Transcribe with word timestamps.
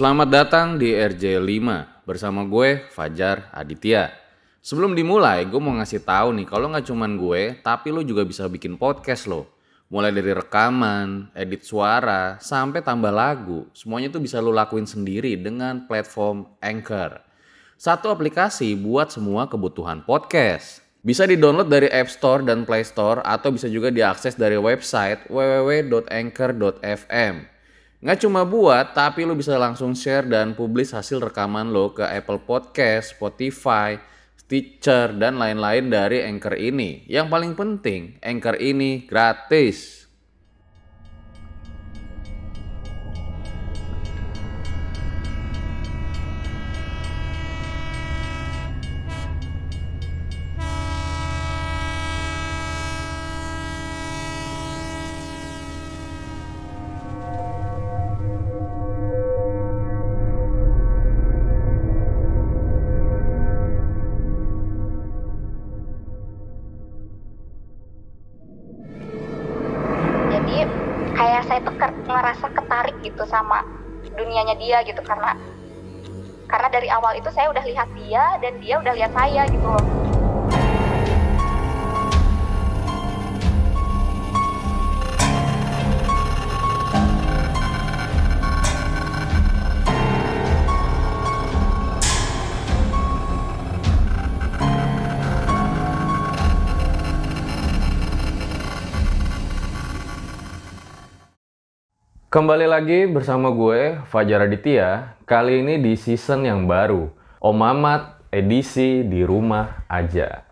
Selamat 0.00 0.32
datang 0.32 0.80
di 0.80 0.96
RJ5 0.96 1.60
bersama 2.08 2.40
gue 2.48 2.88
Fajar 2.88 3.52
Aditya. 3.52 4.08
Sebelum 4.64 4.96
dimulai, 4.96 5.44
gue 5.44 5.60
mau 5.60 5.76
ngasih 5.76 6.00
tahu 6.00 6.32
nih 6.40 6.48
kalau 6.48 6.72
nggak 6.72 6.88
cuman 6.88 7.20
gue, 7.20 7.60
tapi 7.60 7.92
lo 7.92 8.00
juga 8.00 8.24
bisa 8.24 8.48
bikin 8.48 8.80
podcast 8.80 9.28
lo. 9.28 9.52
Mulai 9.92 10.08
dari 10.16 10.32
rekaman, 10.32 11.28
edit 11.36 11.68
suara, 11.68 12.40
sampai 12.40 12.80
tambah 12.80 13.12
lagu. 13.12 13.68
Semuanya 13.76 14.08
tuh 14.08 14.24
bisa 14.24 14.40
lo 14.40 14.48
lakuin 14.56 14.88
sendiri 14.88 15.36
dengan 15.36 15.84
platform 15.84 16.48
Anchor. 16.64 17.20
Satu 17.76 18.08
aplikasi 18.08 18.72
buat 18.80 19.12
semua 19.12 19.52
kebutuhan 19.52 20.00
podcast. 20.08 20.80
Bisa 21.04 21.28
di-download 21.28 21.68
dari 21.68 21.92
App 21.92 22.08
Store 22.08 22.40
dan 22.40 22.64
Play 22.64 22.88
Store 22.88 23.20
atau 23.20 23.52
bisa 23.52 23.68
juga 23.68 23.92
diakses 23.92 24.32
dari 24.32 24.56
website 24.56 25.28
www.anchor.fm. 25.28 26.00
Nggak 28.00 28.24
cuma 28.24 28.48
buat, 28.48 28.96
tapi 28.96 29.28
lo 29.28 29.36
bisa 29.36 29.60
langsung 29.60 29.92
share 29.92 30.24
dan 30.24 30.56
publish 30.56 30.96
hasil 30.96 31.20
rekaman 31.20 31.68
lo 31.68 31.92
ke 31.92 32.00
Apple 32.00 32.40
Podcast, 32.40 33.12
Spotify, 33.12 34.00
Stitcher, 34.40 35.12
dan 35.12 35.36
lain-lain 35.36 35.92
dari 35.92 36.24
Anchor 36.24 36.56
ini. 36.56 37.04
Yang 37.04 37.28
paling 37.28 37.52
penting, 37.52 38.16
Anchor 38.24 38.56
ini 38.56 39.04
gratis. 39.04 39.99
Kayak 71.20 71.44
saya 71.44 71.60
tuh 71.60 71.76
ngerasa 72.08 72.46
ketarik 72.48 72.96
gitu 73.04 73.28
sama 73.28 73.60
dunianya 74.16 74.56
dia 74.56 74.80
gitu 74.88 75.04
karena 75.04 75.36
karena 76.48 76.68
dari 76.72 76.88
awal 76.88 77.12
itu 77.12 77.28
saya 77.28 77.52
udah 77.52 77.60
lihat 77.60 77.88
dia 77.92 78.24
dan 78.40 78.56
dia 78.64 78.80
udah 78.80 78.96
lihat 78.96 79.12
saya 79.12 79.44
gitu 79.52 79.68
loh 79.68 80.09
Kembali 102.30 102.62
lagi 102.62 103.10
bersama 103.10 103.50
gue, 103.50 104.06
Fajar 104.06 104.46
Aditya. 104.46 105.18
Kali 105.26 105.66
ini 105.66 105.82
di 105.82 105.98
season 105.98 106.46
yang 106.46 106.70
baru. 106.70 107.10
Om 107.42 107.58
Mamat 107.58 108.22
edisi 108.30 109.02
di 109.02 109.26
rumah 109.26 109.82
aja. 109.90 110.46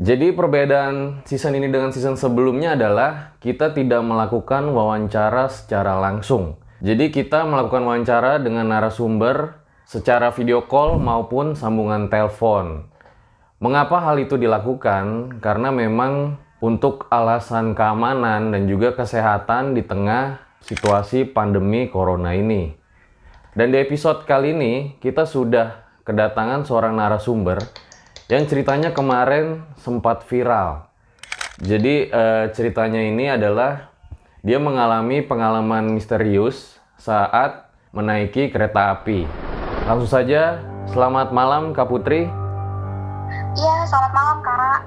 Jadi 0.00 0.32
perbedaan 0.32 1.20
season 1.28 1.60
ini 1.60 1.68
dengan 1.68 1.92
season 1.92 2.16
sebelumnya 2.16 2.72
adalah 2.72 3.36
kita 3.36 3.76
tidak 3.76 4.00
melakukan 4.00 4.72
wawancara 4.72 5.52
secara 5.52 6.00
langsung. 6.00 6.56
Jadi 6.80 7.12
kita 7.12 7.44
melakukan 7.44 7.84
wawancara 7.84 8.40
dengan 8.40 8.72
narasumber 8.72 9.60
secara 9.84 10.32
video 10.32 10.64
call 10.64 10.96
maupun 10.96 11.52
sambungan 11.52 12.08
telepon. 12.08 12.88
Mengapa 13.60 14.00
hal 14.08 14.24
itu 14.24 14.40
dilakukan? 14.40 15.36
Karena 15.44 15.68
memang 15.68 16.40
untuk 16.64 17.12
alasan 17.12 17.76
keamanan 17.76 18.56
dan 18.56 18.64
juga 18.64 18.96
kesehatan 18.96 19.76
di 19.76 19.84
tengah 19.84 20.47
situasi 20.62 21.28
pandemi 21.28 21.86
corona 21.90 22.34
ini. 22.34 22.74
Dan 23.54 23.74
di 23.74 23.78
episode 23.82 24.22
kali 24.22 24.54
ini 24.54 24.72
kita 25.02 25.26
sudah 25.26 25.82
kedatangan 26.06 26.62
seorang 26.64 26.94
narasumber 26.94 27.58
yang 28.30 28.44
ceritanya 28.44 28.92
kemarin 28.92 29.64
sempat 29.80 30.22
viral. 30.28 30.88
Jadi 31.58 32.06
eh, 32.06 32.44
ceritanya 32.54 33.02
ini 33.02 33.26
adalah 33.26 33.90
dia 34.46 34.62
mengalami 34.62 35.26
pengalaman 35.26 35.90
misterius 35.90 36.78
saat 36.94 37.66
menaiki 37.90 38.52
kereta 38.54 38.94
api. 38.94 39.26
Langsung 39.88 40.06
saja, 40.06 40.62
selamat 40.92 41.34
malam 41.34 41.74
Kak 41.74 41.88
Putri. 41.90 42.28
iya 43.58 43.76
selamat 43.90 44.12
malam 44.14 44.38
kak 44.44 44.80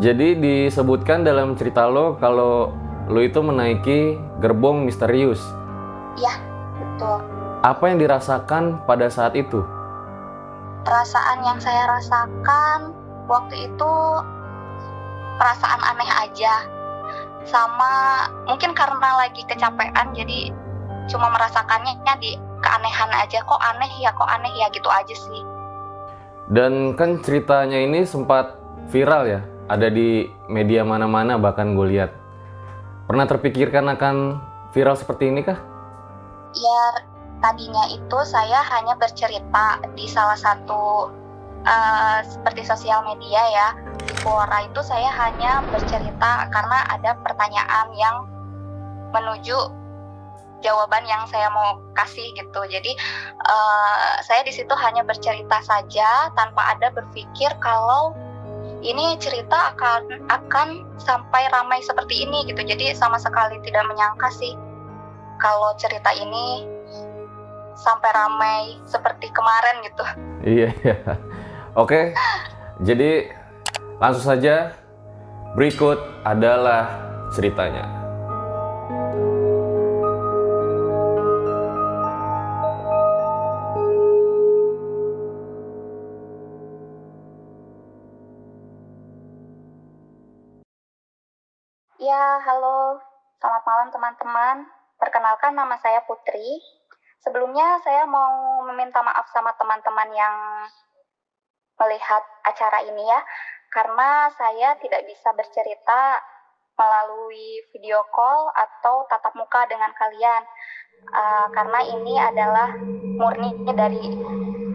Jadi 0.00 0.28
disebutkan 0.40 1.22
dalam 1.22 1.54
cerita 1.54 1.86
lo 1.86 2.16
kalau 2.18 2.72
lo 3.10 3.20
itu 3.20 3.42
menaiki 3.42 4.14
gerbong 4.38 4.86
misterius. 4.86 5.42
iya 6.16 6.38
betul 6.78 7.18
Apa 7.60 7.92
yang 7.92 8.00
dirasakan 8.00 8.80
pada 8.88 9.12
saat 9.12 9.36
itu? 9.36 9.60
perasaan 10.80 11.44
yang 11.44 11.60
saya 11.60 11.84
rasakan 11.92 12.96
waktu 13.28 13.68
itu 13.68 13.92
perasaan 15.36 15.80
aneh 15.84 16.08
aja 16.24 16.64
sama 17.44 17.92
mungkin 18.48 18.72
karena 18.72 19.20
lagi 19.20 19.44
kecapean 19.44 20.16
jadi 20.16 20.48
cuma 21.12 21.28
merasakannya 21.28 22.00
di 22.16 22.40
keanehan 22.64 23.12
aja 23.12 23.44
kok 23.44 23.60
aneh 23.60 23.92
ya 24.00 24.08
kok 24.12 24.28
aneh 24.28 24.52
ya 24.56 24.72
gitu 24.72 24.88
aja 24.88 25.12
sih 25.12 25.42
Dan 26.50 26.98
kan 26.98 27.22
ceritanya 27.22 27.78
ini 27.78 28.02
sempat 28.02 28.58
viral 28.90 29.22
ya, 29.28 29.40
ada 29.70 29.86
di 29.86 30.26
media 30.50 30.82
mana-mana 30.82 31.38
bahkan 31.38 31.78
gue 31.78 31.86
lihat. 31.94 32.10
Pernah 33.10 33.26
terpikirkan 33.26 33.90
akan 33.90 34.38
viral 34.70 34.94
seperti 34.94 35.34
ini 35.34 35.42
kah? 35.42 35.58
ya 36.54 36.82
tadinya 37.40 37.86
itu 37.90 38.18
saya 38.26 38.60
hanya 38.74 38.98
bercerita 38.98 39.80
di 39.94 40.06
salah 40.10 40.36
satu 40.36 41.10
eh, 41.62 42.18
seperti 42.26 42.66
sosial 42.66 43.06
media 43.06 43.42
ya 43.50 43.68
di 44.02 44.14
Quora 44.20 44.66
itu 44.66 44.80
saya 44.82 45.08
hanya 45.14 45.62
bercerita 45.70 46.50
karena 46.50 46.78
ada 46.90 47.16
pertanyaan 47.22 47.88
yang 47.94 48.16
menuju 49.14 49.56
jawaban 50.60 51.08
yang 51.08 51.24
saya 51.32 51.48
mau 51.48 51.80
kasih 51.96 52.26
gitu 52.36 52.60
jadi 52.68 52.92
eh, 53.46 54.12
saya 54.26 54.42
di 54.44 54.52
situ 54.52 54.74
hanya 54.76 55.06
bercerita 55.06 55.62
saja 55.64 56.28
tanpa 56.36 56.76
ada 56.76 56.92
berpikir 56.92 57.50
kalau 57.62 58.12
ini 58.80 59.16
cerita 59.20 59.76
akan 59.76 60.28
akan 60.28 60.68
sampai 60.96 61.48
ramai 61.52 61.84
seperti 61.84 62.24
ini 62.24 62.48
gitu 62.48 62.60
jadi 62.64 62.96
sama 62.96 63.20
sekali 63.20 63.60
tidak 63.64 63.84
menyangka 63.88 64.28
sih 64.32 64.56
kalau 65.40 65.72
cerita 65.80 66.12
ini 66.12 66.68
sampai 67.80 68.10
ramai 68.12 68.60
seperti 68.84 69.32
kemarin 69.32 69.76
gitu. 69.88 70.04
Iya, 70.44 70.68
iya. 70.84 70.96
Oke, 71.72 72.12
jadi 72.84 73.32
langsung 73.96 74.36
saja 74.36 74.76
berikut 75.56 75.96
adalah 76.28 76.88
ceritanya. 77.32 77.99
Ya, 92.10 92.42
halo. 92.42 92.98
Selamat 93.38 93.62
malam 93.70 93.88
teman-teman. 93.94 94.66
Perkenalkan 94.98 95.54
nama 95.54 95.78
saya 95.78 96.02
Putri. 96.10 96.58
Sebelumnya 97.22 97.78
saya 97.86 98.02
mau 98.02 98.66
meminta 98.66 98.98
maaf 98.98 99.30
sama 99.30 99.54
teman-teman 99.54 100.10
yang 100.10 100.34
melihat 101.78 102.18
acara 102.42 102.82
ini 102.82 103.06
ya. 103.06 103.22
Karena 103.70 104.26
saya 104.34 104.74
tidak 104.82 105.06
bisa 105.06 105.30
bercerita 105.38 106.18
melalui 106.74 107.62
video 107.70 108.02
call 108.10 108.50
atau 108.58 109.06
tatap 109.06 109.30
muka 109.38 109.70
dengan 109.70 109.94
kalian. 109.94 110.42
Eh, 111.14 111.46
karena 111.54 111.80
ini 111.94 112.14
adalah 112.18 112.74
murni 113.22 113.54
dari 113.70 114.18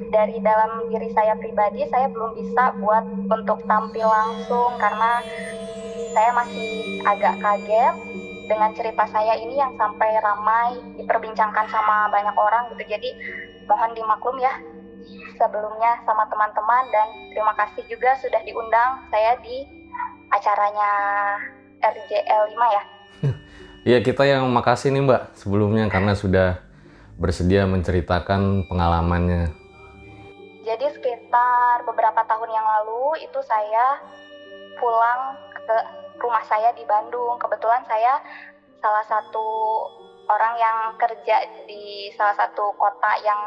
dari 0.08 0.40
dalam 0.40 0.88
diri 0.88 1.12
saya 1.12 1.36
pribadi 1.36 1.84
saya 1.92 2.08
belum 2.08 2.40
bisa 2.40 2.80
buat 2.80 3.04
untuk 3.28 3.60
tampil 3.68 4.08
langsung 4.08 4.80
karena 4.80 5.20
saya 6.16 6.32
masih 6.32 7.04
agak 7.04 7.36
kaget 7.44 7.96
dengan 8.48 8.72
cerita 8.72 9.04
saya 9.12 9.36
ini 9.36 9.60
yang 9.60 9.76
sampai 9.76 10.16
ramai 10.24 10.80
diperbincangkan 10.96 11.68
sama 11.68 12.08
banyak 12.08 12.32
orang 12.40 12.72
gitu 12.72 12.88
jadi 12.88 13.10
mohon 13.68 13.92
dimaklum 13.92 14.40
ya 14.40 14.56
sebelumnya 15.36 16.00
sama 16.08 16.24
teman-teman 16.32 16.84
dan 16.88 17.08
terima 17.36 17.52
kasih 17.60 17.84
juga 17.92 18.16
sudah 18.24 18.40
diundang 18.48 19.04
saya 19.12 19.36
di 19.44 19.68
acaranya 20.32 20.92
RJL 21.84 22.44
5 22.56 22.78
ya 22.80 22.84
Iya 23.84 24.00
kita 24.08 24.24
yang 24.24 24.48
makasih 24.56 24.96
nih 24.96 25.04
Mbak 25.04 25.22
sebelumnya 25.36 25.92
karena 25.92 26.16
sudah 26.16 26.64
bersedia 27.20 27.68
menceritakan 27.68 28.72
pengalamannya. 28.72 29.52
Jadi 30.66 30.86
sekitar 30.98 31.86
beberapa 31.86 32.26
tahun 32.26 32.50
yang 32.50 32.66
lalu 32.66 33.22
itu 33.22 33.40
saya 33.46 34.02
pulang 34.82 35.22
ke 35.66 36.05
rumah 36.20 36.44
saya 36.48 36.72
di 36.76 36.84
Bandung. 36.88 37.38
Kebetulan 37.40 37.84
saya 37.88 38.20
salah 38.80 39.06
satu 39.08 39.48
orang 40.30 40.54
yang 40.58 40.78
kerja 40.98 41.46
di 41.70 42.10
salah 42.18 42.36
satu 42.38 42.74
kota 42.78 43.12
yang 43.22 43.42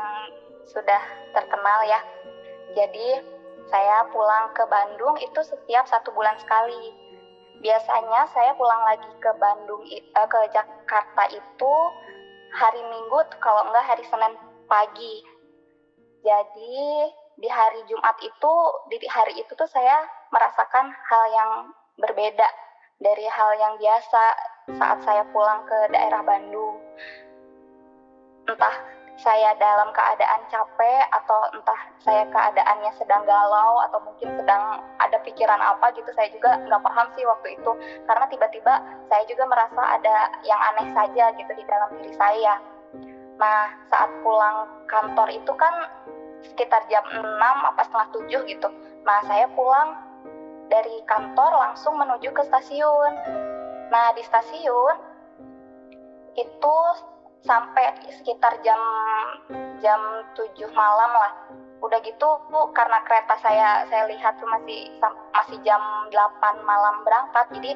sudah 0.69 1.01
terkenal 1.35 1.81
ya. 1.87 2.01
Jadi 2.77 3.39
saya 3.69 4.05
pulang 4.13 4.53
ke 4.57 4.65
Bandung 4.69 5.17
itu 5.21 5.41
setiap 5.45 5.85
satu 5.89 6.13
bulan 6.13 6.37
sekali. 6.41 6.95
Biasanya 7.59 8.31
saya 8.31 8.55
pulang 8.55 8.83
lagi 8.87 9.11
ke 9.19 9.31
Bandung 9.37 9.83
uh, 9.83 10.29
ke 10.31 10.41
Jakarta 10.55 11.25
itu 11.35 11.75
hari 12.55 12.81
Minggu 12.87 13.19
kalau 13.43 13.67
enggak 13.67 13.85
hari 13.85 14.05
Senin 14.07 14.35
pagi. 14.71 15.27
Jadi 16.23 16.79
di 17.39 17.49
hari 17.51 17.83
Jumat 17.87 18.19
itu 18.23 18.55
di 18.91 18.99
hari 19.11 19.39
itu 19.39 19.53
tuh 19.55 19.69
saya 19.71 20.07
merasakan 20.35 20.91
hal 20.91 21.25
yang 21.31 21.51
berbeda 21.99 22.49
dari 22.99 23.27
hal 23.27 23.51
yang 23.59 23.75
biasa 23.79 24.25
saat 24.79 24.99
saya 25.07 25.23
pulang 25.31 25.63
ke 25.67 25.79
daerah 25.95 26.23
Bandung. 26.23 26.79
Entah 28.49 28.75
saya 29.19 29.51
dalam 29.59 29.91
keadaan 29.91 30.47
capek 30.47 31.03
atau 31.11 31.51
entah 31.51 31.81
saya 32.07 32.23
keadaannya 32.31 32.93
sedang 32.95 33.27
galau 33.27 33.83
atau 33.91 33.99
mungkin 34.07 34.31
sedang 34.39 34.79
ada 35.03 35.19
pikiran 35.27 35.59
apa 35.59 35.91
gitu 35.99 36.07
saya 36.15 36.31
juga 36.31 36.55
nggak 36.63 36.83
paham 36.87 37.07
sih 37.19 37.27
waktu 37.27 37.59
itu. 37.59 37.71
Karena 38.07 38.25
tiba-tiba 38.31 38.75
saya 39.11 39.23
juga 39.27 39.45
merasa 39.51 39.83
ada 39.99 40.17
yang 40.47 40.61
aneh 40.75 40.95
saja 40.95 41.35
gitu 41.35 41.51
di 41.51 41.65
dalam 41.67 41.91
diri 41.99 42.15
saya. 42.15 42.63
Nah 43.43 43.75
saat 43.91 44.11
pulang 44.23 44.87
kantor 44.87 45.29
itu 45.35 45.53
kan 45.59 45.75
sekitar 46.55 46.87
jam 46.87 47.03
6 47.11 47.19
apa 47.43 47.83
setengah 47.83 48.09
7 48.47 48.51
gitu. 48.55 48.69
Nah 49.03 49.19
saya 49.27 49.51
pulang 49.59 50.08
dari 50.69 51.03
kantor 51.09 51.53
langsung 51.53 51.97
menuju 51.97 52.33
ke 52.33 52.43
stasiun. 52.47 53.13
Nah 53.89 54.13
di 54.15 54.23
stasiun 54.25 54.97
itu 56.39 56.77
sampai 57.43 57.97
sekitar 58.21 58.61
jam 58.63 58.81
jam 59.81 60.01
7 60.37 60.69
malam 60.73 61.11
lah. 61.13 61.33
Udah 61.79 61.99
gitu 62.03 62.29
bu 62.51 62.75
karena 62.75 63.01
kereta 63.07 63.39
saya 63.39 63.87
saya 63.89 64.11
lihat 64.11 64.37
tuh 64.39 64.49
masih 64.51 64.93
masih 65.35 65.59
jam 65.63 65.81
8 66.11 66.63
malam 66.67 67.07
berangkat 67.07 67.47
jadi 67.55 67.73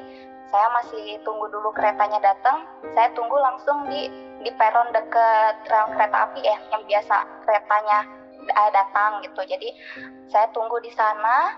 saya 0.53 0.69
masih 0.69 1.17
tunggu 1.25 1.49
dulu 1.49 1.73
keretanya 1.73 2.21
datang. 2.21 2.67
Saya 2.93 3.09
tunggu 3.17 3.33
langsung 3.41 3.89
di 3.89 4.05
di 4.43 4.51
peron 4.59 4.91
deket 4.93 5.55
rel 5.65 5.87
kereta 5.95 6.29
api 6.29 6.45
ya 6.45 6.57
yang 6.69 6.83
biasa 6.85 7.15
keretanya 7.47 8.05
datang 8.75 9.23
gitu. 9.23 9.41
Jadi 9.47 9.69
saya 10.29 10.51
tunggu 10.51 10.77
di 10.83 10.91
sana 10.91 11.57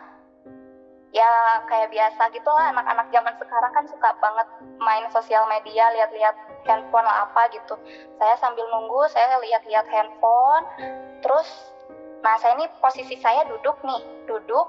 ya 1.16 1.64
kayak 1.72 1.96
biasa 1.96 2.28
gitu 2.36 2.50
lah 2.52 2.76
anak-anak 2.76 3.08
zaman 3.08 3.32
sekarang 3.40 3.72
kan 3.72 3.86
suka 3.88 4.12
banget 4.20 4.48
main 4.84 5.08
sosial 5.16 5.48
media 5.48 5.88
lihat-lihat 5.96 6.36
handphone 6.68 7.08
lah 7.08 7.24
apa 7.24 7.48
gitu. 7.56 7.80
Saya 8.20 8.36
sambil 8.36 8.68
nunggu 8.68 9.08
saya 9.08 9.40
lihat-lihat 9.40 9.88
handphone. 9.88 10.68
Terus 11.24 11.48
nah 12.20 12.36
saya 12.36 12.60
ini 12.60 12.68
posisi 12.84 13.16
saya 13.24 13.48
duduk 13.48 13.80
nih 13.88 14.04
duduk. 14.28 14.68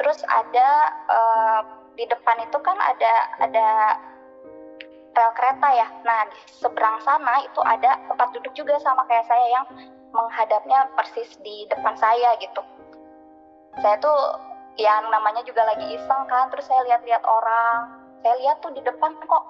Terus 0.00 0.24
ada 0.24 0.68
uh, 1.12 1.60
di 2.00 2.08
depan 2.08 2.40
itu 2.48 2.56
kan 2.64 2.80
ada 2.80 3.12
ada 3.44 3.68
rel 5.12 5.32
kereta 5.36 5.68
ya. 5.68 5.86
Nah 6.00 6.32
di 6.32 6.40
seberang 6.48 6.96
sana 7.04 7.44
itu 7.44 7.60
ada 7.60 8.00
tempat 8.08 8.32
duduk 8.32 8.56
juga 8.56 8.80
sama 8.80 9.04
kayak 9.04 9.28
saya 9.28 9.46
yang 9.52 9.66
menghadapnya 10.16 10.88
persis 10.96 11.36
di 11.44 11.68
depan 11.68 11.92
saya 12.00 12.40
gitu. 12.40 12.64
Saya 13.84 14.00
tuh 14.00 14.51
yang 14.80 15.04
namanya 15.12 15.44
juga 15.44 15.68
lagi 15.68 15.84
iseng 15.92 16.22
kan 16.28 16.48
terus 16.48 16.64
saya 16.64 16.80
lihat-lihat 16.88 17.22
orang. 17.24 18.00
Saya 18.22 18.34
lihat 18.38 18.62
tuh 18.62 18.72
di 18.72 18.80
depan 18.80 19.12
kok 19.26 19.44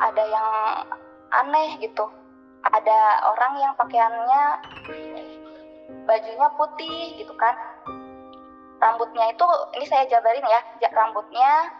ada 0.00 0.22
yang 0.24 0.48
aneh 1.30 1.78
gitu. 1.78 2.06
Ada 2.66 2.98
orang 3.30 3.52
yang 3.62 3.72
pakaiannya 3.78 4.42
bajunya 6.08 6.48
putih 6.58 7.20
gitu 7.20 7.34
kan. 7.38 7.54
Rambutnya 8.82 9.32
itu 9.32 9.46
ini 9.78 9.86
saya 9.86 10.04
jabarin 10.10 10.44
ya 10.44 10.60
rambutnya 10.92 11.72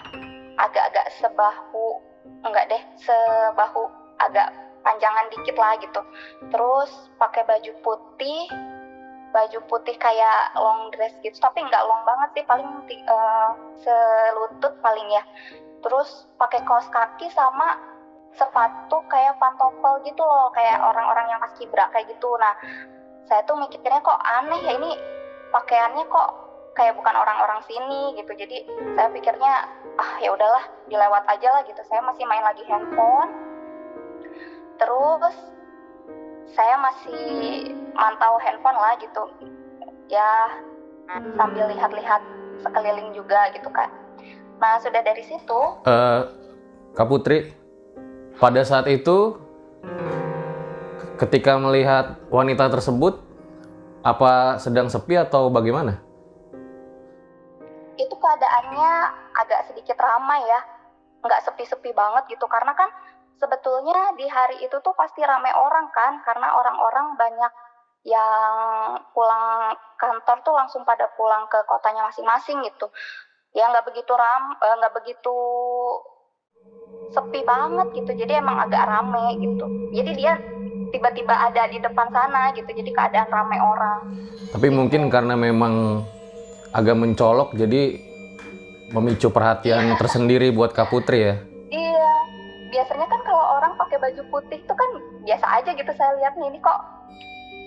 agak-agak 0.57 1.07
sebahu 1.21 2.01
enggak 2.47 2.71
deh 2.71 2.83
sebahu 3.03 3.91
agak 4.23 4.49
panjangan 4.87 5.27
dikit 5.35 5.57
lah 5.59 5.75
gitu. 5.83 6.01
Terus 6.55 6.91
pakai 7.19 7.43
baju 7.43 7.73
putih 7.83 8.47
baju 9.37 9.59
putih 9.69 10.01
kayak 10.01 10.57
long 10.57 10.89
dress 10.97 11.13
gitu. 11.21 11.37
Tapi 11.37 11.61
nggak 11.61 11.85
long 11.85 12.03
banget 12.09 12.41
sih 12.41 12.45
paling 12.49 12.69
uh, 13.05 13.51
selutut 13.85 14.73
paling 14.81 15.05
ya. 15.13 15.21
Terus 15.85 16.25
pakai 16.41 16.65
kaos 16.65 16.89
kaki 16.89 17.29
sama 17.37 17.77
sepatu 18.33 19.01
kayak 19.09 19.37
pantofel 19.41 20.01
gitu 20.05 20.21
loh 20.21 20.49
kayak 20.53 20.81
orang-orang 20.81 21.37
yang 21.37 21.41
paskibra 21.45 21.93
kayak 21.93 22.09
gitu. 22.09 22.33
Nah 22.41 22.57
saya 23.29 23.45
tuh 23.45 23.61
mikirnya 23.61 24.01
kok 24.01 24.21
aneh 24.25 24.61
ya 24.65 24.73
ini 24.81 24.97
pakaiannya 25.53 26.05
kok 26.09 26.29
kayak 26.77 26.97
bukan 26.97 27.17
orang-orang 27.17 27.61
sini 27.69 28.17
gitu. 28.17 28.33
Jadi 28.33 28.65
saya 28.97 29.13
pikirnya 29.13 29.53
ah 29.97 30.13
ya 30.21 30.33
udahlah 30.33 30.65
dilewat 30.89 31.25
aja 31.29 31.49
lah 31.53 31.63
gitu. 31.69 31.81
Saya 31.85 32.01
masih 32.05 32.25
main 32.25 32.45
lagi 32.45 32.65
handphone. 32.69 33.33
Terus 34.77 35.56
saya 36.55 36.75
masih 36.79 37.73
mantau 37.97 38.39
handphone 38.39 38.79
lah 38.79 38.95
gitu. 39.01 39.23
Ya 40.07 40.31
sambil 41.39 41.71
lihat-lihat 41.71 42.23
sekeliling 42.63 43.15
juga 43.15 43.51
gitu 43.55 43.71
kan 43.71 43.87
nah 44.57 44.81
sudah 44.81 45.05
dari 45.05 45.23
situ 45.23 45.61
uh, 45.87 46.21
Kak 46.97 47.07
Putri 47.07 47.53
pada 48.41 48.65
saat 48.65 48.89
itu 48.89 49.37
ketika 51.17 51.57
melihat 51.57 52.21
wanita 52.29 52.69
tersebut 52.69 53.21
apa 54.05 54.61
sedang 54.63 54.87
sepi 54.87 55.19
atau 55.19 55.49
bagaimana? 55.51 55.99
Itu 57.97 58.15
keadaannya 58.15 58.91
agak 59.35 59.73
sedikit 59.73 59.97
ramai 59.99 60.45
ya, 60.45 60.61
nggak 61.25 61.43
sepi-sepi 61.49 61.91
banget 61.97 62.37
gitu. 62.37 62.47
Karena 62.47 62.77
kan 62.77 62.93
sebetulnya 63.37 64.17
di 64.17 64.27
hari 64.29 64.65
itu 64.65 64.77
tuh 64.81 64.95
pasti 64.97 65.21
ramai 65.21 65.53
orang 65.53 65.89
kan 65.93 66.21
karena 66.25 66.57
orang-orang 66.57 67.17
banyak 67.17 67.53
yang 68.07 69.03
pulang 69.11 69.75
kantor 69.99 70.39
tuh 70.47 70.55
langsung 70.55 70.87
pada 70.87 71.11
pulang 71.19 71.51
ke 71.51 71.59
kotanya 71.67 72.07
masing-masing 72.07 72.63
gitu. 72.65 72.87
Ya 73.53 73.67
nggak 73.73 73.89
begitu 73.91 74.13
ram 74.15 74.55
eh, 74.63 74.75
nggak 74.79 74.95
begitu 74.95 75.37
sepi 77.11 77.43
banget 77.43 77.89
gitu. 77.99 78.11
Jadi 78.15 78.33
emang 78.39 78.63
agak 78.63 78.87
rame 78.87 79.37
gitu. 79.43 79.67
Jadi 79.91 80.11
dia 80.15 80.39
tiba-tiba 80.95 81.35
ada 81.35 81.67
di 81.67 81.83
depan 81.83 82.09
sana 82.15 82.55
gitu. 82.55 82.71
Jadi 82.71 82.91
keadaan 82.95 83.29
rame 83.29 83.59
orang. 83.59 84.01
Tapi 84.55 84.69
mungkin 84.71 85.11
karena 85.11 85.35
memang 85.35 86.07
agak 86.71 86.95
mencolok 86.95 87.59
jadi 87.59 87.99
memicu 88.95 89.35
perhatian 89.35 89.91
yeah. 89.91 89.99
tersendiri 89.99 90.55
buat 90.55 90.71
Kak 90.71 90.95
Putri 90.95 91.19
ya? 91.27 91.35
Iya. 91.75 92.13
Biasanya 92.71 93.07
kan 93.11 93.21
pakai 93.77 93.97
baju 94.01 94.23
putih 94.33 94.59
itu 94.59 94.75
kan 94.75 94.91
biasa 95.23 95.47
aja 95.61 95.71
gitu 95.77 95.93
saya 95.95 96.13
lihat 96.19 96.35
nih 96.37 96.49
ini 96.51 96.59
kok 96.59 96.81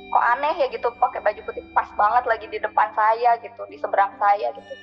kok 0.10 0.26
aneh 0.36 0.58
ya 0.58 0.68
gitu 0.74 0.90
pakai 0.98 1.22
baju 1.22 1.42
putih 1.46 1.62
pas 1.78 1.86
banget 1.94 2.24
lagi 2.26 2.46
di 2.50 2.58
depan 2.58 2.90
saya 2.98 3.38
gitu 3.40 3.62
di 3.70 3.78
seberang 3.78 4.14
saya 4.18 4.50
gitu. 4.52 4.74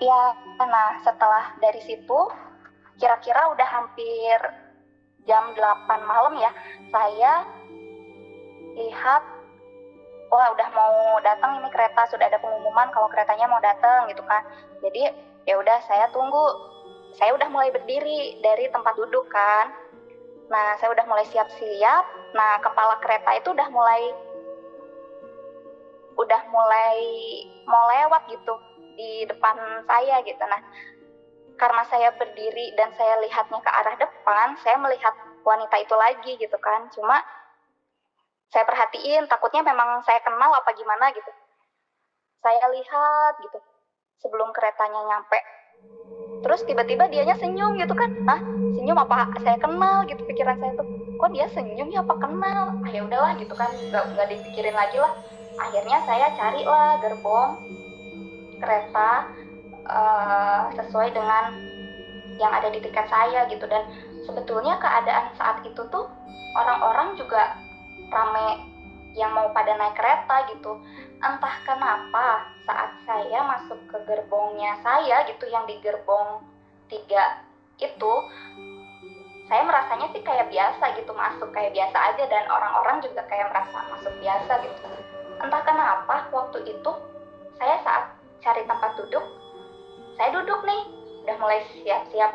Ya 0.00 0.34
nah 0.58 0.98
setelah 1.04 1.54
dari 1.60 1.80
situ 1.84 2.18
kira-kira 2.96 3.52
udah 3.52 3.68
hampir 3.68 4.38
jam 5.28 5.52
8 5.56 6.08
malam 6.08 6.34
ya 6.40 6.50
saya 6.88 7.44
lihat 8.74 9.22
wah 10.32 10.48
udah 10.50 10.68
mau 10.72 11.20
datang 11.22 11.62
ini 11.62 11.68
kereta 11.70 12.08
sudah 12.10 12.26
ada 12.26 12.40
pengumuman 12.40 12.90
kalau 12.90 13.06
keretanya 13.12 13.46
mau 13.46 13.60
datang 13.60 14.08
gitu 14.08 14.24
kan. 14.24 14.42
Jadi 14.80 15.12
ya 15.44 15.54
udah 15.60 15.78
saya 15.84 16.08
tunggu. 16.10 16.72
Saya 17.14 17.30
udah 17.38 17.46
mulai 17.46 17.70
berdiri 17.70 18.42
dari 18.42 18.66
tempat 18.74 18.98
duduk 18.98 19.30
kan 19.30 19.83
Nah, 20.50 20.76
saya 20.76 20.92
udah 20.92 21.04
mulai 21.08 21.24
siap-siap. 21.28 22.04
Nah, 22.36 22.60
kepala 22.60 23.00
kereta 23.00 23.30
itu 23.36 23.48
udah 23.52 23.68
mulai 23.72 24.02
udah 26.14 26.42
mulai 26.46 26.98
mau 27.66 27.84
lewat 27.90 28.22
gitu 28.30 28.54
di 28.94 29.26
depan 29.26 29.56
saya 29.88 30.22
gitu. 30.22 30.42
Nah, 30.46 30.60
karena 31.58 31.82
saya 31.86 32.10
berdiri 32.14 32.74
dan 32.78 32.90
saya 32.94 33.18
lihatnya 33.22 33.58
ke 33.62 33.70
arah 33.70 33.96
depan, 33.98 34.54
saya 34.62 34.76
melihat 34.78 35.14
wanita 35.42 35.76
itu 35.80 35.94
lagi 35.94 36.32
gitu 36.38 36.56
kan. 36.60 36.86
Cuma 36.92 37.18
saya 38.52 38.62
perhatiin 38.68 39.26
takutnya 39.26 39.66
memang 39.66 39.98
saya 40.06 40.22
kenal 40.22 40.54
apa 40.54 40.70
gimana 40.76 41.10
gitu. 41.10 41.30
Saya 42.44 42.68
lihat 42.70 43.34
gitu 43.40 43.58
sebelum 44.20 44.52
keretanya 44.52 45.00
nyampe 45.08 45.40
terus 46.44 46.60
tiba-tiba 46.68 47.08
dianya 47.08 47.36
senyum 47.40 47.80
gitu 47.80 47.94
kan. 47.96 48.10
Ah 48.28 48.40
senyum 48.74 48.98
apa 48.98 49.30
saya 49.40 49.56
kenal 49.56 50.04
gitu 50.04 50.20
pikiran 50.28 50.58
saya 50.60 50.72
tuh. 50.76 50.86
Kok 51.16 51.30
dia 51.32 51.46
senyum 51.54 51.88
ya 51.88 52.02
apa 52.02 52.14
kenal? 52.20 52.74
Ah, 52.84 52.90
ya 52.92 53.00
udahlah 53.06 53.32
gitu 53.38 53.54
kan. 53.56 53.70
Nggak 53.88 54.04
nggak 54.12 54.28
dipikirin 54.34 54.76
lagi 54.76 54.98
lah. 55.00 55.12
Akhirnya 55.56 56.02
saya 56.04 56.34
carilah 56.34 56.98
gerbong 57.00 57.50
kereta 58.58 59.30
uh, 59.86 60.62
sesuai 60.74 61.14
dengan 61.14 61.54
yang 62.36 62.50
ada 62.50 62.68
di 62.68 62.82
tiket 62.82 63.06
saya 63.06 63.46
gitu. 63.48 63.64
Dan 63.70 63.86
sebetulnya 64.26 64.76
keadaan 64.82 65.32
saat 65.38 65.62
itu 65.62 65.80
tuh 65.88 66.10
orang-orang 66.58 67.14
juga 67.16 67.56
rame 68.10 68.73
yang 69.14 69.30
mau 69.32 69.50
pada 69.54 69.78
naik 69.78 69.94
kereta 69.94 70.50
gitu. 70.50 70.78
Entah 71.22 71.56
kenapa 71.64 72.50
saat 72.66 72.90
saya 73.06 73.40
masuk 73.46 73.78
ke 73.88 73.98
gerbongnya 74.04 74.76
saya 74.82 75.24
gitu 75.30 75.46
yang 75.48 75.64
di 75.64 75.78
gerbong 75.80 76.42
tiga 76.90 77.42
itu 77.78 78.14
saya 79.44 79.62
merasanya 79.64 80.08
sih 80.12 80.22
kayak 80.24 80.48
biasa 80.48 80.98
gitu 80.98 81.12
masuk 81.12 81.48
kayak 81.52 81.72
biasa 81.72 81.96
aja 82.12 82.24
dan 82.28 82.44
orang-orang 82.48 83.00
juga 83.04 83.22
kayak 83.30 83.50
merasa 83.54 83.76
masuk 83.92 84.14
biasa 84.20 84.52
gitu. 84.66 84.86
Entah 85.40 85.62
kenapa 85.62 86.28
waktu 86.34 86.58
itu 86.68 86.92
saya 87.56 87.76
saat 87.86 88.04
cari 88.42 88.66
tempat 88.68 88.92
duduk 88.98 89.24
saya 90.14 90.30
duduk 90.30 90.60
nih 90.62 90.82
udah 91.26 91.36
mulai 91.40 91.60
siap-siap 91.72 92.32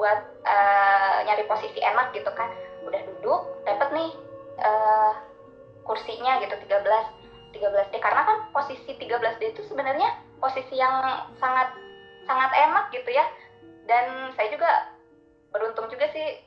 buat 0.00 0.20
uh, 0.48 1.16
nyari 1.28 1.44
posisi 1.44 1.76
enak 1.82 2.16
gitu 2.16 2.30
kan. 2.32 2.48
Udah 2.88 3.00
duduk 3.04 3.40
dapat 3.68 3.88
nih 3.92 4.10
uh, 4.64 5.12
kursinya 5.84 6.40
gitu 6.44 6.54
13 6.54 7.20
13D 7.50 7.94
karena 7.98 8.22
kan 8.22 8.38
posisi 8.54 8.94
13D 8.94 9.58
itu 9.58 9.62
sebenarnya 9.66 10.14
posisi 10.38 10.78
yang 10.78 11.26
sangat 11.42 11.74
sangat 12.24 12.50
enak 12.54 12.94
gitu 12.94 13.10
ya. 13.10 13.26
Dan 13.90 14.30
saya 14.38 14.54
juga 14.54 14.70
beruntung 15.50 15.90
juga 15.90 16.06
sih 16.14 16.38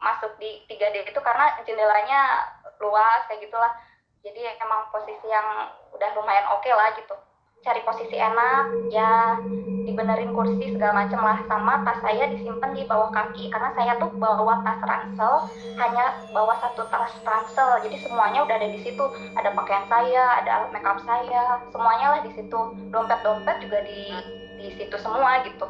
masuk 0.00 0.36
di 0.36 0.60
3D 0.68 1.08
itu 1.08 1.20
karena 1.24 1.56
jendelanya 1.64 2.44
luas 2.76 3.24
kayak 3.24 3.48
gitulah. 3.48 3.72
Jadi 4.20 4.44
emang 4.60 4.92
posisi 4.92 5.26
yang 5.32 5.72
udah 5.96 6.08
lumayan 6.12 6.44
oke 6.52 6.60
okay 6.60 6.76
lah 6.76 6.92
gitu 6.92 7.16
cari 7.60 7.84
posisi 7.84 8.16
enak 8.16 8.88
ya 8.88 9.36
dibenerin 9.84 10.32
kursi 10.32 10.72
segala 10.72 11.04
macam 11.04 11.20
lah. 11.20 11.38
Sama 11.44 11.84
tas 11.84 12.00
saya 12.00 12.24
disimpan 12.32 12.72
di 12.72 12.88
bawah 12.88 13.12
kaki 13.12 13.52
karena 13.52 13.70
saya 13.76 13.92
tuh 14.00 14.08
bawa 14.16 14.64
tas 14.64 14.80
ransel 14.80 15.44
hanya 15.76 16.16
bawa 16.32 16.56
satu 16.60 16.88
tas 16.88 17.12
ransel. 17.20 17.84
Jadi 17.84 18.00
semuanya 18.00 18.48
udah 18.48 18.56
ada 18.56 18.68
di 18.72 18.80
situ. 18.80 19.04
Ada 19.36 19.52
pakaian 19.52 19.84
saya 19.92 20.40
ada 20.40 20.72
makeup 20.72 21.04
saya 21.04 21.60
semuanya 21.68 22.06
lah 22.16 22.20
di 22.24 22.32
situ. 22.32 22.60
Dompet 22.88 23.20
dompet 23.20 23.56
juga 23.60 23.84
di 23.84 24.08
di 24.56 24.68
situ 24.80 24.96
semua 24.96 25.44
gitu. 25.44 25.68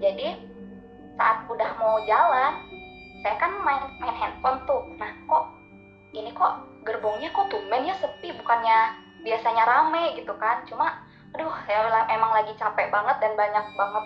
Jadi 0.00 0.40
saat 1.16 1.48
udah 1.48 1.70
mau 1.80 2.00
jalan 2.04 2.52
saya 3.20 3.36
kan 3.36 3.52
main 3.60 3.84
main 4.00 4.16
handphone 4.16 4.60
tuh. 4.64 4.88
Nah 4.96 5.12
kok 5.28 5.44
ini 6.16 6.32
kok 6.32 6.64
gerbongnya 6.88 7.28
kok 7.28 7.52
tumben 7.52 7.84
ya 7.84 7.92
sepi? 8.00 8.32
Bukannya 8.32 9.04
biasanya 9.20 9.64
rame 9.68 10.16
gitu 10.16 10.32
kan? 10.40 10.64
Cuma 10.64 11.05
aduh 11.36 11.52
ya 11.68 11.84
emang 12.08 12.32
lagi 12.32 12.56
capek 12.56 12.88
banget 12.88 13.20
dan 13.20 13.36
banyak 13.36 13.66
banget 13.76 14.04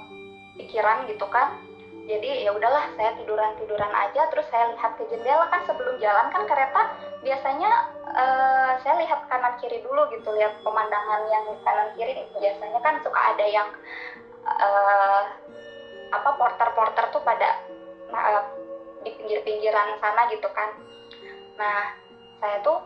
pikiran 0.58 1.06
gitu 1.06 1.26
kan. 1.30 1.62
Jadi 2.10 2.42
ya 2.42 2.50
udahlah 2.50 2.90
saya 2.99 3.14
tiduran 3.22 3.54
tiduran 3.54 3.92
aja 3.94 4.26
terus 4.34 4.42
saya 4.50 4.75
lihat 4.75 4.99
ke 4.99 5.06
jendela 5.14 5.46
kan 5.46 5.62
sebelum 5.62 5.94
jalan 6.02 6.26
kan 6.34 6.42
kereta 6.42 6.90
biasanya 7.22 7.70
uh, 8.10 8.75
saya 8.82 8.99
lihat 9.06 9.30
kanan 9.30 9.54
kiri 9.62 9.78
dulu 9.78 10.10
gitu 10.10 10.26
lihat 10.34 10.58
pemandangan 10.66 11.22
yang 11.30 11.46
kanan 11.62 11.94
kiri 11.94 12.26
biasanya 12.34 12.82
kan 12.82 12.99
suka 13.06 13.20
ada 13.30 13.46
yang 13.46 13.68
uh, 14.42 15.22
apa 16.10 16.30
porter-porter 16.34 17.14
tuh 17.14 17.22
pada 17.22 17.62
uh, 18.10 18.42
di 19.06 19.14
pinggir-pinggiran 19.14 20.02
sana 20.02 20.26
gitu 20.34 20.50
kan. 20.50 20.75
Nah 21.54 21.94
saya 22.42 22.58
tuh 22.66 22.82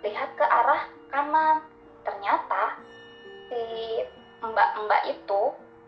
lihat 0.00 0.32
ke 0.32 0.48
arah 0.48 0.88
kanan. 1.12 1.60
Ternyata 2.02 2.82
si 3.52 3.64
mbak-mbak 4.40 5.02
itu 5.12 5.42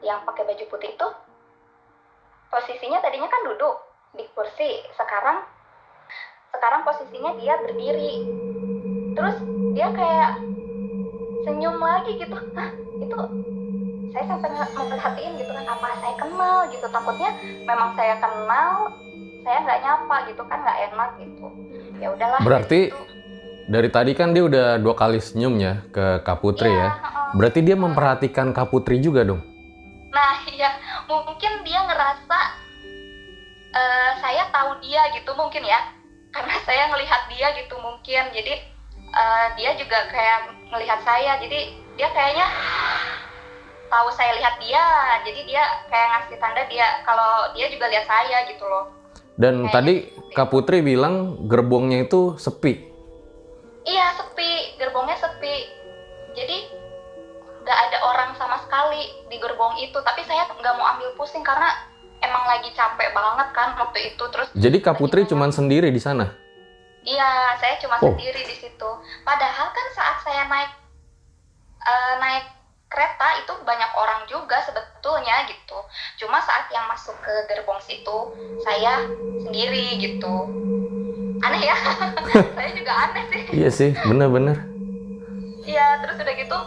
yang 0.04 0.21
pakai 0.28 0.44
baju 0.44 0.64
putih 0.68 0.92
itu 0.92 1.09
posisinya 2.52 3.00
tadinya 3.00 3.26
kan 3.33 3.40
duduk 3.49 3.76
di 4.14 4.28
kursi 4.37 4.85
sekarang 4.94 5.42
sekarang 6.54 6.87
posisinya 6.87 7.35
dia 7.40 7.59
berdiri. 7.59 8.14
Terus 9.16 9.37
dia 9.75 9.90
kayak 9.90 10.38
senyum 11.42 11.83
lagi 11.83 12.14
gitu. 12.14 12.37
Hah, 12.54 12.71
itu 13.02 13.21
saya 14.14 14.25
sampai 14.30 14.49
memperhatiin 14.54 15.35
gitu 15.42 15.50
kan 15.50 15.66
apa 15.66 15.88
saya 15.99 16.14
kenal 16.14 16.56
gitu. 16.71 16.87
Takutnya 16.87 17.30
memang 17.66 17.90
saya 17.99 18.14
kenal 18.23 18.94
saya 19.42 19.59
nggak 19.66 19.80
nyapa 19.83 20.16
gitu 20.30 20.42
kan 20.47 20.59
nggak 20.62 20.78
enak 20.92 21.11
gitu. 21.18 21.47
Ya 21.99 22.09
udahlah. 22.14 22.40
Berarti 22.44 22.94
gitu. 22.94 23.13
Dari 23.64 23.88
tadi 23.88 24.12
kan 24.12 24.37
dia 24.37 24.44
udah 24.44 24.76
dua 24.76 24.92
kali 24.92 25.21
senyum 25.21 25.56
ya 25.56 25.80
ke 25.88 26.21
Kak 26.21 26.44
Putri 26.44 26.68
ya, 26.68 26.88
ya 26.92 27.14
Berarti 27.35 27.66
dia 27.66 27.75
memperhatikan 27.75 28.54
Kak 28.54 28.71
Putri 28.71 29.02
juga 29.02 29.26
dong? 29.26 29.42
Nah, 30.14 30.38
iya. 30.47 30.71
Mungkin 31.11 31.66
dia 31.66 31.83
ngerasa 31.83 32.38
uh, 33.75 34.11
saya 34.23 34.47
tahu 34.54 34.78
dia 34.78 35.02
gitu 35.18 35.35
mungkin 35.35 35.66
ya. 35.66 35.83
Karena 36.30 36.54
saya 36.62 36.94
ngelihat 36.94 37.26
dia 37.26 37.50
gitu 37.59 37.75
mungkin. 37.83 38.30
Jadi 38.30 38.54
uh, 39.11 39.47
dia 39.59 39.75
juga 39.75 40.06
kayak 40.14 40.71
ngelihat 40.71 41.00
saya. 41.02 41.42
Jadi 41.42 41.75
dia 41.99 42.09
kayaknya 42.14 42.47
tahu 43.90 44.09
saya 44.14 44.38
lihat 44.38 44.54
dia. 44.62 44.85
Jadi 45.26 45.40
dia 45.50 45.62
kayak 45.90 46.09
ngasih 46.14 46.38
tanda 46.38 46.62
dia 46.71 47.02
kalau 47.02 47.50
dia 47.59 47.66
juga 47.66 47.90
lihat 47.90 48.06
saya 48.06 48.47
gitu 48.47 48.62
loh. 48.62 48.94
Dan 49.35 49.66
Kayaknya 49.66 49.75
tadi 49.75 49.94
Kak 50.38 50.49
Putri 50.54 50.87
bilang 50.87 51.50
gerbongnya 51.50 52.06
itu 52.06 52.38
sepi. 52.38 52.93
Iya 53.84 54.16
sepi, 54.16 54.80
gerbongnya 54.80 55.16
sepi. 55.20 55.68
Jadi 56.32 56.58
nggak 57.64 57.78
ada 57.88 57.98
orang 58.04 58.30
sama 58.36 58.56
sekali 58.64 59.12
di 59.28 59.36
gerbong 59.36 59.76
itu. 59.76 59.96
Tapi 60.00 60.24
saya 60.24 60.48
nggak 60.48 60.74
mau 60.80 60.88
ambil 60.96 61.12
pusing 61.20 61.44
karena 61.44 61.68
emang 62.24 62.44
lagi 62.48 62.72
capek 62.72 63.12
banget 63.12 63.48
kan 63.52 63.76
waktu 63.76 64.16
itu. 64.16 64.24
Terus 64.32 64.48
jadi 64.56 64.76
Kak 64.80 64.96
Putri 64.96 65.28
cuma 65.28 65.52
sendiri 65.52 65.92
di 65.92 66.00
sana? 66.00 66.32
Iya 67.04 67.60
saya 67.60 67.76
cuma 67.84 68.00
oh. 68.00 68.16
sendiri 68.16 68.40
di 68.48 68.56
situ. 68.56 68.90
Padahal 69.22 69.68
kan 69.68 69.86
saat 69.92 70.16
saya 70.24 70.48
naik 70.48 70.72
uh, 71.84 72.14
naik 72.24 72.44
kereta 72.88 73.28
itu 73.44 73.52
banyak 73.68 73.90
orang 74.00 74.24
juga 74.24 74.64
sebetulnya 74.64 75.44
gitu. 75.44 75.76
Cuma 76.24 76.40
saat 76.40 76.72
yang 76.72 76.88
masuk 76.88 77.20
ke 77.20 77.34
gerbong 77.52 77.84
situ 77.84 78.32
saya 78.64 79.04
sendiri 79.44 80.00
gitu 80.00 80.64
aneh 81.50 81.62
ya. 81.68 81.76
Saya 82.56 82.70
juga 82.72 82.92
aneh 82.92 83.24
sih. 83.30 83.42
Iya 83.52 83.70
sih 83.70 83.90
bener-bener. 84.06 84.56
Iya 85.64 86.04
terus 86.04 86.16
udah 86.20 86.36
gitu 86.36 86.58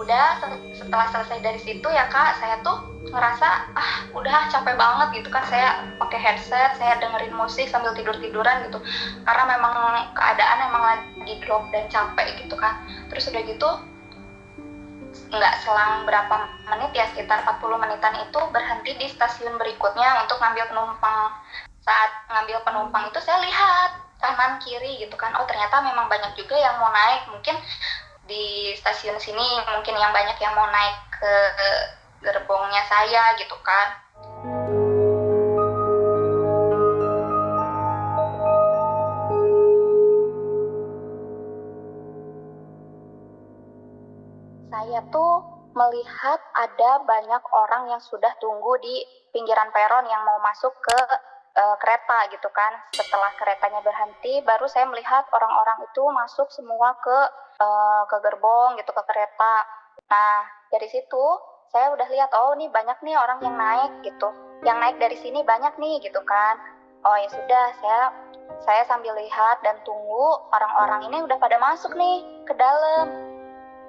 udah 0.00 0.40
setelah 0.72 1.12
selesai 1.12 1.44
dari 1.44 1.60
situ 1.60 1.84
ya 1.84 2.08
kak 2.08 2.40
saya 2.40 2.64
tuh 2.64 2.88
ngerasa 3.12 3.68
ah 3.76 4.08
udah 4.16 4.48
capek 4.48 4.72
banget 4.76 5.20
gitu 5.20 5.28
kan. 5.28 5.44
Saya 5.44 5.92
pakai 6.00 6.16
headset 6.16 6.72
saya 6.80 6.96
dengerin 7.00 7.36
musik 7.36 7.68
sambil 7.68 7.92
tidur 7.92 8.16
tiduran 8.16 8.64
gitu. 8.64 8.80
Karena 9.28 9.44
memang 9.44 9.74
keadaan 10.16 10.58
emang 10.72 10.82
lagi 10.82 11.34
drop 11.44 11.68
dan 11.68 11.84
capek 11.92 12.44
gitu 12.44 12.56
kan. 12.56 12.80
Terus 13.12 13.28
udah 13.28 13.42
gitu 13.44 13.70
nggak 15.30 15.54
selang 15.62 16.06
berapa 16.06 16.34
menit 16.66 16.90
ya 16.90 17.06
sekitar 17.14 17.46
40 17.46 17.82
menitan 17.82 18.14
itu 18.18 18.40
berhenti 18.50 18.98
di 18.98 19.06
stasiun 19.06 19.58
berikutnya 19.58 20.26
untuk 20.26 20.42
ngambil 20.42 20.64
penumpang 20.70 21.30
saat 21.80 22.10
ngambil 22.28 22.60
penumpang 22.62 23.08
itu 23.08 23.20
saya 23.24 23.40
lihat 23.40 23.90
kanan 24.20 24.60
kiri 24.60 25.00
gitu 25.00 25.16
kan 25.16 25.32
oh 25.40 25.48
ternyata 25.48 25.80
memang 25.80 26.06
banyak 26.12 26.36
juga 26.36 26.52
yang 26.52 26.76
mau 26.76 26.92
naik 26.92 27.24
mungkin 27.32 27.56
di 28.28 28.76
stasiun 28.76 29.16
sini 29.16 29.64
mungkin 29.66 29.96
yang 29.96 30.12
banyak 30.12 30.36
yang 30.38 30.52
mau 30.54 30.68
naik 30.68 30.96
ke 31.16 31.34
gerbongnya 32.20 32.84
saya 32.84 33.32
gitu 33.40 33.56
kan. 33.64 33.88
Saya 44.70 45.00
tuh 45.08 45.34
melihat 45.72 46.40
ada 46.54 46.90
banyak 47.08 47.42
orang 47.56 47.88
yang 47.88 48.02
sudah 48.04 48.30
tunggu 48.38 48.76
di 48.84 49.00
pinggiran 49.32 49.72
peron 49.72 50.06
yang 50.06 50.22
mau 50.28 50.38
masuk 50.44 50.74
ke 50.82 50.98
uh, 51.56 51.76
kereta 51.78 52.30
gitu 52.30 52.48
kan. 52.52 52.72
Setelah 52.94 53.32
keretanya 53.38 53.80
berhenti, 53.82 54.42
baru 54.44 54.66
saya 54.70 54.86
melihat 54.86 55.26
orang-orang 55.34 55.86
itu 55.90 56.02
masuk 56.10 56.48
semua 56.52 56.94
ke 57.00 57.18
uh, 57.60 58.02
ke 58.06 58.16
gerbong 58.22 58.78
gitu 58.78 58.90
ke 58.90 59.02
kereta. 59.06 59.54
Nah 60.10 60.46
dari 60.70 60.86
situ 60.90 61.24
saya 61.70 61.94
udah 61.94 62.08
lihat 62.10 62.30
oh 62.34 62.54
nih 62.58 62.70
banyak 62.70 62.98
nih 63.02 63.16
orang 63.18 63.38
yang 63.42 63.56
naik 63.56 63.92
gitu. 64.02 64.28
Yang 64.66 64.78
naik 64.78 64.96
dari 65.00 65.16
sini 65.18 65.40
banyak 65.46 65.74
nih 65.78 66.02
gitu 66.04 66.20
kan. 66.26 66.58
Oh 67.06 67.16
ya 67.16 67.28
sudah 67.32 67.66
saya 67.80 68.02
saya 68.60 68.82
sambil 68.84 69.16
lihat 69.16 69.62
dan 69.64 69.78
tunggu 69.88 70.36
orang-orang 70.52 71.08
ini 71.08 71.24
udah 71.24 71.38
pada 71.40 71.56
masuk 71.56 71.94
nih 71.96 72.26
ke 72.44 72.54
dalam. 72.58 73.08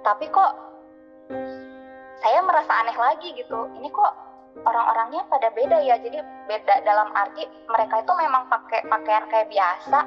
Tapi 0.02 0.26
kok 0.32 0.54
saya 2.22 2.40
merasa 2.46 2.72
aneh 2.86 2.96
lagi 2.96 3.34
gitu. 3.34 3.68
Ini 3.82 3.90
kok 3.90 4.31
orang-orangnya 4.62 5.24
pada 5.32 5.48
beda 5.56 5.78
ya. 5.84 5.96
Jadi 6.00 6.20
beda 6.48 6.84
dalam 6.84 7.10
arti 7.16 7.48
mereka 7.70 8.04
itu 8.04 8.14
memang 8.16 8.48
pakai 8.52 8.86
pakaian 8.88 9.26
kayak 9.32 9.50
biasa 9.52 10.00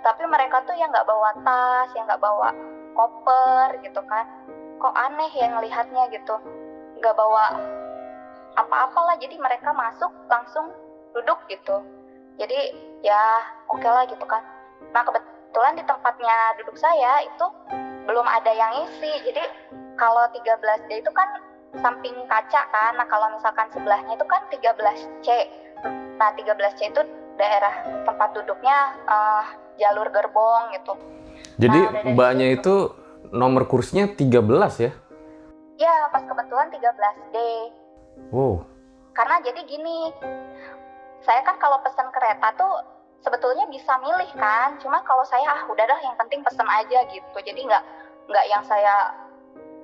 tapi 0.00 0.24
mereka 0.24 0.64
tuh 0.64 0.72
yang 0.76 0.88
nggak 0.88 1.04
bawa 1.04 1.36
tas 1.44 1.88
yang 1.92 2.08
nggak 2.08 2.22
bawa 2.22 2.48
koper 2.96 3.68
gitu 3.84 4.00
kan. 4.08 4.24
Kok 4.80 4.96
aneh 4.96 5.30
ya 5.36 5.46
ngelihatnya 5.52 6.08
gitu. 6.12 6.34
Nggak 7.00 7.16
bawa 7.16 7.44
apa-apalah 8.56 9.16
jadi 9.20 9.36
mereka 9.36 9.70
masuk 9.76 10.10
langsung 10.28 10.72
duduk 11.12 11.38
gitu. 11.52 11.84
Jadi 12.40 12.72
ya 13.04 13.44
oke 13.68 13.84
lah 13.84 14.08
gitu 14.08 14.24
kan. 14.24 14.40
Nah 14.96 15.04
kebetulan 15.04 15.76
di 15.76 15.84
tempatnya 15.84 16.36
duduk 16.62 16.76
saya 16.80 17.20
itu 17.24 17.46
belum 18.08 18.26
ada 18.26 18.50
yang 18.50 18.72
isi 18.88 19.12
jadi 19.28 19.44
kalau 20.00 20.24
13D 20.32 21.04
itu 21.04 21.10
kan 21.12 21.28
samping 21.78 22.16
kaca 22.26 22.62
kan. 22.66 22.92
Nah 22.98 23.06
kalau 23.06 23.30
misalkan 23.34 23.70
sebelahnya 23.70 24.18
itu 24.18 24.26
kan 24.26 24.42
13C 24.50 25.28
nah 26.20 26.28
13C 26.36 26.92
itu 26.92 27.00
daerah 27.40 27.72
tempat 28.04 28.36
duduknya 28.36 28.92
uh, 29.08 29.44
jalur 29.80 30.12
gerbong 30.12 30.76
gitu. 30.76 30.92
Jadi 31.56 31.80
Nah, 31.80 32.12
mbaknya 32.12 32.52
itu 32.52 32.92
nomor 33.32 33.64
kursinya 33.64 34.04
13 34.04 34.84
ya? 34.84 34.92
ya 35.80 35.94
pas 36.12 36.20
kebetulan 36.20 36.68
13D 36.68 37.36
Wow. 38.28 38.68
karena 39.16 39.40
jadi 39.40 39.64
gini 39.64 40.12
saya 41.24 41.40
kan 41.40 41.56
kalau 41.56 41.80
pesan 41.80 42.12
kereta 42.12 42.52
tuh 42.52 42.74
sebetulnya 43.20 43.68
bisa 43.68 43.96
milih 44.00 44.28
kan. 44.36 44.76
Cuma 44.80 45.00
kalau 45.04 45.24
saya 45.24 45.44
ah 45.48 45.62
udah 45.68 45.84
dah 45.84 46.00
yang 46.04 46.16
penting 46.16 46.40
pesen 46.44 46.68
aja 46.68 47.04
gitu. 47.08 47.36
Jadi 47.40 47.60
nggak 47.64 47.82
nggak 48.28 48.44
yang 48.48 48.62
saya 48.64 49.12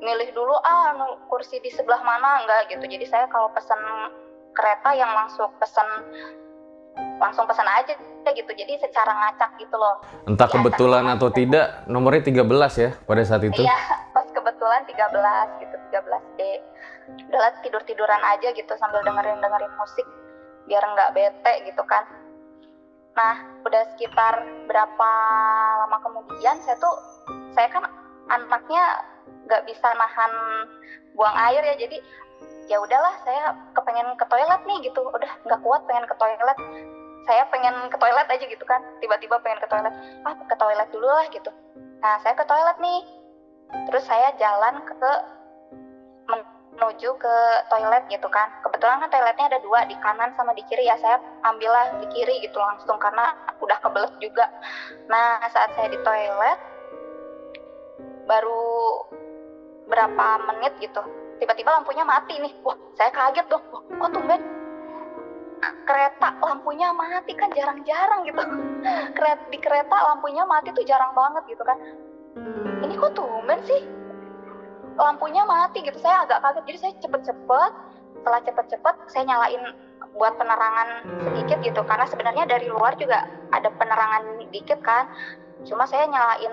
milih 0.00 0.28
dulu 0.36 0.52
ah 0.60 0.92
kursi 1.28 1.56
di 1.64 1.72
sebelah 1.72 2.00
mana 2.04 2.44
enggak 2.44 2.68
gitu 2.72 2.84
jadi 2.84 3.06
saya 3.08 3.26
kalau 3.32 3.48
pesen 3.56 3.80
kereta 4.52 4.92
yang 4.92 5.08
langsung 5.12 5.48
pesen 5.56 5.88
langsung 7.20 7.44
pesan 7.44 7.68
aja 7.68 7.92
gitu 8.32 8.50
jadi 8.52 8.76
secara 8.80 9.12
ngacak 9.12 9.56
gitu 9.60 9.76
loh 9.76 10.00
Entah 10.26 10.48
Ya, 10.48 10.52
kebetulan 10.58 11.04
atau 11.12 11.28
aja. 11.30 11.36
tidak, 11.38 11.66
nomornya 11.86 12.24
13 12.24 12.72
ya 12.76 12.90
pada 13.06 13.22
saat 13.22 13.42
itu. 13.46 13.62
Iya, 13.62 13.78
pas 14.16 14.26
kebetulan 14.32 14.82
13 14.88 15.62
gitu, 15.62 15.76
13D. 15.92 16.40
Udahlah 17.30 17.52
tidur-tiduran 17.62 18.22
aja 18.26 18.48
gitu 18.50 18.72
sambil 18.80 19.00
dengerin-dengerin 19.06 19.72
musik 19.78 20.06
biar 20.66 20.82
nggak 20.82 21.12
bete 21.14 21.52
gitu 21.70 21.82
kan. 21.86 22.02
Nah, 23.14 23.34
udah 23.62 23.82
sekitar 23.94 24.44
berapa 24.66 25.10
lama 25.86 25.96
kemudian 26.02 26.58
saya 26.66 26.76
tuh 26.82 26.94
saya 27.54 27.70
kan 27.70 27.86
anaknya 28.28 28.82
nggak 29.46 29.62
bisa 29.66 29.88
nahan 29.94 30.32
buang 31.14 31.36
air 31.50 31.62
ya. 31.62 31.74
Jadi 31.78 31.98
ya 32.66 32.82
udahlah 32.82 33.14
saya 33.22 33.54
kepengen 33.78 34.18
ke 34.18 34.24
toilet 34.26 34.62
nih 34.66 34.78
gitu. 34.90 35.00
Udah 35.06 35.32
nggak 35.46 35.60
kuat 35.62 35.82
pengen 35.86 36.06
ke 36.06 36.14
toilet. 36.18 36.58
Saya 37.26 37.42
pengen 37.50 37.90
ke 37.90 37.96
toilet 37.98 38.26
aja 38.30 38.44
gitu 38.46 38.64
kan. 38.66 38.82
Tiba-tiba 39.02 39.38
pengen 39.42 39.62
ke 39.62 39.68
toilet. 39.70 39.94
Ah 40.26 40.34
ke 40.34 40.56
toilet 40.58 40.88
dulu 40.90 41.06
lah 41.06 41.26
gitu. 41.30 41.50
Nah 42.02 42.18
saya 42.22 42.34
ke 42.34 42.44
toilet 42.46 42.78
nih. 42.78 43.00
Terus 43.90 44.04
saya 44.06 44.30
jalan 44.38 44.78
ke 44.86 44.94
menuju 46.26 47.10
ke 47.18 47.36
toilet 47.72 48.04
gitu 48.12 48.28
kan. 48.30 48.46
Kebetulan 48.62 49.02
kan 49.02 49.10
toiletnya 49.10 49.46
ada 49.50 49.60
dua 49.64 49.88
di 49.90 49.96
kanan 49.98 50.30
sama 50.38 50.54
di 50.54 50.62
kiri 50.70 50.86
ya. 50.86 50.94
Saya 51.02 51.18
ambillah 51.42 51.98
di 52.02 52.06
kiri 52.14 52.46
gitu 52.46 52.58
langsung 52.62 52.98
karena 53.00 53.34
udah 53.58 53.78
kebelet 53.82 54.14
juga. 54.22 54.46
Nah 55.10 55.42
saat 55.50 55.74
saya 55.74 55.90
di 55.90 55.98
toilet 56.04 56.60
baru 58.26 59.02
berapa 59.86 60.26
menit 60.50 60.74
gitu. 60.82 61.02
Tiba-tiba 61.38 61.70
lampunya 61.72 62.02
mati 62.02 62.34
nih. 62.42 62.52
Wah 62.66 62.76
saya 62.98 63.10
kaget 63.14 63.46
dong. 63.48 63.62
Wah 63.70 63.82
kok 63.86 64.10
tumben? 64.12 64.42
Kereta 65.88 66.28
lampunya 66.42 66.92
mati 66.92 67.32
kan 67.32 67.48
jarang-jarang 67.54 68.26
gitu. 68.28 68.42
Di 69.52 69.58
kereta 69.58 69.96
lampunya 70.12 70.44
mati 70.44 70.74
tuh 70.74 70.84
jarang 70.84 71.14
banget 71.16 71.42
gitu 71.48 71.62
kan. 71.64 71.78
Ini 72.84 72.94
kok 72.98 73.14
tumben 73.16 73.60
sih? 73.64 73.82
Lampunya 74.96 75.46
mati 75.46 75.84
gitu. 75.84 75.96
Saya 76.02 76.26
agak 76.26 76.42
kaget. 76.44 76.64
Jadi 76.66 76.78
saya 76.78 76.92
cepet-cepet 77.00 77.72
setelah 78.16 78.40
cepet-cepet 78.42 78.94
saya 79.12 79.24
nyalain 79.28 79.62
buat 80.16 80.34
penerangan 80.40 80.88
sedikit 81.20 81.58
gitu. 81.62 81.80
Karena 81.84 82.04
sebenarnya 82.08 82.44
dari 82.48 82.66
luar 82.68 82.96
juga 82.96 83.28
ada 83.52 83.68
penerangan 83.70 84.50
dikit 84.50 84.80
kan. 84.80 85.08
Cuma 85.64 85.88
saya 85.88 86.04
nyalain 86.08 86.52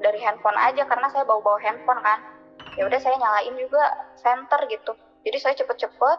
dari 0.00 0.20
handphone 0.20 0.56
aja 0.60 0.84
karena 0.84 1.08
saya 1.08 1.24
bawa-bawa 1.24 1.56
handphone 1.64 2.00
kan 2.04 2.20
ya 2.74 2.82
udah 2.86 3.00
saya 3.00 3.16
nyalain 3.18 3.54
juga 3.58 3.82
center 4.18 4.60
gitu. 4.66 4.92
Jadi 5.24 5.38
saya 5.40 5.54
cepet-cepet 5.56 6.18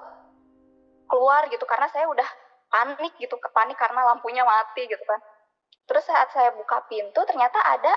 keluar 1.05 1.45
gitu 1.53 1.61
karena 1.69 1.85
saya 1.91 2.09
udah 2.09 2.25
panik 2.71 3.13
gitu 3.21 3.37
panik 3.53 3.77
karena 3.77 4.01
lampunya 4.03 4.41
mati 4.41 4.87
gitu 4.87 5.03
kan. 5.05 5.19
Terus 5.85 6.03
saat 6.07 6.33
saya 6.33 6.49
buka 6.55 6.81
pintu 6.89 7.21
ternyata 7.29 7.61
ada 7.61 7.93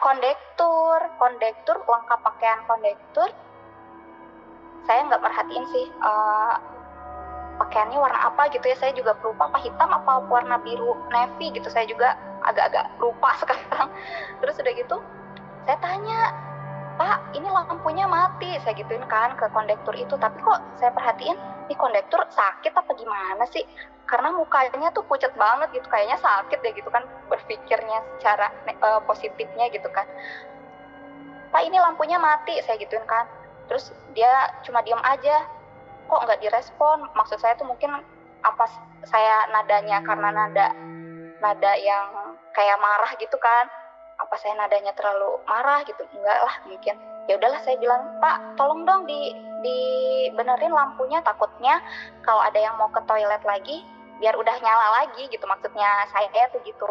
kondektur 0.00 0.98
kondektur 1.20 1.76
lengkap 1.84 2.20
pakaian 2.24 2.60
kondektur. 2.64 3.28
Saya 4.84 5.04
nggak 5.08 5.20
merhatiin 5.20 5.64
sih 5.68 5.86
eh, 5.88 6.54
pakaiannya 7.60 7.98
warna 8.00 8.20
apa 8.32 8.48
gitu 8.54 8.64
ya. 8.64 8.76
Saya 8.80 8.96
juga 8.96 9.18
lupa 9.20 9.52
apa 9.52 9.58
hitam 9.60 9.90
apa 9.92 10.24
warna 10.30 10.56
biru 10.62 10.96
navy 11.12 11.52
gitu. 11.52 11.68
Saya 11.68 11.84
juga 11.84 12.16
agak-agak 12.48 12.96
lupa 13.02 13.36
sekarang. 13.44 13.92
Terus 14.40 14.56
udah 14.62 14.74
gitu 14.78 14.96
saya 15.64 15.80
tanya 15.80 16.28
pak 16.94 17.34
ini 17.34 17.48
lampunya 17.50 18.06
mati. 18.06 18.56
Saya 18.62 18.74
gituin 18.78 19.04
kan 19.10 19.34
ke 19.34 19.46
kondektur 19.50 19.94
itu. 19.94 20.14
Tapi 20.16 20.38
kok 20.40 20.60
saya 20.78 20.90
perhatiin 20.94 21.36
ini 21.68 21.74
kondektur 21.76 22.20
sakit 22.30 22.72
apa 22.74 22.92
gimana 22.94 23.44
sih? 23.50 23.64
Karena 24.04 24.30
mukanya 24.30 24.92
tuh 24.94 25.04
pucat 25.06 25.32
banget 25.34 25.70
gitu. 25.74 25.86
Kayaknya 25.90 26.18
sakit 26.20 26.58
deh 26.62 26.72
gitu 26.76 26.90
kan 26.90 27.02
berpikirnya 27.28 27.98
secara 28.18 28.50
eh, 28.68 29.00
positifnya 29.08 29.68
gitu 29.72 29.88
kan. 29.90 30.06
Pak 31.50 31.62
ini 31.66 31.78
lampunya 31.78 32.16
mati. 32.20 32.58
Saya 32.62 32.78
gituin 32.78 33.04
kan. 33.06 33.26
Terus 33.70 33.90
dia 34.12 34.30
cuma 34.66 34.84
diem 34.84 35.00
aja. 35.02 35.46
Kok 36.06 36.20
nggak 36.28 36.40
direspon? 36.42 37.08
Maksud 37.16 37.40
saya 37.40 37.56
tuh 37.56 37.66
mungkin 37.66 37.90
apa 38.44 38.68
saya 39.08 39.48
nadanya 39.48 40.04
karena 40.04 40.28
nada 40.28 40.68
nada 41.40 41.72
yang 41.80 42.36
kayak 42.52 42.76
marah 42.76 43.12
gitu 43.16 43.36
kan 43.40 43.64
apa 44.24 44.36
saya 44.40 44.56
nadanya 44.56 44.96
terlalu 44.96 45.36
marah 45.44 45.84
gitu? 45.84 46.00
Enggak 46.16 46.40
lah 46.40 46.56
mungkin. 46.64 46.96
Ya 47.28 47.36
udahlah 47.36 47.60
saya 47.64 47.76
bilang 47.80 48.20
pak 48.20 48.56
tolong 48.56 48.84
dong 48.88 49.04
di 49.04 49.32
dibenerin 49.64 50.72
lampunya 50.72 51.24
takutnya 51.24 51.80
kalau 52.20 52.44
ada 52.44 52.60
yang 52.60 52.76
mau 52.76 52.92
ke 52.92 53.00
toilet 53.08 53.40
lagi 53.44 53.80
biar 54.20 54.36
udah 54.36 54.56
nyala 54.60 55.04
lagi 55.04 55.28
gitu. 55.28 55.44
Maksudnya 55.44 56.08
saya 56.12 56.48
tuh 56.52 56.60
gitu. 56.64 56.88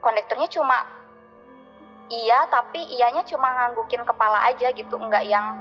Kondekturnya 0.00 0.48
cuma 0.52 0.84
iya 2.12 2.44
tapi 2.52 2.84
iyanya 2.92 3.24
cuma 3.24 3.48
nganggukin 3.52 4.04
kepala 4.04 4.48
aja 4.48 4.72
gitu. 4.72 4.96
Enggak 4.96 5.24
yang 5.28 5.56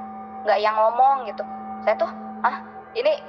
nggak 0.47 0.59
yang 0.59 0.75
ngomong 0.75 1.27
gitu. 1.27 1.43
Saya 1.83 1.95
tuh 1.99 2.11
ah 2.43 2.63
ini 2.95 3.19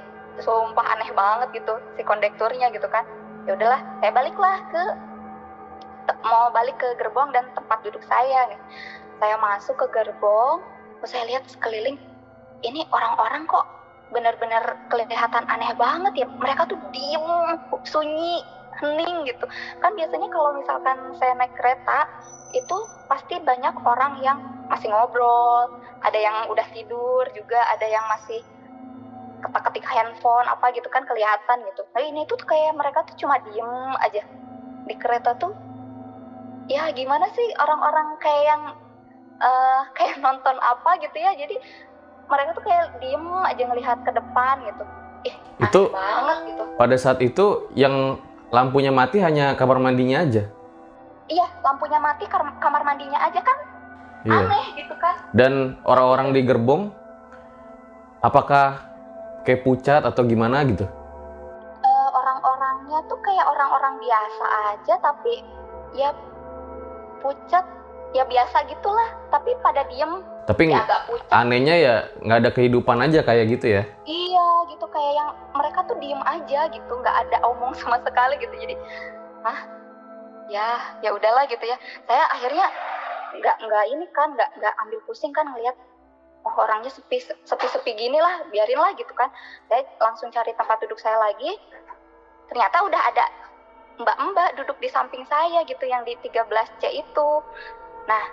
sumpah 0.43 0.83
aneh 0.95 1.11
banget 1.15 1.63
gitu 1.63 1.79
si 1.95 2.03
kondekturnya 2.03 2.71
gitu 2.71 2.87
kan. 2.91 3.07
Ya 3.47 3.55
udahlah 3.55 3.79
saya 4.03 4.11
baliklah 4.11 4.57
ke 4.73 4.83
mau 6.25 6.49
balik 6.53 6.77
ke 6.77 6.87
gerbong 7.01 7.33
dan 7.33 7.49
tempat 7.53 7.81
duduk 7.81 8.01
saya 8.05 8.49
nih. 8.49 8.59
Saya 9.21 9.35
masuk 9.39 9.75
ke 9.79 9.87
gerbong 9.93 10.61
terus 10.99 11.11
saya 11.11 11.25
lihat 11.27 11.43
sekeliling 11.49 11.99
ini 12.63 12.81
orang-orang 12.89 13.45
kok 13.45 13.65
benar-benar 14.09 14.63
kelihatan 14.89 15.43
aneh 15.49 15.71
banget 15.77 16.25
ya. 16.25 16.27
Mereka 16.29 16.69
tuh 16.69 16.79
diem 16.93 17.25
sunyi 17.85 18.41
hening 18.81 19.27
gitu. 19.29 19.45
Kan 19.79 19.95
biasanya 19.95 20.27
kalau 20.31 20.51
misalkan 20.57 20.97
saya 21.17 21.33
naik 21.39 21.53
kereta 21.55 22.07
itu 22.55 22.77
pasti 23.11 23.39
banyak 23.43 23.75
orang 23.83 24.23
yang 24.23 24.39
masih 24.71 24.89
ngobrol 24.89 25.69
ada 26.01 26.17
yang 26.17 26.49
udah 26.49 26.65
tidur 26.73 27.23
juga 27.35 27.59
ada 27.73 27.85
yang 27.85 28.01
masih 28.09 28.41
ketik-ketik 29.45 29.85
handphone 29.85 30.47
apa 30.49 30.73
gitu 30.73 30.87
kan 30.89 31.05
kelihatan 31.05 31.61
gitu. 31.69 31.83
Nah 31.93 32.01
ini 32.01 32.25
tuh 32.25 32.39
kayak 32.41 32.73
mereka 32.73 33.05
tuh 33.05 33.15
cuma 33.19 33.37
diem 33.45 33.93
aja. 34.01 34.23
Di 34.85 34.95
kereta 34.97 35.37
tuh 35.37 35.53
ya 36.65 36.89
gimana 36.89 37.29
sih 37.29 37.47
orang-orang 37.55 38.17
kayak 38.17 38.43
yang 38.45 38.61
eh, 39.37 39.79
kayak 39.97 40.17
nonton 40.19 40.57
apa 40.57 40.97
gitu 40.99 41.15
ya 41.15 41.33
jadi 41.33 41.55
mereka 42.25 42.49
tuh 42.53 42.63
kayak 42.63 42.97
diem 42.97 43.21
aja 43.43 43.63
ngelihat 43.63 43.97
ke 44.01 44.11
depan 44.11 44.55
gitu 44.63 44.83
aneh 45.25 45.37
Itu- 45.61 45.89
banget 45.89 46.37
gitu 46.47 46.63
Pada 46.75 46.95
saat 46.95 47.19
itu 47.19 47.45
yang 47.73 48.17
lampunya 48.49 48.89
mati 48.89 49.17
hanya 49.17 49.53
kamar 49.53 49.77
mandinya 49.77 50.21
aja. 50.21 50.45
iya 51.25 51.47
lampunya 51.61 51.97
mati 51.97 52.29
kamar 52.29 52.81
mandinya 52.81 53.17
aja 53.19 53.41
kan 53.41 53.57
Iya. 54.21 54.41
aneh 54.41 54.65
gitu 54.75 54.93
kan 54.97 55.15
Dan 55.31 55.77
orang-orang 55.81 56.33
di 56.33 56.41
gerbong 56.41 56.89
apakah 58.19 58.81
kayak 59.41 59.61
pucat 59.61 60.01
atau 60.01 60.25
gimana 60.25 60.65
gitu? 60.65 60.85
Eh, 61.79 62.09
orang-orangnya 62.11 63.05
tuh 63.05 63.17
kayak 63.21 63.45
orang-orang 63.45 64.01
biasa 64.01 64.45
aja 64.73 64.93
tapi 64.97 65.33
ya 65.93 66.09
pucat 67.25 67.65
ya 68.13 68.21
biasa 68.29 68.69
gitulah 68.69 69.09
tapi 69.33 69.57
pada 69.65 69.81
diem. 69.89 70.21
Tapi 70.45 70.69
ya 70.69 70.85
agak 70.85 71.01
pucat 71.09 71.33
anehnya 71.33 71.75
ya 71.81 71.95
nggak 72.21 72.39
ada 72.45 72.51
kehidupan 72.53 73.01
aja 73.01 73.25
kayak 73.25 73.49
gitu 73.49 73.81
ya. 73.81 73.83
iya 74.05 74.45
kayak 74.95 75.13
yang 75.19 75.29
mereka 75.51 75.79
tuh 75.85 75.97
diem 75.99 76.21
aja 76.23 76.59
gitu 76.71 76.93
nggak 76.95 77.15
ada 77.27 77.37
omong 77.43 77.75
sama 77.75 77.99
sekali 78.01 78.39
gitu. 78.39 78.55
Jadi 78.55 78.75
ah 79.43 79.59
ya 80.47 80.67
ya 81.03 81.09
udahlah 81.11 81.43
gitu 81.51 81.61
ya. 81.67 81.75
Saya 82.07 82.23
akhirnya 82.31 82.71
nggak 83.35 83.55
nggak 83.67 83.85
ini 83.91 84.05
kan 84.15 84.31
nggak 84.33 84.49
nggak 84.63 84.73
ambil 84.87 84.99
pusing 85.03 85.35
kan 85.35 85.43
ngelihat 85.51 85.75
oh 86.47 86.55
orangnya 86.61 86.93
sepi 86.93 87.19
sepi 87.19 87.67
sepi 87.67 87.91
gini 87.99 88.21
lah 88.23 88.47
biarin 88.49 88.79
lah 88.79 88.95
gitu 88.95 89.11
kan. 89.11 89.27
Saya 89.67 89.83
langsung 89.99 90.31
cari 90.31 90.55
tempat 90.55 90.79
duduk 90.79 90.97
saya 91.03 91.19
lagi. 91.19 91.59
Ternyata 92.47 92.87
udah 92.87 93.01
ada 93.11 93.25
mbak-mbak 93.95 94.59
duduk 94.59 94.77
di 94.83 94.89
samping 94.91 95.23
saya 95.27 95.63
gitu 95.63 95.87
yang 95.87 96.03
di 96.03 96.15
13C 96.19 96.83
itu. 96.91 97.29
Nah 98.07 98.23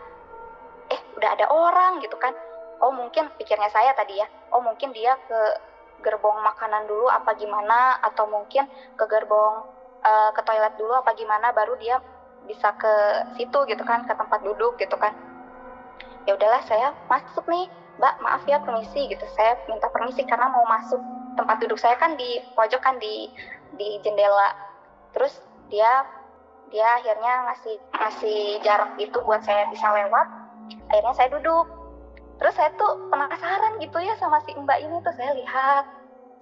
eh 0.90 1.00
udah 1.16 1.30
ada 1.38 1.46
orang 1.48 2.02
gitu 2.02 2.18
kan. 2.18 2.34
Oh 2.82 2.90
mungkin 2.90 3.30
pikirnya 3.38 3.70
saya 3.70 3.94
tadi 3.94 4.18
ya. 4.18 4.26
Oh 4.50 4.60
mungkin 4.60 4.90
dia 4.90 5.14
ke 5.28 5.40
gerbong 6.02 6.42
makanan 6.42 6.90
dulu 6.90 7.06
apa 7.06 7.38
gimana 7.38 8.02
atau 8.02 8.26
mungkin 8.26 8.66
ke 8.98 9.04
gerbong 9.06 9.62
uh, 10.02 10.30
ke 10.34 10.42
toilet 10.42 10.74
dulu 10.74 10.98
apa 10.98 11.14
gimana 11.14 11.54
baru 11.54 11.78
dia 11.78 12.02
bisa 12.42 12.74
ke 12.74 12.94
situ 13.38 13.54
gitu 13.70 13.86
kan 13.86 14.02
ke 14.02 14.12
tempat 14.18 14.42
duduk 14.42 14.74
gitu 14.82 14.98
kan. 14.98 15.14
Ya 16.26 16.34
udahlah 16.34 16.62
saya 16.66 16.90
masuk 17.06 17.46
nih. 17.46 17.70
Mbak 17.92 18.14
maaf 18.24 18.42
ya 18.48 18.58
permisi 18.58 19.04
gitu. 19.06 19.22
Saya 19.36 19.54
minta 19.70 19.86
permisi 19.92 20.26
karena 20.26 20.50
mau 20.50 20.66
masuk 20.66 20.98
tempat 21.38 21.60
duduk 21.62 21.78
saya 21.78 21.94
kan 22.00 22.18
di 22.18 22.42
pojok 22.58 22.82
kan 22.82 22.98
di 22.98 23.30
di 23.78 24.00
jendela. 24.02 24.50
Terus 25.12 25.38
dia 25.72 26.04
dia 26.68 26.88
akhirnya 27.00 27.48
ngasih 27.48 27.76
ngasih 27.96 28.40
jarak 28.60 28.92
itu 29.00 29.16
buat 29.24 29.40
saya 29.40 29.68
bisa 29.72 29.88
lewat. 29.88 30.28
Akhirnya 30.92 31.14
saya 31.16 31.28
duduk. 31.32 31.66
Terus 32.36 32.54
saya 32.56 32.70
tuh 32.76 33.08
penasaran 33.08 33.80
gitu 33.80 33.96
ya 34.04 34.12
sama 34.20 34.40
si 34.44 34.52
mbak 34.52 34.80
ini 34.84 35.00
tuh. 35.00 35.12
Saya 35.16 35.32
lihat 35.32 35.84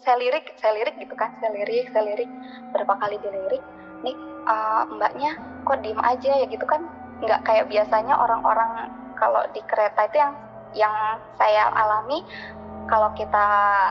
saya 0.02 0.18
lirik 0.18 0.50
saya 0.58 0.74
lirik 0.82 0.98
gitu 0.98 1.14
kan. 1.14 1.30
Saya 1.38 1.54
lirik 1.54 1.86
saya 1.94 2.10
lirik. 2.10 2.30
Berapa 2.74 2.98
kali 2.98 3.16
dilirik 3.22 3.62
nih 4.02 4.16
uh, 4.50 4.82
mbaknya 4.90 5.38
kok 5.66 5.78
diem 5.82 5.98
aja 6.02 6.30
ya? 6.42 6.46
Gitu 6.50 6.66
kan. 6.66 6.82
Nggak 7.22 7.40
kayak 7.46 7.66
biasanya 7.70 8.14
orang-orang 8.18 8.90
kalau 9.18 9.46
di 9.54 9.62
kereta 9.66 10.10
itu 10.10 10.16
yang 10.18 10.32
yang 10.74 10.94
saya 11.34 11.70
alami 11.74 12.22
kalau 12.86 13.10
kita 13.18 13.46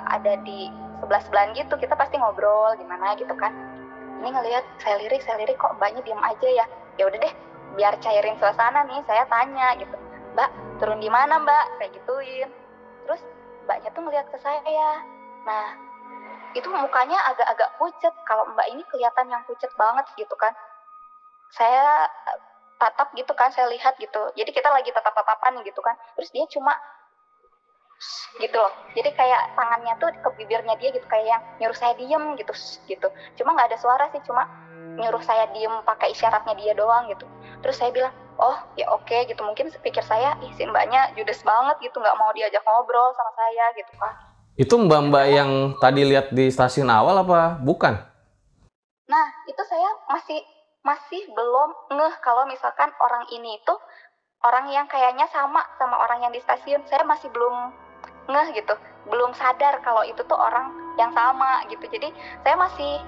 ada 0.07 0.39
di 0.43 0.71
sebelah 0.99 1.21
sebelahan 1.23 1.51
gitu 1.55 1.75
kita 1.79 1.95
pasti 1.95 2.19
ngobrol 2.19 2.75
gimana 2.75 3.15
gitu 3.15 3.31
kan 3.35 3.68
ini 4.19 4.29
ngelihat 4.35 4.63
saya 4.83 4.99
lirik 4.99 5.23
saya 5.23 5.39
lirik 5.39 5.55
kok 5.55 5.79
mbaknya 5.79 6.03
diem 6.03 6.19
aja 6.19 6.47
ya? 6.47 6.65
Ya 6.99 7.03
udah 7.07 7.19
deh 7.19 7.33
biar 7.79 7.95
cairin 8.03 8.35
suasana 8.35 8.83
nih 8.83 8.99
saya 9.07 9.23
tanya 9.31 9.73
gitu. 9.79 9.95
Mbak 10.35 10.49
turun 10.83 10.99
di 10.99 11.07
mana 11.07 11.39
mbak? 11.39 11.79
Kayak 11.79 11.91
gituin. 11.95 12.49
Terus 13.07 13.21
mbaknya 13.63 13.89
tuh 13.95 14.01
ngeliat 14.03 14.27
ke 14.27 14.37
saya. 14.43 15.01
Nah 15.47 15.65
itu 16.51 16.67
mukanya 16.67 17.17
agak-agak 17.31 17.69
pucet. 17.79 18.13
Kalau 18.27 18.43
mbak 18.51 18.67
ini 18.67 18.83
kelihatan 18.91 19.31
yang 19.31 19.41
pucet 19.47 19.71
banget 19.79 20.05
gitu 20.19 20.35
kan. 20.35 20.51
Saya 21.49 22.11
tatap 22.79 23.11
gitu 23.15 23.31
kan 23.35 23.51
saya 23.55 23.71
lihat 23.71 23.95
gitu. 23.99 24.31
Jadi 24.35 24.51
kita 24.51 24.67
lagi 24.67 24.91
tatap-tatapan 24.91 25.63
gitu 25.63 25.79
kan. 25.79 25.95
Terus 26.19 26.29
dia 26.35 26.43
cuma 26.51 26.75
gitu 28.39 28.55
loh. 28.55 28.73
Jadi 28.95 29.09
kayak 29.13 29.59
tangannya 29.59 29.93
tuh 29.99 30.09
ke 30.15 30.29
bibirnya 30.39 30.75
dia 30.79 30.89
gitu 30.95 31.05
kayak 31.05 31.27
yang 31.27 31.41
nyuruh 31.59 31.77
saya 31.77 31.93
diem 31.99 32.23
gitu 32.39 32.53
gitu. 32.87 33.07
Cuma 33.39 33.55
nggak 33.55 33.75
ada 33.75 33.79
suara 33.79 34.05
sih 34.11 34.21
cuma 34.23 34.47
nyuruh 34.99 35.21
saya 35.23 35.47
diem 35.51 35.73
pakai 35.83 36.15
isyaratnya 36.15 36.55
dia 36.55 36.73
doang 36.73 37.07
gitu. 37.11 37.27
Terus 37.59 37.75
saya 37.75 37.91
bilang 37.91 38.13
oh 38.39 38.57
ya 38.79 38.87
oke 38.91 39.07
okay, 39.07 39.27
gitu. 39.27 39.43
Mungkin 39.43 39.71
pikir 39.83 40.03
saya 40.03 40.39
ih 40.41 40.51
si 40.55 40.63
mbaknya 40.63 41.11
judes 41.19 41.43
banget 41.43 41.79
gitu 41.83 41.99
nggak 41.99 42.17
mau 42.17 42.31
diajak 42.31 42.63
ngobrol 42.63 43.11
sama 43.15 43.31
saya 43.35 43.65
gitu 43.75 43.93
kan 43.99 44.29
itu 44.59 44.75
mbak-mbak 44.75 45.25
yang 45.31 45.51
tadi 45.79 46.03
lihat 46.03 46.35
di 46.35 46.51
stasiun 46.51 46.91
awal 46.91 47.23
apa 47.23 47.55
bukan? 47.63 47.95
Nah 49.07 49.27
itu 49.47 49.63
saya 49.63 49.87
masih 50.11 50.43
masih 50.83 51.23
belum 51.31 51.95
ngeh 51.95 52.15
kalau 52.19 52.43
misalkan 52.43 52.91
orang 52.99 53.23
ini 53.31 53.55
itu 53.55 53.71
orang 54.43 54.67
yang 54.67 54.83
kayaknya 54.91 55.31
sama 55.31 55.63
sama 55.79 55.95
orang 56.03 56.27
yang 56.27 56.35
di 56.35 56.43
stasiun. 56.43 56.83
Saya 56.91 57.07
masih 57.07 57.31
belum 57.31 57.71
ngeh 58.29 58.47
gitu. 58.53 58.73
Belum 59.09 59.33
sadar 59.33 59.81
kalau 59.81 60.05
itu 60.05 60.21
tuh 60.29 60.37
orang 60.37 60.69
yang 61.01 61.09
sama 61.17 61.65
gitu. 61.67 61.81
Jadi 61.89 62.13
saya 62.45 62.55
masih 62.55 63.01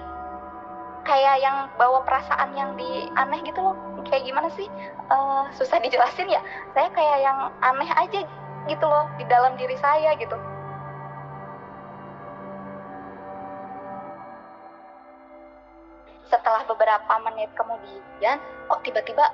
kayak 1.06 1.42
yang 1.42 1.66
bawa 1.78 2.02
perasaan 2.02 2.54
yang 2.58 2.74
di 2.74 3.06
aneh 3.14 3.40
gitu 3.46 3.62
loh. 3.62 3.76
Kayak 4.10 4.26
gimana 4.26 4.48
sih? 4.58 4.66
Uh, 5.08 5.46
susah 5.54 5.78
dijelasin 5.78 6.26
ya. 6.26 6.42
Saya 6.74 6.90
kayak 6.90 7.18
yang 7.22 7.38
aneh 7.62 7.90
aja 7.94 8.20
gitu 8.66 8.86
loh 8.86 9.06
di 9.18 9.24
dalam 9.30 9.54
diri 9.54 9.78
saya 9.78 10.14
gitu. 10.18 10.34
Setelah 16.30 16.64
beberapa 16.64 17.12
menit 17.28 17.52
kemudian 17.54 18.40
kok 18.66 18.80
tiba-tiba 18.82 19.26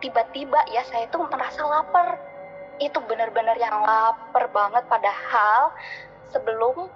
tiba-tiba 0.00 0.60
ya 0.72 0.82
saya 0.88 1.06
tuh 1.12 1.22
merasa 1.28 1.62
lapar 1.62 2.18
itu 2.80 2.98
benar-benar 3.04 3.54
yang 3.60 3.84
lapar 3.84 4.48
banget. 4.50 4.82
Padahal 4.88 5.70
sebelum 6.32 6.88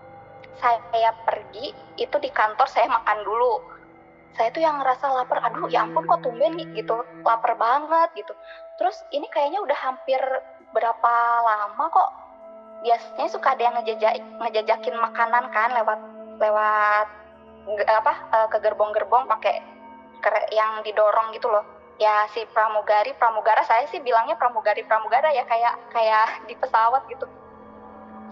saya 0.58 1.12
pergi 1.28 1.76
itu 2.00 2.16
di 2.18 2.30
kantor 2.32 2.66
saya 2.66 2.88
makan 2.88 3.20
dulu. 3.22 3.60
Saya 4.34 4.50
tuh 4.50 4.64
yang 4.64 4.82
ngerasa 4.82 5.14
lapar 5.14 5.38
aduh 5.46 5.70
ya 5.70 5.86
ampun 5.86 6.08
kok 6.08 6.24
tumben 6.24 6.58
gitu. 6.74 7.04
Lapar 7.22 7.54
banget 7.54 8.24
gitu. 8.24 8.32
Terus 8.80 9.04
ini 9.14 9.28
kayaknya 9.30 9.62
udah 9.62 9.78
hampir 9.78 10.18
berapa 10.74 11.12
lama 11.44 11.84
kok. 11.92 12.10
Biasanya 12.82 13.28
suka 13.30 13.54
ada 13.54 13.62
yang 13.62 13.74
ngejajak 13.78 14.12
ngejajakin 14.40 14.96
makanan 14.98 15.44
kan 15.54 15.70
lewat 15.72 16.00
lewat 16.42 17.06
apa 17.88 18.12
uh, 18.34 18.48
ke 18.52 18.60
gerbong-gerbong 18.60 19.24
pakai 19.24 19.62
yang 20.52 20.80
didorong 20.84 21.32
gitu 21.36 21.48
loh 21.48 21.73
ya 21.98 22.26
si 22.34 22.42
pramugari 22.50 23.14
pramugara 23.14 23.62
saya 23.62 23.86
sih 23.90 24.02
bilangnya 24.02 24.34
pramugari 24.34 24.82
pramugara 24.82 25.30
ya 25.30 25.46
kayak 25.46 25.74
kayak 25.94 26.26
di 26.48 26.54
pesawat 26.58 27.06
gitu. 27.10 27.26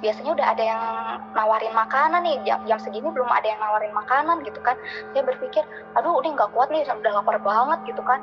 Biasanya 0.02 0.34
udah 0.34 0.46
ada 0.50 0.64
yang 0.66 0.82
nawarin 1.30 1.70
makanan 1.70 2.26
nih 2.26 2.42
jam, 2.42 2.58
jam 2.66 2.74
segini 2.82 3.06
belum 3.06 3.30
ada 3.30 3.46
yang 3.46 3.62
nawarin 3.62 3.94
makanan 3.94 4.42
gitu 4.42 4.58
kan. 4.58 4.74
Saya 5.14 5.22
berpikir 5.22 5.62
aduh 5.94 6.18
udah 6.18 6.30
nggak 6.34 6.50
kuat 6.50 6.74
nih 6.74 6.82
udah 6.82 7.22
lapar 7.22 7.38
banget 7.38 7.94
gitu 7.94 8.02
kan. 8.02 8.18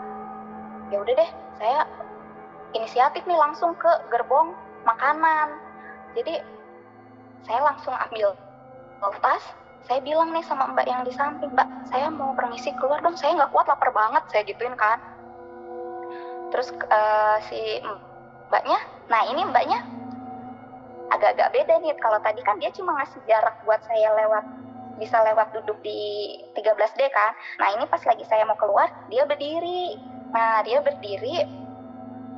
Ya 0.92 1.00
udah 1.00 1.14
deh 1.16 1.30
saya 1.56 1.88
inisiatif 2.76 3.24
nih 3.24 3.40
langsung 3.40 3.80
ke 3.80 3.92
gerbong 4.12 4.52
makanan. 4.84 5.56
Jadi 6.20 6.44
saya 7.48 7.64
langsung 7.64 7.96
ambil 7.96 8.36
tas 9.24 9.44
saya 9.88 10.04
bilang 10.04 10.36
nih 10.36 10.44
sama 10.44 10.68
mbak 10.76 10.86
yang 10.86 11.08
di 11.08 11.14
samping 11.16 11.56
mbak 11.56 11.66
saya 11.88 12.12
mau 12.12 12.36
permisi 12.36 12.76
keluar 12.76 13.00
dong 13.00 13.16
saya 13.16 13.40
nggak 13.40 13.52
kuat 13.56 13.66
lapar 13.72 13.90
banget 13.96 14.24
saya 14.28 14.44
gituin 14.44 14.76
kan 14.76 15.00
terus 16.50 16.70
uh, 16.90 17.38
si 17.50 17.82
mbaknya? 18.50 18.80
Nah 19.10 19.22
ini 19.30 19.42
mbaknya 19.46 19.80
agak-agak 21.10 21.50
beda 21.54 21.74
nih. 21.82 21.94
Kalau 21.98 22.20
tadi 22.22 22.42
kan 22.46 22.58
dia 22.62 22.70
cuma 22.74 22.98
ngasih 23.02 23.22
jarak 23.26 23.58
buat 23.66 23.82
saya 23.86 24.14
lewat 24.14 24.46
bisa 25.00 25.16
lewat 25.24 25.56
duduk 25.56 25.80
di 25.82 26.36
13D 26.54 27.00
kan. 27.10 27.32
Nah 27.58 27.74
ini 27.78 27.88
pas 27.88 28.04
lagi 28.04 28.24
saya 28.28 28.44
mau 28.46 28.60
keluar 28.60 28.90
dia 29.08 29.26
berdiri. 29.26 29.98
Nah 30.36 30.62
dia 30.68 30.84
berdiri. 30.84 31.48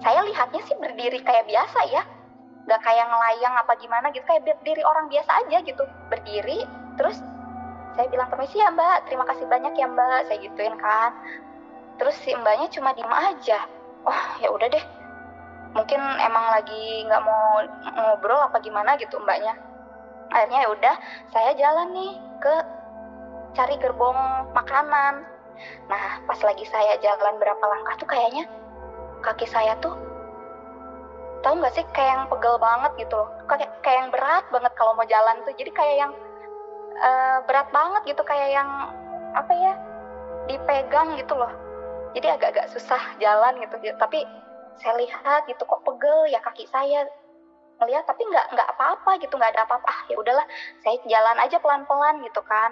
Saya 0.02 0.26
lihatnya 0.26 0.62
sih 0.65 0.78
berdiri 0.78 1.19
kayak 1.21 1.50
biasa 1.50 1.80
ya. 1.89 2.04
Nggak 2.69 2.82
kayak 2.86 3.06
ngelayang 3.10 3.56
apa 3.58 3.74
gimana 3.82 4.08
gitu. 4.13 4.24
Kayak 4.30 4.45
berdiri 4.45 4.82
orang 4.86 5.10
biasa 5.10 5.32
aja 5.45 5.58
gitu. 5.65 5.84
Berdiri. 6.08 6.63
Terus 6.95 7.17
saya 7.97 8.08
bilang 8.08 8.30
permisi 8.30 8.62
ya 8.62 8.71
mbak. 8.71 9.10
Terima 9.10 9.26
kasih 9.26 9.45
banyak 9.50 9.74
ya 9.76 9.88
mbak. 9.89 10.30
Saya 10.30 10.38
gituin 10.39 10.78
kan. 10.78 11.12
Terus 11.97 12.15
si 12.21 12.32
mbaknya 12.38 12.69
cuma 12.71 12.93
diem 12.93 13.10
aja 13.10 13.81
oh 14.06 14.22
ya 14.42 14.50
udah 14.50 14.68
deh. 14.72 14.86
Mungkin 15.72 16.02
emang 16.20 16.46
lagi 16.52 17.08
nggak 17.08 17.24
mau 17.24 17.64
ngobrol 17.96 18.42
apa 18.44 18.60
gimana 18.60 19.00
gitu 19.00 19.20
mbaknya. 19.22 19.56
Akhirnya 20.32 20.68
ya 20.68 20.70
udah 20.72 20.96
saya 21.32 21.52
jalan 21.56 21.88
nih 21.96 22.12
ke 22.40 22.56
cari 23.56 23.76
gerbong 23.80 24.52
makanan. 24.56 25.24
Nah 25.88 26.04
pas 26.28 26.40
lagi 26.44 26.66
saya 26.68 27.00
jalan 27.00 27.40
berapa 27.40 27.64
langkah 27.64 27.96
tuh 28.00 28.10
kayaknya 28.10 28.48
kaki 29.22 29.46
saya 29.46 29.78
tuh 29.80 29.94
tahu 31.42 31.58
nggak 31.58 31.74
sih 31.74 31.86
kayak 31.94 32.12
yang 32.18 32.24
pegel 32.30 32.56
banget 32.60 32.92
gitu 33.08 33.16
loh. 33.16 33.30
Kayak 33.48 33.70
kayak 33.84 33.98
yang 34.08 34.10
berat 34.12 34.46
banget 34.52 34.74
kalau 34.76 34.92
mau 34.96 35.08
jalan 35.08 35.40
tuh. 35.48 35.54
Jadi 35.56 35.72
kayak 35.72 35.96
yang 36.08 36.12
uh, 37.00 37.38
berat 37.48 37.68
banget 37.72 38.02
gitu 38.16 38.24
kayak 38.28 38.50
yang 38.56 38.70
apa 39.32 39.52
ya 39.56 39.74
dipegang 40.52 41.16
gitu 41.16 41.38
loh 41.40 41.61
jadi 42.12 42.28
agak-agak 42.36 42.67
susah 42.76 43.00
jalan 43.24 43.56
gitu. 43.63 43.76
Tapi 43.95 44.24
saya 44.80 44.93
lihat 45.00 45.47
gitu 45.47 45.63
kok 45.63 45.84
pegel 45.88 46.28
ya 46.28 46.39
kaki 46.43 46.67
saya. 46.67 47.08
Melihat 47.82 48.06
tapi 48.06 48.21
nggak 48.30 48.54
nggak 48.54 48.69
apa-apa 48.78 49.12
gitu 49.24 49.34
nggak 49.39 49.58
ada 49.58 49.63
apa-apa. 49.65 49.88
Ah 49.88 50.02
ya 50.12 50.15
udahlah 50.19 50.45
saya 50.84 51.00
jalan 51.08 51.38
aja 51.39 51.58
pelan-pelan 51.58 52.21
gitu 52.28 52.41
kan. 52.43 52.71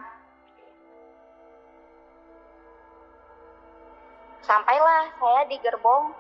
Sampailah 4.44 5.14
saya 5.18 5.42
di 5.48 5.58
gerbong 5.64 6.14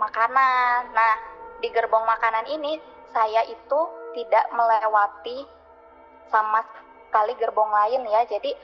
makanan. 0.00 0.90
Nah 0.96 1.14
di 1.60 1.68
gerbong 1.70 2.02
makanan 2.08 2.48
ini 2.48 2.80
saya 3.12 3.44
itu 3.46 3.80
tidak 4.16 4.48
melewati 4.56 5.46
sama 6.32 6.64
kali 7.12 7.36
gerbong 7.36 7.68
lain 7.70 8.08
ya. 8.08 8.24
Jadi 8.24 8.56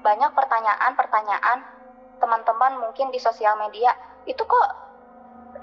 banyak 0.00 0.30
pertanyaan-pertanyaan 0.32 1.79
teman-teman 2.20 2.78
mungkin 2.78 3.08
di 3.10 3.18
sosial 3.18 3.56
media 3.56 3.96
itu 4.28 4.40
kok 4.44 4.68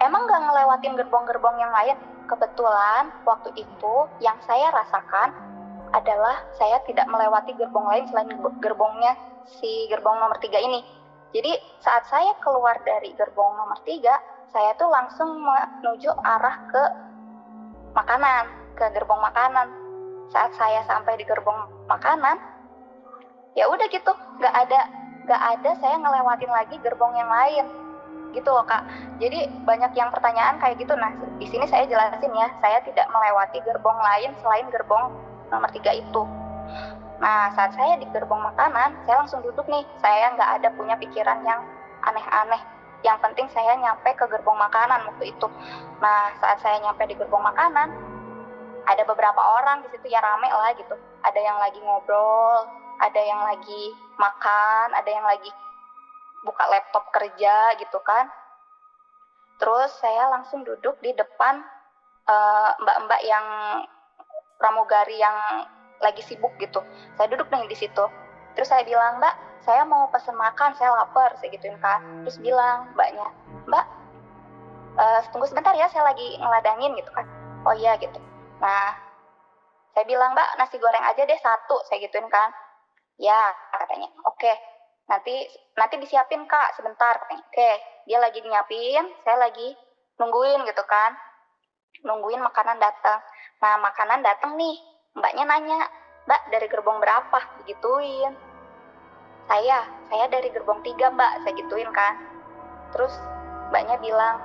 emang 0.02 0.26
nggak 0.26 0.42
ngelewatin 0.50 0.94
gerbong-gerbong 0.98 1.58
yang 1.62 1.72
lain? 1.72 1.98
Kebetulan 2.28 3.14
waktu 3.24 3.56
itu 3.56 3.96
yang 4.20 4.36
saya 4.44 4.74
rasakan 4.76 5.32
adalah 5.96 6.44
saya 6.60 6.84
tidak 6.84 7.08
melewati 7.08 7.56
gerbong 7.56 7.88
lain 7.88 8.04
selain 8.12 8.28
gerbongnya 8.60 9.16
si 9.48 9.88
gerbong 9.88 10.20
nomor 10.20 10.36
tiga 10.44 10.60
ini. 10.60 10.84
Jadi 11.32 11.56
saat 11.80 12.04
saya 12.12 12.36
keluar 12.44 12.76
dari 12.84 13.16
gerbong 13.16 13.56
nomor 13.56 13.80
tiga 13.88 14.20
saya 14.52 14.76
tuh 14.76 14.92
langsung 14.92 15.40
menuju 15.40 16.12
arah 16.24 16.56
ke 16.68 16.84
makanan 17.96 18.76
ke 18.76 18.86
gerbong 18.92 19.24
makanan. 19.24 19.68
Saat 20.28 20.52
saya 20.60 20.84
sampai 20.84 21.16
di 21.16 21.24
gerbong 21.24 21.88
makanan 21.88 22.36
ya 23.56 23.66
udah 23.72 23.88
gitu 23.88 24.12
nggak 24.38 24.56
ada 24.68 25.07
nggak 25.28 25.44
ada 25.60 25.72
saya 25.84 26.00
ngelewatin 26.00 26.48
lagi 26.48 26.76
gerbong 26.80 27.12
yang 27.20 27.28
lain. 27.28 27.68
Gitu 28.32 28.48
loh 28.48 28.64
kak. 28.64 28.88
Jadi 29.20 29.52
banyak 29.68 29.92
yang 30.00 30.08
pertanyaan 30.10 30.56
kayak 30.64 30.80
gitu. 30.80 30.96
Nah 30.96 31.12
di 31.36 31.46
sini 31.52 31.68
saya 31.68 31.84
jelasin 31.84 32.32
ya 32.32 32.48
saya 32.64 32.80
tidak 32.88 33.12
melewati 33.12 33.60
gerbong 33.68 34.00
lain 34.00 34.32
selain 34.40 34.72
gerbong 34.72 35.12
nomor 35.52 35.68
tiga 35.76 35.92
itu. 35.92 36.24
Nah 37.20 37.52
saat 37.60 37.76
saya 37.76 38.00
di 38.00 38.08
gerbong 38.16 38.40
makanan 38.40 38.96
saya 39.04 39.20
langsung 39.20 39.44
duduk 39.44 39.68
nih. 39.68 39.84
Saya 40.00 40.32
nggak 40.40 40.64
ada 40.64 40.68
punya 40.80 40.96
pikiran 40.96 41.44
yang 41.44 41.60
aneh-aneh. 42.08 42.64
Yang 43.04 43.20
penting 43.20 43.48
saya 43.52 43.76
nyampe 43.84 44.16
ke 44.16 44.26
gerbong 44.32 44.56
makanan 44.56 45.12
waktu 45.12 45.36
itu. 45.36 45.48
Nah 46.00 46.32
saat 46.40 46.64
saya 46.64 46.80
nyampe 46.80 47.04
di 47.04 47.20
gerbong 47.20 47.44
makanan 47.44 47.92
ada 48.88 49.04
beberapa 49.04 49.44
orang 49.60 49.84
di 49.84 49.92
situ 49.92 50.08
ya 50.08 50.24
rame 50.24 50.48
lah 50.48 50.72
gitu. 50.72 50.96
Ada 51.28 51.40
yang 51.44 51.60
lagi 51.60 51.84
ngobrol 51.84 52.87
ada 52.98 53.22
yang 53.22 53.42
lagi 53.46 53.94
makan 54.18 54.88
ada 54.98 55.10
yang 55.10 55.26
lagi 55.26 55.50
buka 56.46 56.64
laptop 56.72 57.10
kerja 57.12 57.76
gitu 57.78 58.00
kan. 58.06 58.30
Terus 59.58 59.90
saya 59.98 60.30
langsung 60.30 60.62
duduk 60.62 61.02
di 61.02 61.12
depan 61.18 61.60
mbak-mbak 62.78 63.22
uh, 63.24 63.28
yang 63.28 63.46
pramugari 64.60 65.18
yang 65.18 65.38
lagi 66.00 66.22
sibuk 66.22 66.54
gitu. 66.62 66.80
Saya 67.18 67.28
duduk 67.34 67.50
nih 67.50 67.66
di 67.68 67.78
situ. 67.78 68.06
Terus 68.54 68.70
saya 68.70 68.86
bilang 68.86 69.18
mbak 69.18 69.36
saya 69.66 69.84
mau 69.84 70.08
pesen 70.14 70.38
makan 70.38 70.72
saya 70.78 70.94
lapar 70.94 71.34
saya 71.42 71.50
gituin 71.52 71.78
kan. 71.82 72.02
Terus 72.26 72.38
bilang 72.42 72.94
mbaknya 72.94 73.28
mbak 73.66 73.86
uh, 74.98 75.20
tunggu 75.34 75.50
sebentar 75.50 75.74
ya 75.74 75.90
saya 75.90 76.06
lagi 76.06 76.38
ngeladangin 76.38 76.94
gitu 76.98 77.10
kan. 77.12 77.26
Oh 77.66 77.74
iya 77.74 77.98
gitu. 77.98 78.18
Nah 78.62 78.94
saya 79.98 80.06
bilang 80.06 80.38
mbak 80.38 80.50
nasi 80.62 80.78
goreng 80.78 81.02
aja 81.02 81.26
deh 81.26 81.40
satu 81.42 81.82
saya 81.90 81.98
gituin 82.06 82.30
kan 82.30 82.54
ya 83.18 83.54
katanya. 83.74 84.10
Oke 84.26 84.54
nanti 85.08 85.34
nanti 85.80 85.96
disiapin 86.04 86.44
kak 86.44 86.76
sebentar 86.76 87.16
oke 87.32 87.70
dia 88.04 88.20
lagi 88.20 88.44
nyiapin 88.44 89.08
saya 89.24 89.38
lagi 89.40 89.74
nungguin 90.18 90.66
gitu 90.66 90.84
kan. 90.86 91.14
Nungguin 92.06 92.42
makanan 92.42 92.78
datang. 92.78 93.22
Nah 93.62 93.78
makanan 93.82 94.22
datang 94.22 94.58
nih. 94.58 94.78
Mbaknya 95.18 95.44
nanya 95.50 95.80
mbak 96.30 96.42
dari 96.54 96.68
gerbong 96.70 97.02
berapa? 97.02 97.40
Digituin. 97.64 98.34
Saya 99.48 99.82
saya 100.12 100.26
dari 100.30 100.54
gerbong 100.54 100.86
tiga 100.86 101.10
mbak 101.10 101.42
saya 101.42 101.54
gituin 101.58 101.90
kan. 101.94 102.14
Terus 102.94 103.14
mbaknya 103.74 103.98
bilang 103.98 104.38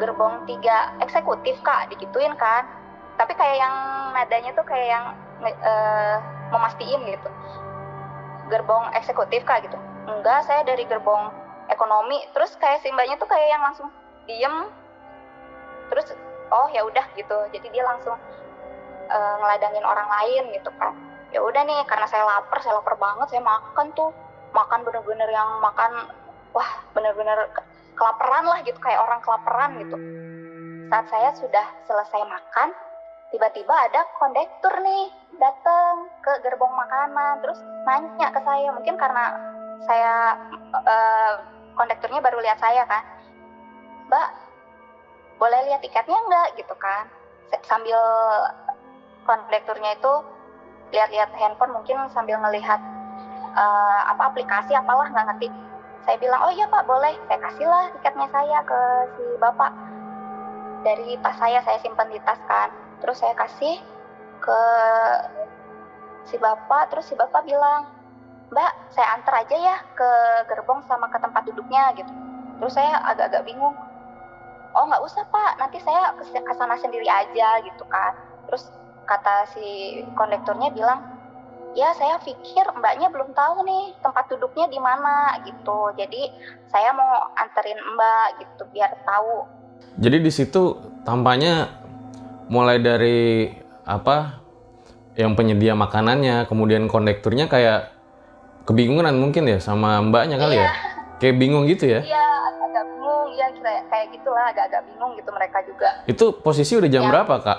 gerbong 0.00 0.44
tiga 0.48 0.96
eksekutif 1.00 1.56
kak 1.64 1.88
digituin 1.92 2.36
kan. 2.36 2.68
Tapi 3.16 3.32
kayak 3.36 3.56
yang 3.60 3.76
nadanya 4.16 4.50
tuh 4.56 4.64
kayak 4.64 4.88
yang 4.88 5.06
uh, 5.42 6.16
memastiin 6.52 7.00
gitu. 7.08 7.30
Gerbong 8.50 8.92
eksekutif 8.98 9.44
kak 9.46 9.64
gitu? 9.66 9.78
Enggak 10.10 10.44
saya 10.46 10.66
dari 10.66 10.84
gerbong 10.84 11.30
ekonomi. 11.70 12.20
Terus 12.34 12.56
kayak 12.58 12.82
si 12.82 12.90
mbaknya 12.90 13.16
tuh 13.16 13.30
kayak 13.30 13.48
yang 13.48 13.62
langsung 13.62 13.88
diem. 14.26 14.68
Terus 15.92 16.12
oh 16.50 16.68
ya 16.70 16.84
udah 16.84 17.04
gitu. 17.14 17.36
Jadi 17.54 17.66
dia 17.70 17.84
langsung 17.86 18.16
uh, 19.10 19.34
ngeladangin 19.40 19.84
orang 19.86 20.08
lain 20.08 20.54
gitu 20.54 20.70
kan 20.78 20.94
ya 21.30 21.38
udah 21.38 21.62
nih 21.62 21.86
karena 21.86 22.06
saya 22.10 22.26
lapar 22.26 22.58
saya 22.58 22.78
lapar 22.78 22.98
banget 22.98 23.26
saya 23.30 23.42
makan 23.42 23.94
tuh. 23.94 24.10
Makan 24.50 24.82
bener-bener 24.82 25.30
yang 25.30 25.62
makan 25.62 26.10
wah 26.50 26.70
bener-bener 26.90 27.54
kelaparan 27.94 28.42
lah 28.42 28.58
gitu 28.66 28.74
kayak 28.82 28.98
orang 28.98 29.22
kelaparan 29.22 29.78
gitu. 29.78 29.96
Saat 30.90 31.06
saya 31.06 31.30
sudah 31.38 31.66
selesai 31.86 32.26
makan 32.26 32.74
tiba-tiba 33.30 33.70
ada 33.70 34.02
kondektur 34.18 34.74
nih 34.82 35.06
datang 35.38 36.10
ke 36.20 36.32
gerbong 36.42 36.74
makanan 36.74 37.38
terus 37.40 37.58
nanya 37.86 38.28
ke 38.34 38.40
saya. 38.42 38.68
Mungkin 38.74 38.98
karena 38.98 39.24
saya 39.86 40.36
uh, 40.74 41.32
kondekturnya 41.78 42.20
baru 42.20 42.42
lihat 42.42 42.58
saya 42.58 42.82
kan. 42.84 43.02
Mbak 44.10 44.28
boleh 45.38 45.60
lihat 45.70 45.80
tiketnya 45.80 46.18
enggak 46.18 46.58
gitu 46.58 46.74
kan. 46.76 47.06
Sambil 47.66 47.98
kondekturnya 49.24 49.94
itu 49.94 50.12
lihat-lihat 50.90 51.30
handphone 51.38 51.70
mungkin 51.70 52.02
sambil 52.10 52.34
ngelihat 52.42 52.82
uh, 53.54 54.00
apa 54.10 54.34
aplikasi 54.34 54.74
apalah 54.74 55.06
nggak 55.06 55.26
ngerti. 55.34 55.48
Saya 56.02 56.18
bilang 56.18 56.42
oh 56.42 56.52
iya 56.52 56.66
pak 56.66 56.82
boleh. 56.82 57.14
Saya 57.30 57.38
kasihlah 57.46 57.94
tiketnya 57.94 58.26
saya 58.34 58.58
ke 58.66 58.80
si 59.14 59.24
bapak. 59.38 59.70
Dari 60.82 61.14
tas 61.22 61.36
saya 61.38 61.62
saya 61.62 61.78
simpan 61.78 62.10
di 62.10 62.18
tas 62.26 62.40
kan 62.50 62.89
terus 63.00 63.18
saya 63.18 63.34
kasih 63.34 63.80
ke 64.40 64.62
si 66.28 66.36
bapak 66.36 66.92
terus 66.92 67.08
si 67.08 67.14
bapak 67.16 67.42
bilang 67.44 67.88
mbak 68.50 68.72
saya 68.90 69.14
antar 69.14 69.46
aja 69.46 69.56
ya 69.56 69.76
ke 69.94 70.10
gerbong 70.50 70.82
sama 70.84 71.06
ke 71.06 71.18
tempat 71.22 71.46
duduknya 71.46 71.94
gitu. 71.94 72.10
Terus 72.60 72.74
saya 72.76 72.98
agak-agak 73.06 73.46
bingung. 73.46 73.72
Oh 74.74 74.84
nggak 74.90 75.02
usah 75.06 75.22
pak. 75.30 75.56
Nanti 75.58 75.78
saya 75.80 76.12
ke 76.18 76.52
sana 76.58 76.74
sendiri 76.76 77.06
aja 77.06 77.62
gitu 77.62 77.84
kan. 77.86 78.12
Terus 78.50 78.68
kata 79.06 79.48
si 79.54 80.02
kondekturnya 80.18 80.74
bilang 80.74 81.02
ya 81.78 81.94
saya 81.94 82.18
pikir 82.18 82.66
mbaknya 82.74 83.06
belum 83.14 83.30
tahu 83.30 83.62
nih 83.62 83.94
tempat 84.02 84.26
duduknya 84.34 84.66
di 84.66 84.82
mana 84.82 85.38
gitu. 85.46 85.94
Jadi 85.94 86.34
saya 86.66 86.90
mau 86.90 87.30
anterin 87.38 87.78
mbak 87.78 88.28
gitu 88.42 88.62
biar 88.74 88.90
tahu. 89.06 89.46
Jadi 90.02 90.16
di 90.26 90.30
situ 90.34 90.74
tampaknya 91.06 91.70
mulai 92.50 92.82
dari 92.82 93.46
apa 93.86 94.42
yang 95.14 95.38
penyedia 95.38 95.78
makanannya, 95.78 96.50
kemudian 96.50 96.90
kondekturnya 96.90 97.46
kayak 97.46 97.94
kebingungan 98.66 99.14
mungkin 99.16 99.46
ya 99.46 99.62
sama 99.62 100.02
mbaknya 100.02 100.36
kali 100.36 100.58
ya? 100.58 100.66
iya. 100.66 100.68
ya. 100.68 100.98
Kayak 101.20 101.36
bingung 101.36 101.64
gitu 101.68 101.84
ya? 101.84 102.00
Iya, 102.00 102.26
agak 102.64 102.84
bingung, 102.90 103.28
ya 103.36 103.46
kayak 103.60 103.82
kayak 103.92 104.06
gitulah, 104.16 104.44
agak-agak 104.50 104.82
bingung 104.88 105.12
gitu 105.20 105.30
mereka 105.30 105.58
juga. 105.68 105.88
Itu 106.08 106.32
posisi 106.40 106.74
udah 106.80 106.90
jam 106.90 107.06
ya. 107.06 107.08
berapa, 107.12 107.34
Kak? 107.44 107.58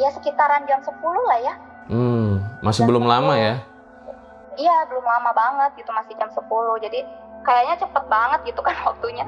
Ya 0.00 0.08
sekitaran 0.12 0.64
jam 0.64 0.80
10 0.80 0.96
lah 1.28 1.38
ya. 1.44 1.54
Hmm, 1.86 2.42
masih 2.64 2.82
jam 2.82 2.88
belum 2.90 3.04
10. 3.06 3.12
lama 3.12 3.34
ya? 3.36 3.54
Iya, 4.56 4.76
belum 4.88 5.04
lama 5.04 5.30
banget 5.36 5.84
gitu, 5.84 5.90
masih 5.92 6.16
jam 6.16 6.32
10. 6.32 6.80
Jadi 6.80 7.04
kayaknya 7.44 7.76
cepet 7.76 8.04
banget 8.08 8.40
gitu 8.48 8.60
kan 8.64 8.76
waktunya. 8.88 9.24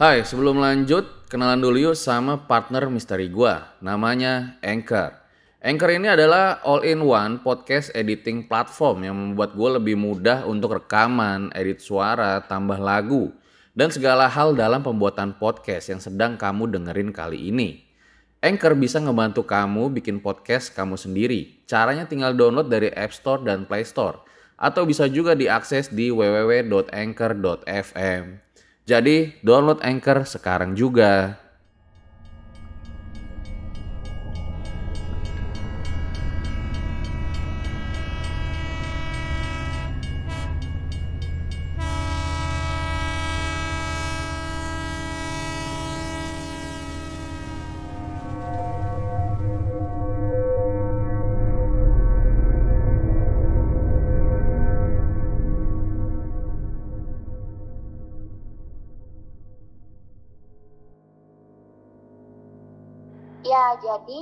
Hai, 0.00 0.24
sebelum 0.24 0.64
lanjut, 0.64 1.28
kenalan 1.28 1.60
dulu 1.60 1.92
yuk 1.92 1.92
sama 1.92 2.48
partner 2.48 2.88
misteri 2.88 3.28
gua, 3.28 3.76
namanya 3.84 4.56
Anchor. 4.64 5.12
Anchor 5.60 5.92
ini 5.92 6.08
adalah 6.08 6.56
all-in-one 6.64 7.44
podcast 7.44 7.92
editing 7.92 8.48
platform 8.48 9.04
yang 9.04 9.12
membuat 9.12 9.52
gue 9.52 9.70
lebih 9.76 10.00
mudah 10.00 10.48
untuk 10.48 10.80
rekaman, 10.80 11.52
edit 11.52 11.84
suara, 11.84 12.40
tambah 12.48 12.80
lagu, 12.80 13.28
dan 13.76 13.92
segala 13.92 14.24
hal 14.24 14.56
dalam 14.56 14.80
pembuatan 14.80 15.36
podcast 15.36 15.92
yang 15.92 16.00
sedang 16.00 16.40
kamu 16.40 16.72
dengerin 16.72 17.12
kali 17.12 17.52
ini. 17.52 17.84
Anchor 18.40 18.72
bisa 18.80 19.04
ngebantu 19.04 19.44
kamu 19.44 19.92
bikin 20.00 20.24
podcast 20.24 20.72
kamu 20.72 20.96
sendiri. 20.96 21.60
Caranya 21.68 22.08
tinggal 22.08 22.32
download 22.32 22.72
dari 22.72 22.88
App 22.96 23.12
Store 23.12 23.44
dan 23.44 23.68
Play 23.68 23.84
Store. 23.84 24.16
Atau 24.56 24.88
bisa 24.88 25.12
juga 25.12 25.36
diakses 25.36 25.92
di 25.92 26.08
www.anchor.fm. 26.08 26.88
Jadi 28.90 29.38
download 29.46 29.78
Anchor 29.86 30.26
sekarang 30.26 30.74
juga. 30.74 31.38
Jadi 63.80 64.20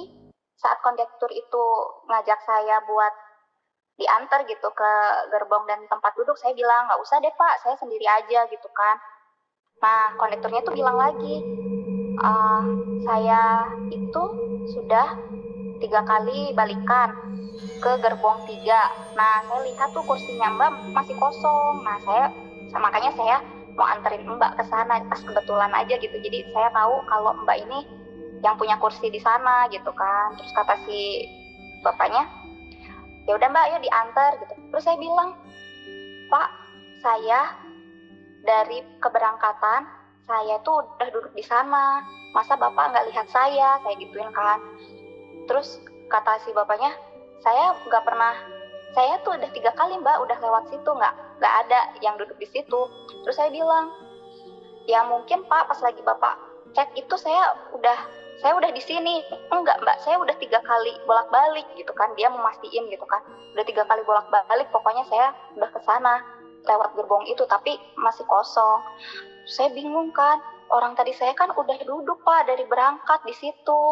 saat 0.59 0.79
kondektur 0.83 1.31
itu 1.31 1.65
ngajak 2.11 2.41
saya 2.43 2.83
buat 2.87 3.15
diantar 3.99 4.47
gitu 4.47 4.69
ke 4.71 4.93
gerbong 5.35 5.67
dan 5.67 5.83
tempat 5.91 6.15
duduk, 6.15 6.39
saya 6.39 6.55
bilang 6.55 6.87
nggak 6.87 7.03
usah 7.03 7.19
deh 7.19 7.35
pak, 7.35 7.55
saya 7.63 7.75
sendiri 7.79 8.07
aja 8.07 8.47
gitu 8.47 8.69
kan. 8.71 8.97
Nah, 9.83 10.15
kondekturnya 10.19 10.63
tuh 10.63 10.75
bilang 10.75 10.95
lagi, 10.95 11.43
uh, 12.23 12.63
saya 13.03 13.67
itu 13.91 14.23
sudah 14.67 15.07
tiga 15.83 16.03
kali 16.07 16.55
balikan 16.55 17.11
ke 17.79 17.93
gerbong 18.03 18.43
tiga. 18.47 18.87
Nah, 19.15 19.43
saya 19.47 19.63
lihat 19.67 19.91
tuh 19.95 20.03
kursinya 20.07 20.51
Mbak 20.55 20.73
masih 20.95 21.15
kosong. 21.19 21.83
Nah, 21.87 21.99
saya 22.03 22.27
makanya 22.79 23.11
saya 23.15 23.37
mau 23.79 23.87
anterin 23.87 24.27
Mbak 24.27 24.53
ke 24.59 24.65
sana 24.67 24.99
pas 25.07 25.21
kebetulan 25.23 25.71
aja 25.75 25.95
gitu. 25.99 26.17
Jadi 26.19 26.39
saya 26.51 26.71
tahu 26.75 27.03
kalau 27.07 27.35
Mbak 27.47 27.59
ini 27.67 27.79
yang 28.45 28.55
punya 28.59 28.79
kursi 28.79 29.09
di 29.11 29.21
sana 29.21 29.67
gitu 29.71 29.91
kan. 29.95 30.35
Terus 30.39 30.53
kata 30.55 30.75
si 30.87 31.27
bapaknya, 31.83 32.27
ya 33.27 33.39
udah 33.39 33.49
Mbak, 33.51 33.67
yuk 33.75 33.83
diantar 33.87 34.31
gitu. 34.43 34.55
Terus 34.75 34.85
saya 34.85 34.99
bilang, 34.99 35.35
Pak, 36.29 36.49
saya 37.03 37.41
dari 38.45 38.83
keberangkatan 39.03 39.83
saya 40.29 40.61
tuh 40.61 40.85
udah 40.85 41.09
duduk 41.09 41.33
di 41.33 41.45
sana. 41.45 42.05
Masa 42.37 42.61
Bapak 42.61 42.93
nggak 42.93 43.07
lihat 43.09 43.27
saya? 43.33 43.81
Saya 43.81 43.95
gituin 43.97 44.29
kan. 44.37 44.61
Terus 45.49 45.81
kata 46.13 46.37
si 46.45 46.53
bapaknya, 46.53 46.93
saya 47.41 47.73
nggak 47.89 48.05
pernah 48.05 48.37
saya 48.97 49.21
tuh 49.25 49.37
udah 49.37 49.51
tiga 49.53 49.73
kali 49.77 49.95
mbak 50.01 50.17
udah 50.25 50.39
lewat 50.41 50.65
situ 50.73 50.91
nggak 50.91 51.15
nggak 51.39 51.55
ada 51.67 51.81
yang 52.01 52.17
duduk 52.17 52.35
di 52.41 52.49
situ 52.49 52.81
terus 53.25 53.37
saya 53.37 53.53
bilang 53.53 53.93
ya 54.89 55.05
mungkin 55.05 55.45
pak 55.47 55.69
pas 55.69 55.81
lagi 55.85 56.01
bapak 56.01 56.35
cek 56.73 56.89
itu 56.97 57.15
saya 57.21 57.55
udah 57.77 57.99
saya 58.39 58.55
udah 58.55 58.71
di 58.71 58.83
sini. 58.83 59.23
Enggak 59.51 59.83
mbak. 59.83 59.99
Saya 60.03 60.19
udah 60.23 60.37
tiga 60.39 60.63
kali 60.63 60.95
bolak 61.05 61.29
balik 61.31 61.67
gitu 61.75 61.91
kan. 61.95 62.15
Dia 62.15 62.31
memastiin 62.31 62.87
gitu 62.91 63.07
kan. 63.07 63.23
Udah 63.55 63.65
tiga 63.67 63.83
kali 63.87 64.03
bolak 64.07 64.31
balik 64.31 64.69
pokoknya 64.71 65.05
saya 65.11 65.35
udah 65.59 65.71
ke 65.71 65.81
sana 65.83 66.23
lewat 66.67 66.91
gerbong 66.99 67.25
itu 67.27 67.43
tapi 67.51 67.75
masih 67.99 68.23
kosong. 68.27 68.81
Saya 69.47 69.75
bingung 69.75 70.15
kan. 70.15 70.39
Orang 70.69 70.93
tadi 70.93 71.17
saya 71.17 71.33
kan 71.33 71.49
udah 71.57 71.81
duduk 71.81 72.21
pak 72.23 72.45
dari 72.45 72.69
berangkat 72.69 73.25
di 73.25 73.33
situ. 73.33 73.83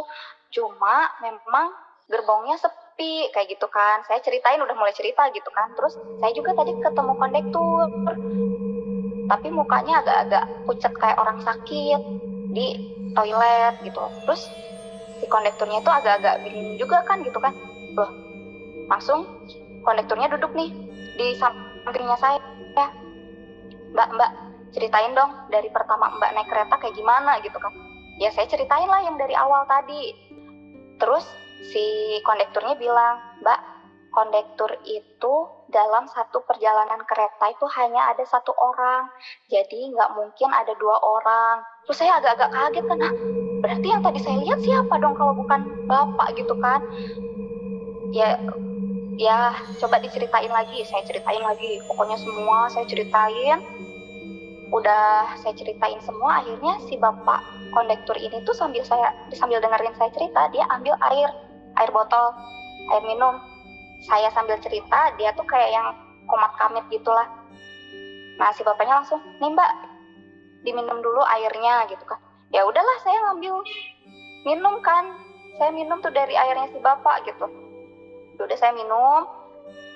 Cuma 0.53 1.09
memang 1.25 1.73
gerbongnya 2.07 2.61
sepi 2.61 2.87
sepi 2.97 3.29
kayak 3.29 3.53
gitu 3.53 3.69
kan. 3.69 4.01
Saya 4.09 4.25
ceritain 4.25 4.57
udah 4.57 4.73
mulai 4.73 4.97
cerita 4.97 5.29
gitu 5.37 5.53
kan. 5.53 5.69
Terus 5.77 6.01
saya 6.17 6.33
juga 6.33 6.57
tadi 6.57 6.73
ketemu 6.81 7.13
kondektur. 7.13 7.87
Tapi 9.29 9.49
mukanya 9.53 10.01
agak-agak 10.01 10.45
pucat 10.65 10.93
kayak 10.97 11.21
orang 11.21 11.39
sakit 11.45 12.01
di 12.57 12.73
toilet 13.12 13.77
gitu. 13.85 14.01
Terus 14.25 14.42
si 15.21 15.25
kondekturnya 15.29 15.85
itu 15.85 15.90
agak-agak 15.92 16.40
bingung 16.40 16.81
juga 16.81 17.05
kan 17.05 17.21
gitu 17.21 17.37
kan. 17.37 17.53
Loh 17.92 18.11
langsung 18.88 19.29
kondekturnya 19.85 20.33
duduk 20.33 20.57
nih 20.57 20.73
di 21.21 21.37
sampingnya 21.37 22.16
saya. 22.16 22.40
Ya 22.77 22.88
mbak 23.92 24.09
mbak 24.16 24.31
ceritain 24.73 25.12
dong 25.12 25.33
dari 25.53 25.69
pertama 25.73 26.09
mbak 26.16 26.33
naik 26.33 26.49
kereta 26.49 26.81
kayak 26.81 26.97
gimana 26.97 27.37
gitu 27.45 27.57
kan. 27.61 27.73
Ya 28.16 28.33
saya 28.33 28.49
ceritain 28.49 28.88
lah 28.88 29.05
yang 29.05 29.21
dari 29.21 29.37
awal 29.37 29.69
tadi. 29.69 30.16
Terus 30.97 31.29
si 31.73 32.16
kondekturnya 32.25 32.77
bilang, 32.77 33.21
Mbak, 33.40 33.61
kondektur 34.17 34.73
itu 34.89 35.35
dalam 35.69 36.09
satu 36.09 36.41
perjalanan 36.49 37.05
kereta 37.05 37.53
itu 37.53 37.69
hanya 37.77 38.17
ada 38.17 38.25
satu 38.25 38.57
orang, 38.57 39.13
jadi 39.53 39.93
nggak 39.93 40.17
mungkin 40.17 40.49
ada 40.57 40.73
dua 40.81 40.97
orang. 41.05 41.61
Terus 41.85 42.01
saya 42.01 42.17
agak-agak 42.17 42.49
kaget 42.49 42.85
kan, 42.89 42.99
ah, 43.05 43.15
berarti 43.61 43.87
yang 43.93 44.01
tadi 44.01 44.19
saya 44.25 44.41
lihat 44.41 44.59
siapa 44.65 44.95
dong 44.97 45.13
kalau 45.21 45.37
bukan 45.37 45.69
bapak 45.85 46.33
gitu 46.33 46.57
kan? 46.57 46.81
Ya, 48.17 48.41
ya 49.21 49.53
coba 49.85 50.01
diceritain 50.01 50.49
lagi, 50.49 50.81
saya 50.89 51.05
ceritain 51.05 51.45
lagi. 51.45 51.85
Pokoknya 51.85 52.17
semua 52.17 52.73
saya 52.73 52.89
ceritain. 52.89 53.61
Udah 54.73 55.31
saya 55.45 55.55
ceritain 55.55 56.01
semua, 56.03 56.43
akhirnya 56.43 56.81
si 56.89 56.99
bapak 56.99 57.39
kondektur 57.71 58.17
ini 58.19 58.43
tuh 58.43 58.57
sambil 58.57 58.83
saya 58.83 59.13
sambil 59.37 59.61
dengerin 59.63 59.95
saya 59.95 60.11
cerita, 60.11 60.49
dia 60.51 60.65
ambil 60.73 60.97
air 61.13 61.31
air 61.77 61.91
botol 61.93 62.35
air 62.91 63.05
minum 63.07 63.39
saya 64.05 64.29
sambil 64.33 64.61
cerita 64.61 65.15
dia 65.17 65.33
tuh 65.33 65.47
kayak 65.49 65.73
yang 65.73 65.89
komat 66.29 66.53
kamit 66.61 66.85
gitulah. 66.93 67.27
Nah 68.37 68.53
si 68.53 68.61
bapaknya 68.61 69.01
langsung 69.01 69.23
nih 69.41 69.51
mbak 69.53 69.73
diminum 70.67 71.01
dulu 71.01 71.23
airnya 71.25 71.89
gitu 71.89 72.03
kan. 72.05 72.21
Ya 72.53 72.67
udahlah 72.67 72.97
saya 73.01 73.17
ngambil. 73.31 73.63
Minum 74.47 74.79
kan 74.85 75.17
saya 75.59 75.73
minum 75.73 75.99
tuh 76.05 76.13
dari 76.13 76.37
airnya 76.37 76.69
si 76.71 76.79
bapak 76.83 77.25
gitu. 77.25 77.47
Ya 78.37 78.41
udah 78.45 78.59
saya 78.59 78.73
minum 78.77 79.25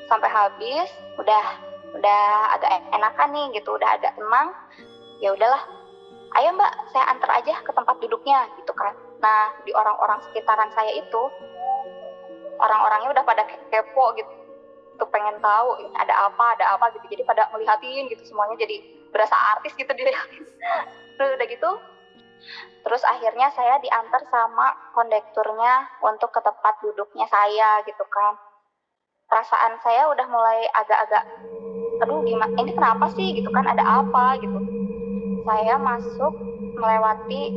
sampai 0.09 0.31
habis 0.31 0.89
udah 1.21 1.45
udah 1.91 2.23
agak 2.57 2.71
enakan 2.95 3.29
nih 3.35 3.47
gitu 3.61 3.77
udah 3.77 3.89
agak 3.99 4.17
tenang. 4.17 4.49
Ya 5.21 5.37
udahlah 5.37 5.63
ayo 6.39 6.55
mbak 6.55 6.73
saya 6.95 7.11
antar 7.11 7.31
aja 7.43 7.59
ke 7.61 7.71
tempat 7.75 7.99
duduknya 8.01 8.49
gitu 8.57 8.73
kan. 8.73 8.95
Nah 9.21 9.53
di 9.67 9.75
orang-orang 9.77 10.23
sekitaran 10.31 10.71
saya 10.73 10.97
itu 10.97 11.23
orang-orangnya 12.61 13.11
udah 13.17 13.25
pada 13.25 13.43
kepo 13.49 14.13
gitu. 14.15 14.31
Tuh 15.01 15.09
pengen 15.09 15.41
tahu 15.41 15.81
ada 15.97 16.29
apa 16.29 16.45
ada 16.61 16.77
apa 16.77 16.93
gitu. 16.93 17.09
Jadi 17.09 17.23
pada 17.25 17.49
melihatin 17.51 18.07
gitu 18.13 18.23
semuanya. 18.29 18.61
Jadi 18.61 19.01
berasa 19.11 19.35
artis 19.59 19.75
gitu 19.75 19.91
dilihatin 19.91 20.45
terus 21.19 21.31
udah 21.37 21.49
gitu 21.51 21.71
terus 22.81 23.05
akhirnya 23.05 23.53
saya 23.53 23.77
diantar 23.85 24.25
sama 24.33 24.73
kondekturnya 24.97 25.93
untuk 26.01 26.33
ke 26.33 26.41
tempat 26.41 26.81
duduknya 26.81 27.29
saya 27.29 27.85
gitu 27.85 28.01
kan. 28.09 28.41
Perasaan 29.29 29.77
saya 29.85 30.09
udah 30.09 30.27
mulai 30.27 30.65
agak-agak 30.73 31.23
aduh 32.01 32.25
gimana 32.25 32.49
ini 32.57 32.73
kenapa 32.73 33.13
sih? 33.13 33.37
gitu 33.37 33.53
kan 33.53 33.69
ada 33.69 33.85
apa? 33.85 34.41
gitu. 34.41 34.57
Saya 35.45 35.77
masuk 35.77 36.33
melewati 36.81 37.53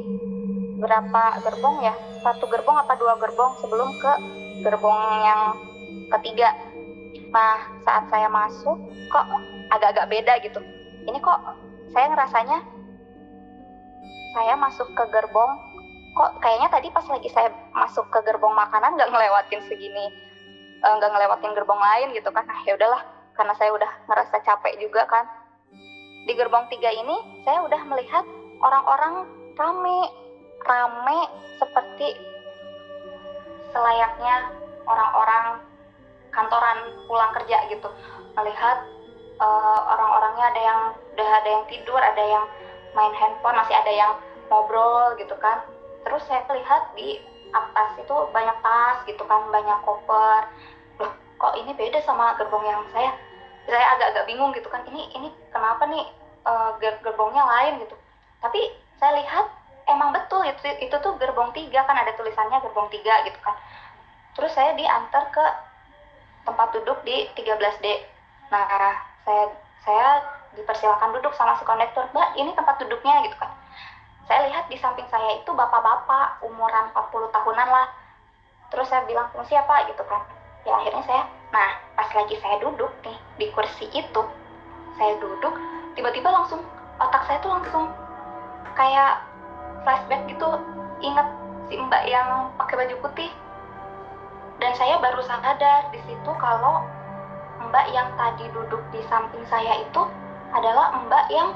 berapa 0.83 1.23
gerbong 1.47 1.77
ya? 1.79 1.95
Satu 2.19 2.51
gerbong 2.51 2.75
apa 2.75 2.99
dua 2.99 3.15
gerbong 3.23 3.55
sebelum 3.63 3.89
ke 4.03 4.13
gerbong 4.63 4.99
yang 5.27 5.41
ketiga. 6.17 6.55
Nah, 7.29 7.59
saat 7.83 8.07
saya 8.09 8.31
masuk 8.31 8.79
kok 9.11 9.27
agak-agak 9.75 10.09
beda 10.09 10.33
gitu. 10.41 10.59
Ini 11.03 11.19
kok 11.19 11.39
saya 11.91 12.09
ngerasanya 12.09 12.57
saya 14.33 14.57
masuk 14.57 14.89
ke 14.97 15.03
gerbong 15.13 15.53
kok 16.13 16.41
kayaknya 16.41 16.69
tadi 16.69 16.89
pas 16.93 17.05
lagi 17.09 17.29
saya 17.29 17.49
masuk 17.73 18.05
ke 18.09 18.21
gerbong 18.25 18.53
makanan 18.53 18.97
nggak 18.97 19.09
ngelewatin 19.13 19.61
segini 19.65 20.09
eh, 20.81 20.93
nggak 20.93 21.09
ngelewatin 21.09 21.53
gerbong 21.53 21.77
lain 21.77 22.13
gitu 22.17 22.29
kan 22.33 22.45
ah 22.49 22.59
ya 22.65 22.77
udahlah 22.77 23.01
karena 23.33 23.53
saya 23.57 23.73
udah 23.73 23.91
ngerasa 24.09 24.41
capek 24.45 24.73
juga 24.77 25.05
kan 25.09 25.25
di 26.25 26.33
gerbong 26.37 26.69
tiga 26.69 26.89
ini 26.93 27.17
saya 27.45 27.65
udah 27.65 27.81
melihat 27.89 28.25
orang-orang 28.61 29.25
rame 29.57 29.99
rame 30.65 31.19
seperti 31.57 32.13
selayaknya 33.73 34.53
orang-orang 34.85 35.65
kantoran 36.29 36.77
pulang 37.09 37.33
kerja 37.41 37.57
gitu. 37.69 37.89
Melihat 38.37 38.77
uh, 39.41 39.79
orang-orangnya 39.97 40.45
ada 40.53 40.61
yang 40.61 40.79
udah 41.13 41.29
ada 41.41 41.49
yang 41.49 41.63
tidur 41.69 41.99
ada 42.01 42.23
yang 42.23 42.45
main 42.93 43.13
handphone 43.17 43.57
masih 43.57 43.75
ada 43.77 43.91
yang 43.91 44.11
ngobrol 44.49 45.17
gitu 45.17 45.33
kan. 45.41 45.61
Terus 46.05 46.21
saya 46.29 46.45
lihat 46.53 46.93
di 46.93 47.21
atas 47.53 48.01
itu 48.01 48.15
banyak 48.33 48.57
tas 48.65 48.97
gitu 49.05 49.23
kan 49.25 49.49
banyak 49.53 49.79
koper. 49.85 50.41
Loh 51.01 51.13
kok 51.37 51.53
ini 51.57 51.73
beda 51.73 52.01
sama 52.05 52.37
gerbong 52.37 52.65
yang 52.65 52.81
saya? 52.93 53.13
Saya 53.69 53.85
agak-agak 53.95 54.27
bingung 54.27 54.51
gitu 54.51 54.67
kan 54.67 54.83
ini 54.89 55.07
ini 55.15 55.29
kenapa 55.53 55.87
nih 55.87 56.05
uh, 56.43 56.75
gerbongnya 56.81 57.45
lain 57.45 57.81
gitu. 57.85 57.95
Tapi 58.43 58.61
saya 58.99 59.21
lihat 59.21 59.47
emang 59.87 60.15
betul 60.15 60.43
itu 60.45 60.59
itu 60.79 60.95
tuh 60.99 61.13
gerbong 61.19 61.51
tiga 61.51 61.83
kan 61.83 61.95
ada 61.97 62.15
tulisannya 62.15 62.59
gerbong 62.63 62.87
tiga 62.91 63.23
gitu 63.27 63.39
kan. 63.43 63.55
Terus 64.33 64.51
saya 64.55 64.73
diantar 64.73 65.29
ke 65.29 65.45
tempat 66.43 66.67
duduk 66.75 66.99
di 67.07 67.27
13D 67.35 68.11
nah 68.51 68.67
saya 69.23 69.43
saya 69.81 70.09
dipersilakan 70.53 71.15
duduk 71.17 71.33
sama 71.33 71.57
si 71.57 71.65
kondektur 71.65 72.05
mbak 72.13 72.37
ini 72.37 72.51
tempat 72.53 72.77
duduknya 72.79 73.23
gitu 73.25 73.35
kan. 73.39 73.51
Saya 74.29 74.47
lihat 74.47 74.71
di 74.71 74.79
samping 74.79 75.07
saya 75.11 75.41
itu 75.41 75.51
bapak-bapak 75.51 76.39
umuran 76.47 76.87
40 76.95 77.35
tahunan 77.35 77.67
lah. 77.67 77.87
Terus 78.71 78.87
saya 78.87 79.03
bilang 79.03 79.27
fungsi 79.35 79.57
apa 79.57 79.89
gitu 79.91 80.03
kan. 80.07 80.21
Ya 80.63 80.79
akhirnya 80.79 81.03
saya 81.03 81.23
nah 81.53 81.69
pas 81.93 82.09
lagi 82.15 82.35
saya 82.41 82.57
duduk 82.63 82.89
nih 83.05 83.17
di 83.37 83.45
kursi 83.53 83.85
itu 83.93 84.21
saya 84.97 85.13
duduk 85.21 85.53
tiba-tiba 85.93 86.29
langsung 86.29 86.61
otak 86.97 87.25
saya 87.29 87.37
tuh 87.41 87.53
langsung 87.53 87.85
kayak 88.73 89.21
flashback 89.83 90.23
gitu 90.31 90.47
inget 91.03 91.27
si 91.67 91.75
mbak 91.79 92.03
yang 92.07 92.49
pakai 92.59 92.83
baju 92.83 92.95
putih. 93.03 93.31
Dan 94.59 94.71
saya 94.79 94.99
baru 95.03 95.19
sadar 95.27 95.91
di 95.91 95.99
situ 96.07 96.31
kalau 96.39 96.83
mbak 97.69 97.85
yang 97.91 98.07
tadi 98.15 98.47
duduk 98.51 98.79
di 98.95 99.03
samping 99.11 99.43
saya 99.51 99.83
itu 99.83 100.01
adalah 100.55 100.95
mbak 101.07 101.25
yang 101.31 101.51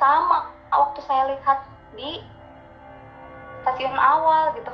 sama 0.00 0.48
waktu 0.72 1.00
saya 1.04 1.36
lihat 1.36 1.58
di 1.96 2.20
stasiun 3.64 3.96
awal 3.96 4.52
gitu. 4.56 4.72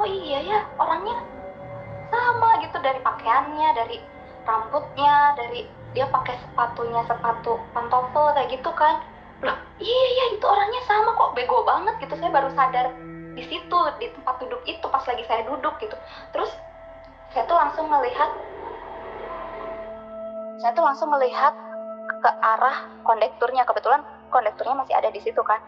Oh 0.00 0.08
iya 0.08 0.40
ya 0.40 0.60
orangnya 0.80 1.20
sama 2.10 2.58
gitu 2.64 2.76
dari 2.80 2.98
pakaiannya 3.04 3.68
dari 3.76 3.96
rambutnya 4.48 5.36
dari 5.36 5.68
dia 5.92 6.06
pakai 6.06 6.38
sepatunya 6.38 7.02
sepatu 7.06 7.58
pantofel 7.74 8.30
kayak 8.34 8.50
gitu 8.54 8.70
kan 8.74 9.02
loh 9.40 9.56
iya 9.80 10.04
iya 10.12 10.24
itu 10.36 10.44
orangnya 10.44 10.82
sama 10.84 11.16
kok 11.16 11.32
bego 11.32 11.64
banget 11.64 11.94
gitu. 12.04 12.14
Saya 12.20 12.30
baru 12.30 12.48
sadar 12.52 12.92
di 13.32 13.42
situ 13.46 13.78
di 13.96 14.06
tempat 14.12 14.36
duduk 14.42 14.60
itu 14.68 14.84
pas 14.90 15.04
lagi 15.06 15.24
saya 15.24 15.42
duduk 15.48 15.74
gitu. 15.80 15.96
Terus 16.34 16.50
saya 17.32 17.46
tuh 17.48 17.56
langsung 17.56 17.86
melihat 17.88 18.30
saya 20.60 20.76
tuh 20.76 20.84
langsung 20.84 21.08
melihat 21.08 21.56
ke 22.20 22.30
arah 22.44 22.84
kondekturnya. 23.06 23.64
Kebetulan 23.64 24.04
kondekturnya 24.28 24.76
masih 24.76 24.94
ada 24.98 25.08
di 25.08 25.20
situ 25.24 25.40
kan. 25.40 25.62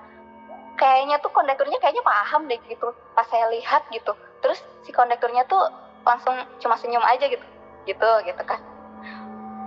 Kayaknya 0.77 1.21
tuh 1.25 1.33
kondekturnya 1.33 1.81
kayaknya 1.81 2.05
paham 2.05 2.49
deh 2.49 2.61
gitu 2.69 2.93
pas 3.17 3.25
saya 3.29 3.49
lihat 3.49 3.89
gitu. 3.89 4.13
Terus 4.45 4.61
si 4.85 4.93
kondekturnya 4.93 5.49
tuh 5.49 5.65
langsung 6.03 6.35
cuma 6.61 6.77
senyum 6.77 7.05
aja 7.07 7.25
gitu 7.31 7.45
gitu 7.89 8.11
gitu 8.29 8.43
kan. 8.45 8.61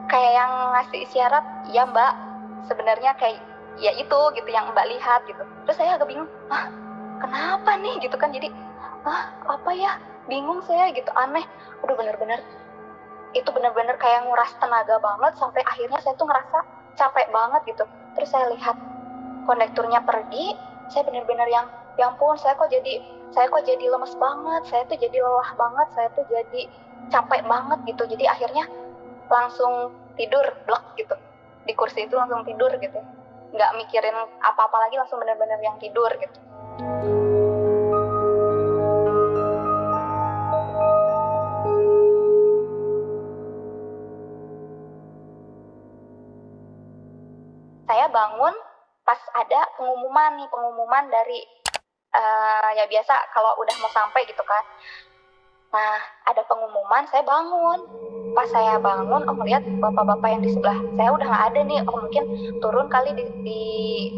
Kayak 0.06 0.32
yang 0.38 0.52
ngasih 0.78 1.00
isyarat 1.10 1.46
ya 1.74 1.90
mbak. 1.90 2.14
Sebenarnya 2.66 3.14
kayak 3.18 3.55
ya 3.80 3.92
itu 3.96 4.20
gitu 4.36 4.50
yang 4.50 4.72
mbak 4.72 4.88
lihat 4.88 5.28
gitu. 5.28 5.44
Terus 5.68 5.76
saya 5.76 6.00
agak 6.00 6.08
bingung 6.08 6.30
ah 6.52 6.72
kenapa 7.20 7.76
nih? 7.80 8.00
Gitu 8.00 8.16
kan 8.16 8.32
jadi 8.32 8.48
ah 9.04 9.32
apa 9.48 9.72
ya? 9.76 10.00
Bingung 10.26 10.64
saya 10.64 10.90
gitu 10.96 11.12
aneh. 11.14 11.44
Udah 11.84 11.96
bener-bener 11.96 12.40
itu 13.36 13.50
bener-bener 13.52 14.00
kayak 14.00 14.24
nguras 14.24 14.52
tenaga 14.64 14.96
banget 15.04 15.36
sampai 15.36 15.60
akhirnya 15.68 16.00
saya 16.00 16.16
tuh 16.16 16.28
ngerasa 16.28 16.60
capek 16.96 17.28
banget 17.36 17.62
gitu. 17.76 17.84
Terus 18.16 18.30
saya 18.32 18.48
lihat 18.56 18.80
kondekturnya 19.44 20.00
pergi 20.08 20.56
saya 20.88 21.04
bener-bener 21.04 21.48
yang 21.52 21.68
yang 22.00 22.16
pun 22.16 22.36
saya 22.40 22.56
kok 22.56 22.72
jadi 22.72 23.04
saya 23.36 23.52
kok 23.52 23.68
jadi 23.68 23.86
lemes 23.92 24.16
banget 24.16 24.64
saya 24.72 24.84
tuh 24.88 24.96
jadi 25.00 25.18
lelah 25.20 25.52
banget 25.60 25.88
saya 25.92 26.08
tuh 26.16 26.24
jadi 26.32 26.62
capek 27.12 27.44
banget 27.44 27.80
gitu. 27.92 28.04
Jadi 28.08 28.24
akhirnya 28.24 28.64
langsung 29.28 29.92
tidur 30.16 30.48
blok 30.64 30.96
gitu. 30.96 31.16
Di 31.68 31.74
kursi 31.76 32.08
itu 32.08 32.16
langsung 32.16 32.48
tidur 32.48 32.72
gitu 32.80 33.04
nggak 33.56 33.72
mikirin 33.80 34.16
apa-apa 34.44 34.78
lagi 34.84 35.00
langsung 35.00 35.24
bener-bener 35.24 35.60
yang 35.64 35.80
tidur 35.80 36.12
gitu. 36.20 36.40
Saya 47.86 48.12
bangun 48.12 48.56
pas 49.06 49.22
ada 49.38 49.62
pengumuman 49.78 50.42
nih 50.42 50.50
pengumuman 50.50 51.06
dari 51.08 51.40
uh, 52.12 52.70
ya 52.74 52.90
biasa 52.90 53.14
kalau 53.32 53.54
udah 53.62 53.76
mau 53.80 53.92
sampai 53.94 54.26
gitu 54.26 54.42
kan 54.42 54.64
nah 55.76 56.00
ada 56.32 56.40
pengumuman 56.48 57.04
saya 57.12 57.24
bangun. 57.28 57.80
Pas 58.32 58.48
saya 58.52 58.80
bangun 58.80 59.24
oh 59.28 59.36
melihat 59.44 59.64
bapak-bapak 59.80 60.28
yang 60.32 60.42
di 60.44 60.52
sebelah 60.52 60.80
saya 60.96 61.12
udah 61.12 61.28
nggak 61.28 61.46
ada 61.52 61.60
nih. 61.68 61.80
Oh 61.84 62.00
mungkin 62.00 62.24
turun 62.64 62.88
kali 62.88 63.12
di, 63.12 63.24
di 63.44 63.62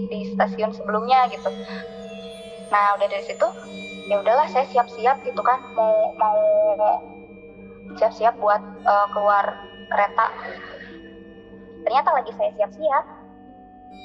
di 0.09 0.19
stasiun 0.37 0.69
sebelumnya 0.73 1.25
gitu. 1.33 1.49
Nah 2.69 2.93
udah 2.97 3.07
dari 3.09 3.25
situ 3.25 3.47
ya 4.07 4.21
udahlah 4.21 4.45
saya 4.53 4.69
siap-siap 4.69 5.17
gitu 5.25 5.41
kan. 5.41 5.57
Mau 5.73 6.13
mau 6.21 6.41
siap-siap 7.97 8.37
buat 8.37 8.61
uh, 8.85 9.07
keluar 9.17 9.45
kereta. 9.89 10.25
Ternyata 11.85 12.09
lagi 12.13 12.31
saya 12.37 12.53
siap-siap 12.53 13.05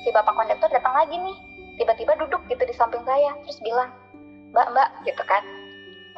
si 0.05 0.09
bapak 0.09 0.33
kondektur 0.37 0.73
datang 0.73 0.97
lagi 0.97 1.17
nih. 1.21 1.37
Tiba-tiba 1.81 2.17
duduk 2.17 2.41
gitu 2.49 2.65
di 2.65 2.75
samping 2.77 3.05
saya 3.05 3.33
terus 3.45 3.61
bilang 3.61 3.93
mbak 4.53 4.69
mbak 4.73 4.89
gitu 5.05 5.25
kan. 5.25 5.45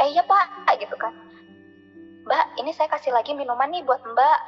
Eh 0.03 0.11
iya 0.11 0.27
pak 0.27 0.65
gitu 0.75 0.99
kan 0.99 1.24
mbak 2.25 2.57
ini 2.57 2.73
saya 2.73 2.89
kasih 2.89 3.13
lagi 3.13 3.37
minuman 3.37 3.69
nih 3.69 3.85
buat 3.85 4.01
mbak. 4.01 4.39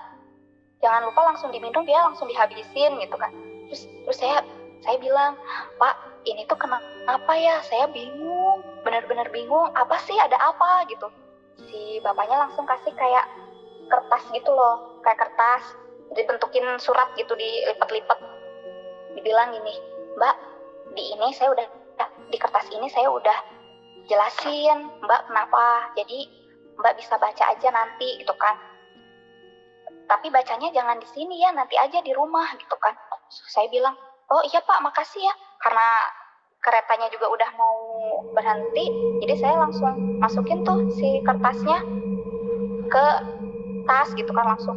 Jangan 0.81 1.09
lupa 1.09 1.21
langsung 1.33 1.53
diminum 1.53 1.85
ya 1.85 2.05
langsung 2.09 2.29
dihabisin 2.29 3.01
gitu 3.01 3.17
kan. 3.17 3.33
Terus 3.69 3.83
terus 4.05 4.19
saya 4.21 4.41
saya 4.85 4.97
bilang 5.01 5.37
pak 5.77 5.97
ini 6.25 6.49
tuh 6.49 6.57
kenapa 6.57 7.33
ya? 7.37 7.61
Saya 7.65 7.89
bingung 7.93 8.65
benar-benar 8.85 9.29
bingung. 9.33 9.73
Apa 9.77 10.01
sih? 10.05 10.17
Ada 10.17 10.37
apa? 10.37 10.89
gitu. 10.89 11.09
Si 11.69 12.01
bapaknya 12.05 12.49
langsung 12.49 12.69
kasih 12.69 12.93
kayak 12.97 13.25
kertas 13.89 14.25
gitu 14.33 14.51
loh 14.53 15.01
kayak 15.05 15.21
kertas. 15.21 15.65
Dibentukin 16.17 16.65
surat 16.81 17.13
gitu 17.21 17.37
dilipat-lipat 17.37 18.19
dibilang 19.17 19.49
gini 19.53 19.75
mbak 20.17 20.37
di 20.93 21.13
ini 21.13 21.33
saya 21.35 21.53
udah 21.53 21.67
di 22.31 22.37
kertas 22.37 22.69
ini 22.73 22.87
saya 22.89 23.09
udah 23.13 23.37
jelasin 24.09 24.89
mbak 25.05 25.21
kenapa. 25.29 25.93
Jadi 25.99 26.46
mbak 26.77 26.95
bisa 27.01 27.17
baca 27.17 27.45
aja 27.53 27.69
nanti 27.73 28.21
gitu 28.21 28.35
kan. 28.37 28.57
Tapi 30.07 30.31
bacanya 30.31 30.71
jangan 30.71 31.03
di 31.03 31.09
sini 31.11 31.43
ya 31.43 31.51
nanti 31.51 31.75
aja 31.75 31.99
di 31.99 32.13
rumah 32.15 32.47
gitu 32.55 32.77
kan. 32.79 32.95
Saya 33.51 33.67
bilang 33.73 33.97
oh 34.31 34.43
iya 34.47 34.63
pak 34.63 34.79
makasih 34.85 35.25
ya. 35.25 35.35
Karena 35.59 35.89
keretanya 36.63 37.09
juga 37.11 37.31
udah 37.31 37.51
mau 37.55 37.77
berhenti 38.35 38.87
jadi 39.23 39.35
saya 39.39 39.55
langsung 39.61 40.19
masukin 40.19 40.67
tuh 40.67 40.83
si 40.99 41.23
kertasnya 41.23 41.79
ke 42.91 43.07
tas 43.87 44.09
gitu 44.15 44.31
kan 44.35 44.47
langsung. 44.47 44.77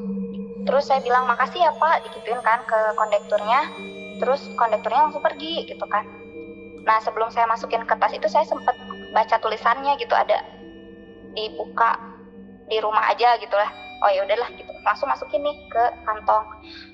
Terus 0.65 0.85
saya 0.85 1.01
bilang 1.01 1.25
makasih 1.25 1.65
ya 1.65 1.71
pak 1.73 2.05
digituin 2.05 2.41
kan 2.45 2.61
ke 2.65 2.79
kondekturnya. 2.97 3.61
Terus 4.19 4.41
kondekturnya 4.59 5.07
langsung 5.07 5.23
pergi 5.23 5.65
gitu 5.65 5.85
kan. 5.87 6.03
Nah 6.85 6.97
sebelum 7.03 7.29
saya 7.33 7.45
masukin 7.49 7.85
ke 7.85 7.95
tas 7.97 8.13
itu 8.13 8.27
saya 8.29 8.45
sempat 8.45 8.75
baca 9.13 9.35
tulisannya 9.41 9.97
gitu 9.97 10.13
ada 10.13 10.41
dibuka 11.33 11.99
di 12.69 12.77
rumah 12.77 13.09
aja 13.09 13.37
gitu 13.41 13.53
lah. 13.57 13.69
Oh 14.05 14.09
ya 14.13 14.23
udahlah 14.23 14.49
gitu. 14.55 14.71
Langsung 14.85 15.11
masukin 15.11 15.43
nih 15.43 15.57
ke 15.67 15.83
kantong. 16.05 16.45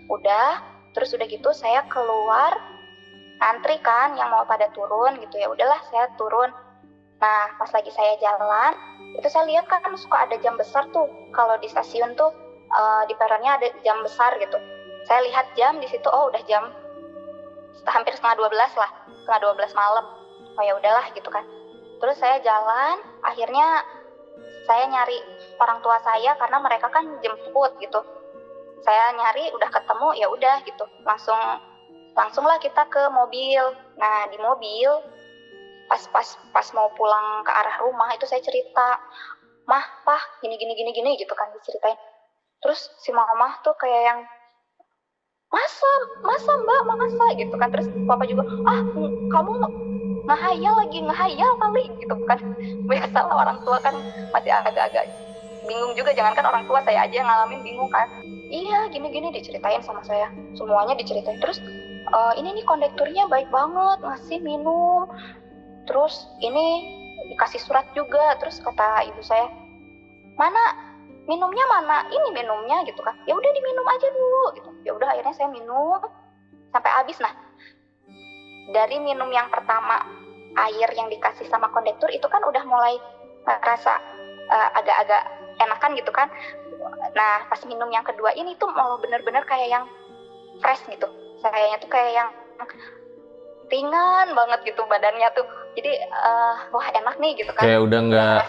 Udah 0.10 0.64
terus 0.96 1.12
udah 1.14 1.28
gitu 1.28 1.52
saya 1.52 1.84
keluar 1.92 2.56
antri 3.44 3.76
kan 3.84 4.16
yang 4.16 4.32
mau 4.32 4.48
pada 4.48 4.72
turun 4.72 5.20
gitu. 5.22 5.38
Ya 5.38 5.52
udahlah 5.52 5.78
saya 5.92 6.10
turun. 6.16 6.50
Nah 7.22 7.54
pas 7.60 7.70
lagi 7.72 7.92
saya 7.94 8.18
jalan 8.18 8.74
itu 9.16 9.28
saya 9.32 9.48
lihat 9.48 9.70
kan 9.70 9.84
suka 9.96 10.26
ada 10.26 10.36
jam 10.42 10.58
besar 10.58 10.88
tuh. 10.96 11.06
Kalau 11.36 11.60
di 11.62 11.70
stasiun 11.70 12.16
tuh 12.18 12.32
uh, 12.74 13.04
di 13.06 13.14
peronnya 13.20 13.60
ada 13.60 13.68
jam 13.84 14.02
besar 14.02 14.34
gitu. 14.42 14.58
Saya 15.06 15.22
lihat 15.30 15.54
jam 15.54 15.78
di 15.78 15.86
situ 15.86 16.10
oh 16.10 16.34
udah 16.34 16.42
jam 16.50 16.74
hampir 17.86 18.18
setengah 18.18 18.42
dua 18.42 18.50
belas 18.50 18.74
lah. 18.74 18.90
Setengah 19.22 19.40
dua 19.46 19.54
belas 19.54 19.72
malam. 19.78 20.06
Oh 20.58 20.64
ya 20.64 20.74
udahlah 20.80 21.06
gitu 21.14 21.30
kan. 21.30 21.46
Terus 22.02 22.18
saya 22.18 22.42
jalan 22.42 23.00
akhirnya 23.24 23.84
saya 24.66 24.90
nyari 24.90 25.18
orang 25.62 25.80
tua 25.86 25.98
saya 26.02 26.34
karena 26.36 26.58
mereka 26.58 26.90
kan 26.90 27.06
jemput 27.22 27.72
gitu. 27.78 28.02
Saya 28.82 29.14
nyari 29.14 29.50
udah 29.54 29.70
ketemu 29.70 30.08
ya 30.18 30.28
udah 30.30 30.56
gitu. 30.66 30.86
Langsung 31.06 31.38
langsunglah 32.18 32.58
kita 32.58 32.86
ke 32.90 33.02
mobil. 33.14 33.62
Nah 34.02 34.26
di 34.30 34.38
mobil 34.42 34.90
pas 35.86 36.02
pas 36.10 36.28
pas 36.50 36.68
mau 36.74 36.90
pulang 36.98 37.46
ke 37.46 37.52
arah 37.54 37.78
rumah 37.86 38.10
itu 38.18 38.26
saya 38.26 38.42
cerita 38.42 38.98
mah 39.70 39.86
pah 40.02 40.22
gini 40.42 40.58
gini 40.58 40.74
gini 40.74 40.92
gini 40.94 41.12
gitu 41.22 41.34
kan 41.38 41.54
diceritain. 41.54 41.98
Terus 42.62 42.90
si 43.06 43.14
mama 43.14 43.54
tuh 43.62 43.78
kayak 43.78 44.02
yang 44.14 44.20
masa 45.54 45.92
masa 46.26 46.52
mbak 46.58 46.82
masa? 46.90 47.26
gitu 47.38 47.54
kan. 47.54 47.70
Terus 47.70 47.88
papa 48.10 48.26
juga 48.26 48.44
ah 48.66 48.82
kamu 49.30 49.52
ngahayal 50.26 50.74
lagi 50.82 51.00
ngahayal 51.06 51.52
kali. 51.62 51.84
Gitu 52.02 52.16
kan 52.26 52.40
biasa 52.90 53.18
orang 53.26 53.58
tua 53.64 53.78
kan. 53.82 53.96
Masih 54.34 54.52
agak-agak 54.52 55.06
bingung 55.66 55.94
juga. 55.98 56.12
Jangan 56.14 56.34
kan 56.34 56.46
orang 56.50 56.64
tua 56.66 56.82
saya 56.86 57.06
aja 57.06 57.16
yang 57.24 57.30
ngalamin 57.30 57.62
bingung 57.62 57.90
kan. 57.90 58.10
Iya 58.50 58.90
gini-gini 58.94 59.34
diceritain 59.34 59.82
sama 59.82 60.02
saya. 60.06 60.30
Semuanya 60.58 60.98
diceritain. 60.98 61.42
Terus 61.42 61.62
e, 62.10 62.20
ini 62.42 62.62
nih 62.62 62.66
kondekturnya 62.66 63.30
baik 63.30 63.50
banget. 63.50 64.02
Ngasih 64.02 64.40
minum. 64.42 65.10
Terus 65.86 66.26
ini 66.42 66.66
dikasih 67.34 67.62
surat 67.62 67.86
juga. 67.94 68.38
Terus 68.42 68.62
kata 68.62 69.06
ibu 69.10 69.22
saya 69.22 69.50
mana? 70.36 70.86
Minumnya 71.26 71.66
mana? 71.66 72.06
Ini 72.06 72.30
minumnya 72.38 72.86
gitu 72.86 73.02
kan. 73.02 73.18
Ya 73.26 73.34
udah 73.34 73.50
diminum 73.50 73.86
aja 73.90 74.08
dulu 74.14 74.44
gitu. 74.62 74.70
Ya 74.86 74.92
udah 74.94 75.10
akhirnya 75.10 75.34
saya 75.34 75.50
minum. 75.50 75.98
Sampai 76.70 76.92
habis. 76.94 77.18
Nah 77.18 77.45
dari 78.74 78.98
minum 78.98 79.30
yang 79.30 79.50
pertama 79.54 80.02
air 80.56 80.90
yang 80.96 81.12
dikasih 81.12 81.46
sama 81.52 81.68
kondektur 81.76 82.08
itu 82.10 82.26
kan 82.32 82.40
udah 82.48 82.64
mulai 82.64 82.96
rasa 83.46 84.00
uh, 84.50 84.70
agak-agak 84.80 85.22
enakan 85.62 85.92
gitu 86.00 86.12
kan. 86.16 86.28
Nah 87.14 87.46
pas 87.52 87.62
minum 87.68 87.92
yang 87.92 88.08
kedua 88.08 88.34
ini 88.34 88.56
tuh 88.58 88.72
mau 88.72 88.98
bener-bener 89.04 89.44
kayak 89.46 89.70
yang 89.70 89.86
fresh 90.64 90.82
gitu. 90.90 91.06
Sayanya 91.44 91.78
tuh 91.84 91.90
kayak 91.92 92.12
yang 92.16 92.30
ringan 93.70 94.28
banget 94.34 94.60
gitu 94.74 94.82
badannya 94.88 95.30
tuh. 95.36 95.46
Jadi 95.76 95.92
uh, 96.10 96.56
wah 96.72 96.88
enak 96.96 97.16
nih 97.20 97.32
gitu 97.38 97.52
kan. 97.54 97.64
Kayak 97.68 97.82
udah 97.86 98.00
nggak 98.08 98.40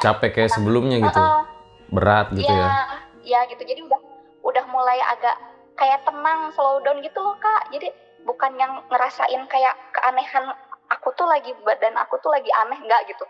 capek 0.00 0.30
kayak 0.32 0.50
sebelumnya 0.54 1.02
gitu. 1.02 1.20
Uh, 1.20 1.42
berat 1.90 2.30
gitu 2.34 2.46
ya, 2.46 2.66
ya 2.66 2.80
ya 3.26 3.40
gitu. 3.50 3.62
Jadi 3.66 3.80
udah 3.84 4.00
udah 4.46 4.64
mulai 4.70 5.02
agak 5.02 5.36
kayak 5.76 6.00
tenang 6.06 6.54
slow 6.54 6.78
down 6.86 7.02
gitu 7.02 7.18
loh 7.18 7.34
kak. 7.36 7.74
Jadi 7.74 7.90
bukan 8.26 8.52
yang 8.58 8.82
ngerasain 8.90 9.42
kayak 9.46 9.74
keanehan 9.94 10.50
aku 10.90 11.14
tuh 11.14 11.26
lagi 11.26 11.54
badan 11.62 11.94
aku 11.98 12.18
tuh 12.18 12.34
lagi 12.34 12.50
aneh 12.66 12.78
nggak 12.82 13.06
gitu. 13.10 13.24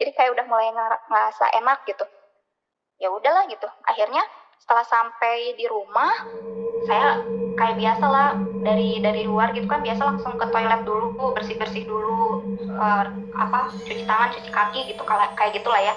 Jadi 0.00 0.10
kayak 0.16 0.32
udah 0.34 0.44
mulai 0.48 0.72
ngerasa 0.72 1.52
enak 1.60 1.84
gitu. 1.84 2.04
Ya 2.98 3.12
udahlah 3.12 3.46
gitu. 3.46 3.68
Akhirnya 3.86 4.24
setelah 4.58 4.82
sampai 4.82 5.54
di 5.54 5.70
rumah 5.70 6.10
saya 6.82 7.22
kayak 7.54 7.78
biasa 7.78 8.04
lah 8.08 8.28
dari 8.66 8.98
dari 8.98 9.22
luar 9.22 9.54
gitu 9.54 9.70
kan 9.70 9.82
biasa 9.86 10.02
langsung 10.02 10.34
ke 10.34 10.46
toilet 10.50 10.82
dulu 10.82 11.14
bersih 11.30 11.54
bersih 11.54 11.86
dulu 11.86 12.42
uh, 12.74 13.06
apa 13.38 13.70
cuci 13.86 14.02
tangan 14.02 14.34
cuci 14.34 14.50
kaki 14.50 14.80
gitu 14.90 15.02
kayak 15.06 15.52
gitulah 15.54 15.78
ya. 15.78 15.94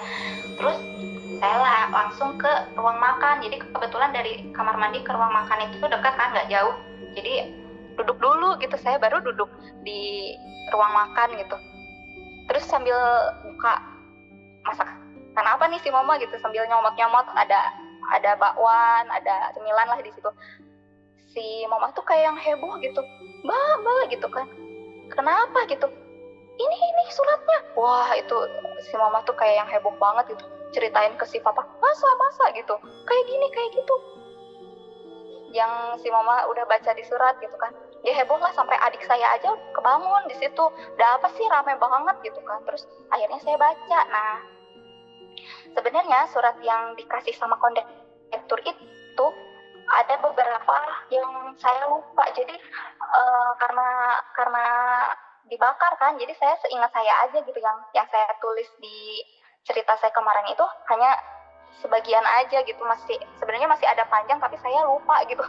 Terus 0.58 0.78
saya 1.42 1.58
lah 1.58 1.90
langsung 1.90 2.38
ke 2.38 2.50
ruang 2.78 3.02
makan. 3.02 3.42
Jadi 3.42 3.58
kebetulan 3.58 4.14
dari 4.14 4.52
kamar 4.54 4.78
mandi 4.78 5.02
ke 5.02 5.10
ruang 5.10 5.32
makan 5.34 5.66
itu 5.66 5.82
dekat 5.82 6.14
kan 6.14 6.30
nggak 6.30 6.48
jauh. 6.50 6.74
Jadi 7.18 7.61
duduk 8.02 8.18
dulu 8.18 8.58
gitu 8.58 8.74
saya 8.82 8.98
baru 8.98 9.22
duduk 9.22 9.48
di 9.86 10.34
ruang 10.74 10.92
makan 10.92 11.38
gitu. 11.38 11.56
Terus 12.50 12.64
sambil 12.66 12.98
buka 13.46 13.78
masak 14.66 14.88
kan 15.32 15.48
apa 15.48 15.64
nih 15.68 15.80
si 15.80 15.88
mama? 15.88 16.20
gitu 16.20 16.36
sambil 16.38 16.62
nyomot-nyomot 16.68 17.24
ada 17.32 17.72
ada 18.12 18.36
bakwan 18.36 19.08
ada 19.08 19.50
cemilan 19.56 19.88
lah 19.88 20.00
di 20.04 20.10
situ. 20.12 20.30
Si 21.32 21.64
mama 21.70 21.88
tuh 21.96 22.04
kayak 22.04 22.28
yang 22.28 22.38
heboh 22.38 22.76
gitu 22.84 23.00
mbak 23.42 23.72
mbak 23.80 24.02
gitu 24.12 24.28
kan. 24.28 24.46
Kenapa? 25.12 25.64
gitu. 25.68 25.88
Ini 26.52 26.76
ini 26.76 27.04
suratnya. 27.12 27.58
Wah 27.76 28.12
itu 28.16 28.36
si 28.84 28.94
mama 28.96 29.24
tuh 29.24 29.36
kayak 29.36 29.64
yang 29.64 29.68
heboh 29.68 29.92
banget 29.96 30.36
gitu. 30.36 30.44
Ceritain 30.72 31.16
ke 31.16 31.24
si 31.28 31.40
papa 31.40 31.64
masa 31.80 32.08
masa? 32.16 32.52
gitu. 32.56 32.76
Kayak 33.08 33.24
gini 33.28 33.46
kayak 33.52 33.70
gitu. 33.76 33.94
Yang 35.52 35.72
si 36.04 36.08
mama 36.08 36.44
udah 36.48 36.64
baca 36.64 36.90
di 36.96 37.04
surat 37.04 37.36
gitu 37.40 37.56
kan 37.60 37.72
ya 38.02 38.12
heboh 38.18 38.38
lah 38.38 38.50
sampai 38.54 38.74
adik 38.82 39.02
saya 39.06 39.38
aja 39.38 39.54
kebangun 39.74 40.22
di 40.30 40.36
situ. 40.38 40.64
Udah 40.98 41.08
apa 41.18 41.28
sih 41.34 41.46
rame 41.46 41.74
banget 41.78 42.16
gitu 42.26 42.40
kan. 42.42 42.58
Terus 42.66 42.82
akhirnya 43.10 43.38
saya 43.42 43.56
baca. 43.58 44.00
Nah 44.10 44.34
sebenarnya 45.74 46.28
surat 46.30 46.56
yang 46.60 46.94
dikasih 46.98 47.34
sama 47.38 47.56
kondektur 47.58 48.58
itu 48.66 49.26
ada 49.92 50.14
beberapa 50.22 50.76
yang 51.10 51.54
saya 51.58 51.86
lupa. 51.90 52.24
Jadi 52.34 52.54
uh, 53.00 53.52
karena 53.58 53.88
karena 54.34 54.66
dibakar 55.50 55.92
kan 55.98 56.14
jadi 56.16 56.32
saya 56.38 56.54
seingat 56.62 56.90
saya 56.94 57.12
aja 57.28 57.38
gitu 57.42 57.58
yang 57.58 57.78
yang 57.92 58.06
saya 58.08 58.30
tulis 58.38 58.68
di 58.78 59.22
cerita 59.66 59.94
saya 59.98 60.10
kemarin 60.14 60.46
itu. 60.50 60.66
Hanya 60.90 61.12
sebagian 61.80 62.24
aja 62.42 62.60
gitu. 62.66 62.82
Masih 62.84 63.16
sebenarnya 63.40 63.68
masih 63.70 63.86
ada 63.88 64.04
panjang 64.10 64.36
tapi 64.42 64.58
saya 64.60 64.84
lupa 64.84 65.24
gitu 65.30 65.44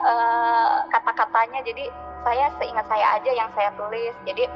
uh, 0.00 0.86
kata-katanya. 0.94 1.60
Jadi 1.66 1.90
saya 2.24 2.50
seingat 2.56 2.86
saya 2.88 3.20
aja 3.20 3.30
yang 3.34 3.50
saya 3.52 3.70
tulis. 3.76 4.14
Jadi 4.24 4.48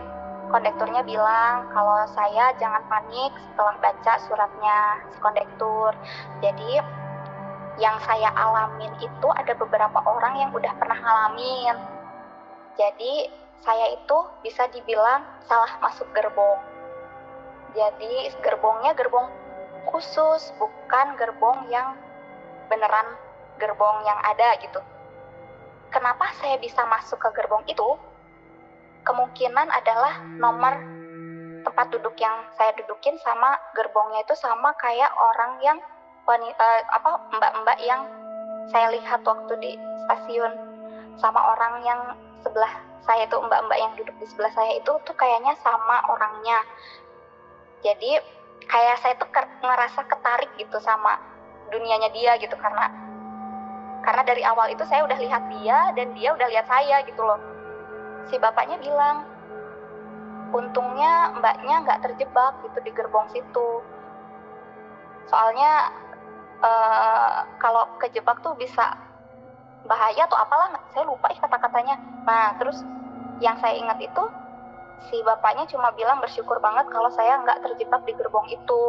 kondekturnya 0.50 1.06
bilang 1.06 1.70
kalau 1.70 2.02
saya 2.10 2.50
jangan 2.58 2.82
panik 2.90 3.30
setelah 3.38 3.74
baca 3.78 4.12
suratnya 4.26 4.78
si 5.14 5.18
kondektur. 5.22 5.92
Jadi 6.42 6.80
yang 7.78 7.96
saya 8.04 8.28
alamin 8.36 8.92
itu 9.00 9.28
ada 9.32 9.56
beberapa 9.56 9.98
orang 10.04 10.36
yang 10.36 10.50
udah 10.52 10.72
pernah 10.76 10.98
ngalamin. 10.98 11.76
Jadi 12.76 13.30
saya 13.60 13.92
itu 13.92 14.18
bisa 14.44 14.68
dibilang 14.72 15.24
salah 15.44 15.70
masuk 15.80 16.08
gerbong. 16.12 16.60
Jadi 17.72 18.34
gerbongnya 18.42 18.92
gerbong 18.98 19.30
khusus, 19.90 20.54
bukan 20.56 21.18
gerbong 21.18 21.66
yang 21.68 21.94
beneran 22.70 23.18
gerbong 23.58 24.06
yang 24.06 24.18
ada 24.24 24.56
gitu. 24.62 24.80
Kenapa 25.90 26.30
saya 26.38 26.56
bisa 26.62 26.86
masuk 26.86 27.18
ke 27.18 27.28
gerbong 27.34 27.66
itu? 27.66 27.98
Kemungkinan 29.02 29.68
adalah 29.68 30.22
nomor 30.38 30.78
tempat 31.66 31.92
duduk 31.92 32.16
yang 32.16 32.46
saya 32.56 32.72
dudukin 32.78 33.20
sama 33.20 33.58
gerbongnya 33.76 34.24
itu 34.24 34.32
sama 34.38 34.72
kayak 34.80 35.12
orang 35.18 35.60
yang 35.60 35.78
wanita 36.24 36.62
uh, 36.62 36.80
apa 36.94 37.10
mbak-mbak 37.36 37.78
yang 37.84 38.06
saya 38.70 38.92
lihat 38.94 39.20
waktu 39.26 39.52
di 39.60 39.72
stasiun 40.06 40.52
sama 41.18 41.40
orang 41.56 41.82
yang 41.84 42.00
sebelah 42.40 42.70
saya 43.04 43.26
itu 43.26 43.36
mbak-mbak 43.36 43.78
yang 43.80 43.92
duduk 43.98 44.14
di 44.20 44.26
sebelah 44.28 44.52
saya 44.54 44.78
itu 44.78 44.92
tuh 45.04 45.16
kayaknya 45.16 45.56
sama 45.60 46.04
orangnya. 46.08 46.60
Jadi 47.80 48.20
kayak 48.68 48.96
saya 49.00 49.14
tuh 49.16 49.28
ngerasa 49.62 50.00
ketarik 50.08 50.50
gitu 50.60 50.76
sama 50.82 51.16
dunianya 51.70 52.10
dia 52.10 52.36
gitu 52.42 52.58
karena 52.58 52.90
karena 54.00 54.22
dari 54.24 54.42
awal 54.44 54.72
itu 54.72 54.82
saya 54.88 55.04
udah 55.04 55.18
lihat 55.20 55.42
dia 55.52 55.92
dan 55.92 56.16
dia 56.16 56.32
udah 56.32 56.48
lihat 56.48 56.66
saya 56.66 57.04
gitu 57.04 57.20
loh. 57.20 57.36
Si 58.32 58.40
bapaknya 58.40 58.80
bilang 58.80 59.28
untungnya 60.50 61.36
mbaknya 61.38 61.84
nggak 61.84 62.00
terjebak 62.08 62.58
gitu 62.64 62.78
di 62.80 62.90
gerbong 62.96 63.28
situ. 63.30 63.70
Soalnya 65.28 65.92
uh, 66.64 67.44
kalau 67.60 67.86
kejebak 68.00 68.40
tuh 68.40 68.56
bisa 68.56 68.96
bahaya 69.84 70.24
atau 70.24 70.36
apalah 70.40 70.72
saya 70.96 71.04
lupa 71.04 71.28
kata-katanya. 71.36 72.00
Nah 72.24 72.56
terus 72.56 72.80
yang 73.44 73.56
saya 73.60 73.76
ingat 73.76 74.00
itu 74.00 74.24
si 75.08 75.16
bapaknya 75.24 75.64
cuma 75.70 75.88
bilang 75.96 76.20
bersyukur 76.20 76.60
banget 76.60 76.84
kalau 76.92 77.08
saya 77.14 77.40
nggak 77.40 77.64
terjebak 77.64 78.02
di 78.04 78.12
gerbong 78.12 78.46
itu. 78.52 78.82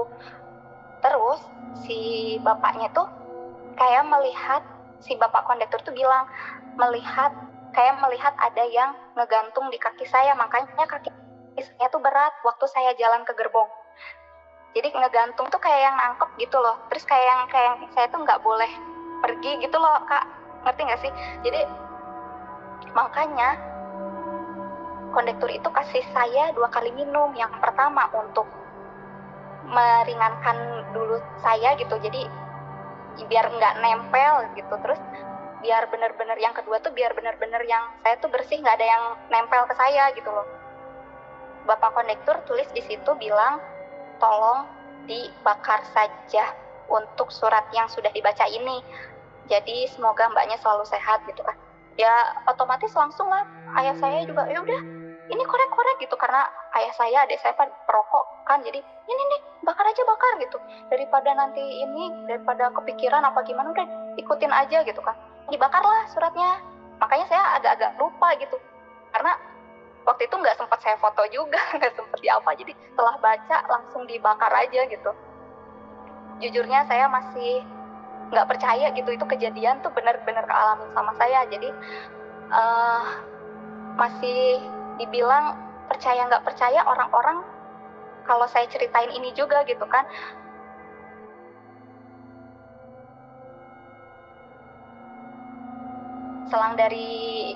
Terus 0.99 1.39
si 1.87 1.99
bapaknya 2.43 2.91
tuh 2.91 3.07
kayak 3.79 4.03
melihat 4.05 4.61
si 5.01 5.15
bapak 5.17 5.47
kondektur 5.47 5.79
tuh 5.81 5.95
bilang 5.95 6.27
melihat 6.77 7.31
kayak 7.71 7.97
melihat 8.03 8.35
ada 8.37 8.63
yang 8.67 8.91
ngegantung 9.15 9.71
di 9.71 9.79
kaki 9.79 10.03
saya 10.05 10.35
makanya 10.35 10.85
kaki 10.85 11.09
saya 11.57 11.87
tuh 11.91 12.03
berat 12.03 12.31
waktu 12.43 12.65
saya 12.67 12.91
jalan 12.99 13.23
ke 13.23 13.33
gerbong. 13.35 13.67
Jadi 14.71 14.87
ngegantung 14.95 15.51
tuh 15.51 15.59
kayak 15.59 15.91
yang 15.91 15.95
nangkep 15.99 16.29
gitu 16.39 16.55
loh. 16.59 16.79
Terus 16.87 17.03
kayak 17.03 17.27
yang 17.27 17.41
kayak 17.51 17.73
saya 17.91 18.07
tuh 18.07 18.23
nggak 18.23 18.39
boleh 18.39 18.71
pergi 19.19 19.59
gitu 19.59 19.75
loh 19.75 19.99
kak. 20.07 20.23
Ngerti 20.63 20.81
nggak 20.87 21.01
sih? 21.03 21.11
Jadi 21.43 21.61
makanya 22.91 23.70
kondektur 25.11 25.51
itu 25.51 25.67
kasih 25.69 26.03
saya 26.15 26.51
dua 26.55 26.67
kali 26.71 26.91
minum. 26.95 27.31
Yang 27.35 27.53
pertama 27.59 28.07
untuk 28.15 28.47
meringankan 29.67 30.89
dulu 30.91 31.21
saya 31.39 31.77
gitu, 31.79 31.95
jadi 32.01 32.27
biar 33.27 33.45
nggak 33.51 33.75
nempel 33.83 34.35
gitu. 34.57 34.75
Terus 34.81 34.99
biar 35.61 35.85
bener-bener 35.93 36.37
yang 36.41 36.57
kedua 36.57 36.81
tuh 36.81 36.89
biar 36.91 37.13
bener-bener 37.13 37.61
yang 37.69 37.85
saya 38.01 38.17
tuh 38.17 38.33
bersih 38.33 38.57
nggak 38.59 38.75
ada 38.81 38.87
yang 38.87 39.03
nempel 39.29 39.61
ke 39.69 39.75
saya 39.77 40.09
gitu 40.17 40.27
loh. 40.27 40.47
Bapak 41.69 41.93
kondektur 41.93 42.41
tulis 42.49 42.65
di 42.73 42.81
situ 42.81 43.11
bilang 43.21 43.61
tolong 44.17 44.65
dibakar 45.05 45.85
saja 45.93 46.57
untuk 46.89 47.29
surat 47.29 47.69
yang 47.71 47.85
sudah 47.85 48.09
dibaca 48.09 48.45
ini. 48.49 48.81
Jadi 49.49 49.85
semoga 49.93 50.29
mbaknya 50.33 50.57
selalu 50.57 50.85
sehat 50.89 51.21
gitu 51.29 51.41
kan. 51.45 51.57
Ya 51.99 52.11
otomatis 52.49 52.91
langsung 52.97 53.29
lah 53.29 53.45
ayah 53.77 53.95
saya 53.99 54.25
juga 54.25 54.47
ya 54.49 54.63
udah 54.63 54.81
ini 55.31 55.43
korek-korek 55.47 56.03
gitu 56.03 56.15
karena 56.19 56.43
ayah 56.75 56.91
saya 56.91 57.23
adik 57.23 57.39
saya 57.39 57.55
perokok 57.87 58.43
kan 58.43 58.59
jadi 58.59 58.83
ini 58.83 59.21
nih 59.31 59.41
bakar 59.63 59.87
aja 59.87 60.03
bakar 60.03 60.31
gitu. 60.43 60.57
Daripada 60.91 61.31
nanti 61.31 61.61
ini 61.61 62.27
daripada 62.27 62.67
kepikiran 62.75 63.23
apa 63.23 63.39
gimana 63.47 63.71
udah 63.71 63.87
ikutin 64.19 64.51
aja 64.51 64.83
gitu 64.83 64.99
kan. 64.99 65.15
Dibakarlah 65.47 66.09
suratnya. 66.11 66.59
Makanya 66.99 67.25
saya 67.31 67.43
agak-agak 67.57 67.97
lupa 67.97 68.35
gitu. 68.37 68.59
Karena 69.15 69.39
waktu 70.03 70.27
itu 70.27 70.35
nggak 70.35 70.57
sempat 70.59 70.79
saya 70.83 70.97
foto 70.99 71.23
juga 71.31 71.61
nggak 71.77 71.93
sempat 71.95 72.19
di 72.19 72.29
apa 72.29 72.51
jadi 72.57 72.73
setelah 72.73 73.15
baca 73.21 73.57
langsung 73.71 74.03
dibakar 74.09 74.51
aja 74.51 74.81
gitu. 74.89 75.11
Jujurnya 76.41 76.83
saya 76.89 77.07
masih 77.07 77.63
nggak 78.31 78.47
percaya 78.47 78.87
gitu 78.95 79.09
itu 79.11 79.25
kejadian 79.27 79.79
tuh 79.79 79.95
benar-benar 79.95 80.43
kealamin 80.43 80.89
sama 80.91 81.11
saya. 81.15 81.45
Jadi 81.47 81.69
uh, 82.51 83.03
masih 83.95 84.59
dibilang 85.01 85.57
percaya 85.89 86.29
nggak 86.29 86.45
percaya 86.45 86.85
orang-orang 86.85 87.41
kalau 88.23 88.45
saya 88.45 88.69
ceritain 88.69 89.09
ini 89.09 89.33
juga 89.33 89.65
gitu 89.65 89.83
kan. 89.89 90.05
Selang 96.53 96.77
dari 96.77 97.55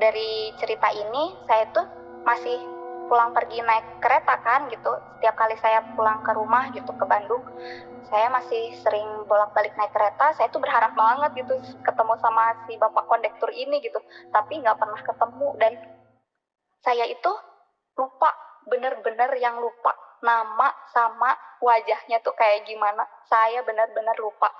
dari 0.00 0.54
cerita 0.56 0.88
ini 0.94 1.36
saya 1.44 1.68
tuh 1.74 1.86
masih 2.24 2.56
pulang 3.10 3.36
pergi 3.36 3.60
naik 3.60 4.00
kereta 4.00 4.40
kan 4.40 4.72
gitu. 4.72 4.96
Setiap 5.18 5.36
kali 5.36 5.58
saya 5.60 5.84
pulang 5.92 6.24
ke 6.24 6.32
rumah 6.32 6.70
gitu 6.72 6.90
ke 6.96 7.04
Bandung 7.04 7.44
saya 8.08 8.32
masih 8.32 8.72
sering 8.80 9.28
bolak-balik 9.28 9.76
naik 9.76 9.92
kereta. 9.92 10.32
Saya 10.32 10.48
tuh 10.48 10.64
berharap 10.64 10.96
banget 10.96 11.44
gitu 11.44 11.54
ketemu 11.84 12.16
sama 12.24 12.56
si 12.64 12.80
bapak 12.80 13.04
kondektur 13.04 13.52
ini 13.52 13.84
gitu. 13.84 14.00
Tapi 14.32 14.64
nggak 14.64 14.80
pernah 14.80 15.00
ketemu 15.04 15.48
dan 15.60 15.72
saya 16.82 17.04
itu 17.08 17.32
lupa 17.98 18.30
bener-bener 18.68 19.30
yang 19.40 19.58
lupa 19.58 19.94
nama 20.22 20.70
sama 20.90 21.34
wajahnya 21.62 22.22
tuh 22.22 22.34
kayak 22.34 22.66
gimana. 22.66 23.06
Saya 23.26 23.62
bener-bener 23.62 24.14
lupa. 24.18 24.50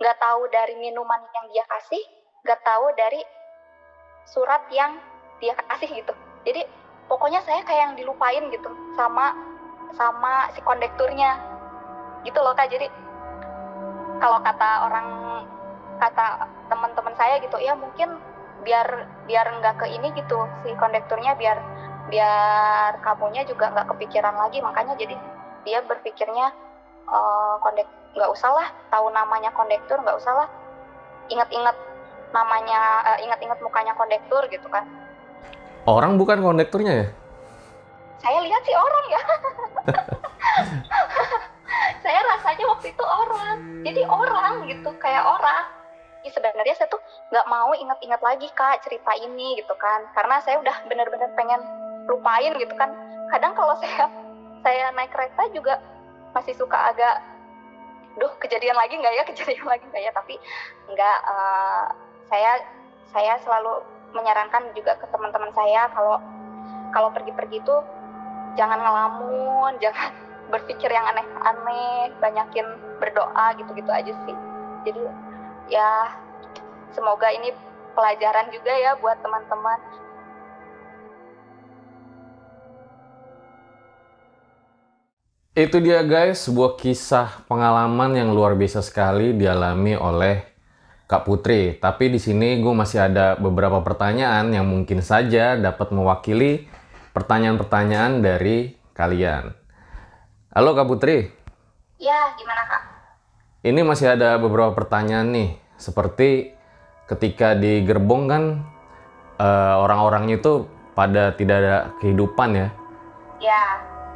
Nggak 0.00 0.18
tahu 0.18 0.48
dari 0.50 0.74
minuman 0.78 1.20
yang 1.34 1.46
dia 1.52 1.64
kasih 1.66 2.02
nggak 2.40 2.60
tahu 2.64 2.88
dari 2.96 3.20
surat 4.24 4.64
yang 4.72 4.96
dia 5.38 5.52
kasih 5.56 5.88
gitu. 5.92 6.12
Jadi 6.48 6.64
pokoknya 7.08 7.44
saya 7.44 7.60
kayak 7.64 7.82
yang 7.90 7.94
dilupain 7.96 8.44
gitu 8.48 8.70
sama 8.96 9.34
sama 9.92 10.48
si 10.54 10.60
kondekturnya 10.64 11.36
gitu 12.24 12.38
loh 12.40 12.56
kak. 12.56 12.70
Jadi 12.72 12.88
kalau 14.20 14.38
kata 14.40 14.70
orang 14.88 15.08
kata 16.00 16.48
teman-teman 16.72 17.14
saya 17.16 17.36
gitu 17.44 17.56
ya 17.60 17.76
mungkin 17.76 18.16
biar 18.62 18.86
biar 19.24 19.46
nggak 19.60 19.76
ke 19.80 19.86
ini 19.88 20.08
gitu 20.16 20.44
si 20.64 20.72
kondekturnya 20.76 21.34
biar 21.36 21.58
biar 22.10 22.98
kamunya 23.00 23.46
juga 23.46 23.70
nggak 23.70 23.88
kepikiran 23.96 24.34
lagi. 24.36 24.58
Makanya 24.60 24.94
jadi 24.98 25.14
dia 25.62 25.78
berpikirnya 25.84 26.50
uh, 27.06 27.56
kondek 27.62 27.86
nggak 28.16 28.30
usah 28.34 28.50
lah 28.50 28.68
tahu 28.90 29.08
namanya 29.14 29.54
kondektur 29.54 30.00
nggak 30.02 30.18
usah 30.18 30.34
lah. 30.44 30.48
Inget-inget 31.30 31.76
namanya 32.34 32.80
uh, 33.06 33.18
inget-inget 33.22 33.58
mukanya 33.62 33.94
kondektur 33.94 34.42
gitu 34.50 34.66
kan. 34.68 34.84
Orang 35.86 36.20
bukan 36.20 36.42
kondekturnya 36.42 36.92
ya? 36.92 37.06
Saya 38.20 38.38
lihat 38.44 38.62
sih 38.68 38.76
orang 38.76 39.04
ya. 39.08 39.22
Saya 42.04 42.20
rasanya 42.36 42.64
waktu 42.68 42.86
itu 42.92 43.04
orang. 43.04 43.56
Jadi 43.86 44.02
orang 44.04 44.52
gitu 44.68 44.90
kayak 45.00 45.24
orang 45.24 45.79
ya 46.20 46.30
sebenarnya 46.32 46.76
saya 46.76 46.88
tuh 46.92 47.00
nggak 47.32 47.46
mau 47.48 47.72
inget-inget 47.72 48.20
lagi 48.20 48.48
kak 48.52 48.84
cerita 48.84 49.12
ini 49.16 49.56
gitu 49.60 49.74
kan. 49.76 50.04
Karena 50.12 50.40
saya 50.44 50.60
udah 50.60 50.76
bener-bener 50.86 51.30
pengen 51.34 51.60
lupain 52.08 52.52
gitu 52.60 52.74
kan. 52.76 52.92
Kadang 53.32 53.52
kalau 53.56 53.74
saya 53.82 54.10
saya 54.60 54.92
naik 54.92 55.12
kereta 55.12 55.48
juga 55.56 55.80
masih 56.36 56.54
suka 56.54 56.76
agak 56.92 57.24
duh 58.18 58.30
kejadian 58.42 58.76
lagi 58.76 58.98
nggak 58.98 59.14
ya 59.16 59.22
kejadian 59.24 59.64
lagi 59.64 59.84
nggak 59.88 60.02
ya? 60.04 60.12
Tapi 60.12 60.34
nggak 60.92 61.18
uh, 61.24 61.84
saya 62.28 62.52
saya 63.10 63.34
selalu 63.42 63.82
menyarankan 64.14 64.74
juga 64.74 64.98
ke 64.98 65.06
teman-teman 65.10 65.50
saya 65.54 65.86
kalau 65.94 66.18
kalau 66.90 67.08
pergi-pergi 67.14 67.62
itu 67.62 67.76
jangan 68.58 68.82
ngelamun 68.82 69.78
jangan 69.82 70.10
berpikir 70.50 70.90
yang 70.90 71.06
aneh-aneh 71.06 72.10
banyakin 72.18 72.66
berdoa 72.98 73.54
gitu-gitu 73.56 73.90
aja 73.90 74.12
sih. 74.26 74.36
Jadi 74.82 75.29
ya 75.70 76.18
semoga 76.90 77.30
ini 77.30 77.54
pelajaran 77.94 78.50
juga 78.50 78.74
ya 78.74 78.98
buat 78.98 79.16
teman-teman 79.22 79.78
Itu 85.50 85.76
dia 85.82 86.00
guys, 86.00 86.46
sebuah 86.48 86.80
kisah 86.80 87.44
pengalaman 87.44 88.16
yang 88.16 88.32
luar 88.32 88.56
biasa 88.56 88.80
sekali 88.80 89.36
dialami 89.36 89.92
oleh 89.92 90.46
Kak 91.04 91.28
Putri. 91.28 91.76
Tapi 91.76 92.08
di 92.08 92.16
sini 92.16 92.64
gue 92.64 92.72
masih 92.72 93.04
ada 93.04 93.36
beberapa 93.36 93.82
pertanyaan 93.84 94.48
yang 94.56 94.64
mungkin 94.64 95.04
saja 95.04 95.60
dapat 95.60 95.92
mewakili 95.92 96.64
pertanyaan-pertanyaan 97.12 98.24
dari 98.24 98.72
kalian. 98.96 99.52
Halo 100.54 100.72
Kak 100.72 100.88
Putri. 100.88 101.28
Ya, 102.00 102.32
gimana 102.40 102.64
Kak? 102.64 102.82
Ini 103.60 103.84
masih 103.84 104.16
ada 104.16 104.40
beberapa 104.40 104.72
pertanyaan 104.72 105.28
nih. 105.28 105.59
Seperti 105.80 106.52
ketika 107.08 107.56
di 107.56 107.82
gerbong 107.88 108.28
kan 108.28 108.42
uh, 109.40 109.80
orang-orangnya 109.80 110.36
itu 110.36 110.68
pada 110.92 111.32
tidak 111.32 111.56
ada 111.64 111.76
kehidupan 111.98 112.52
ya. 112.52 112.68
Ya. 113.40 113.64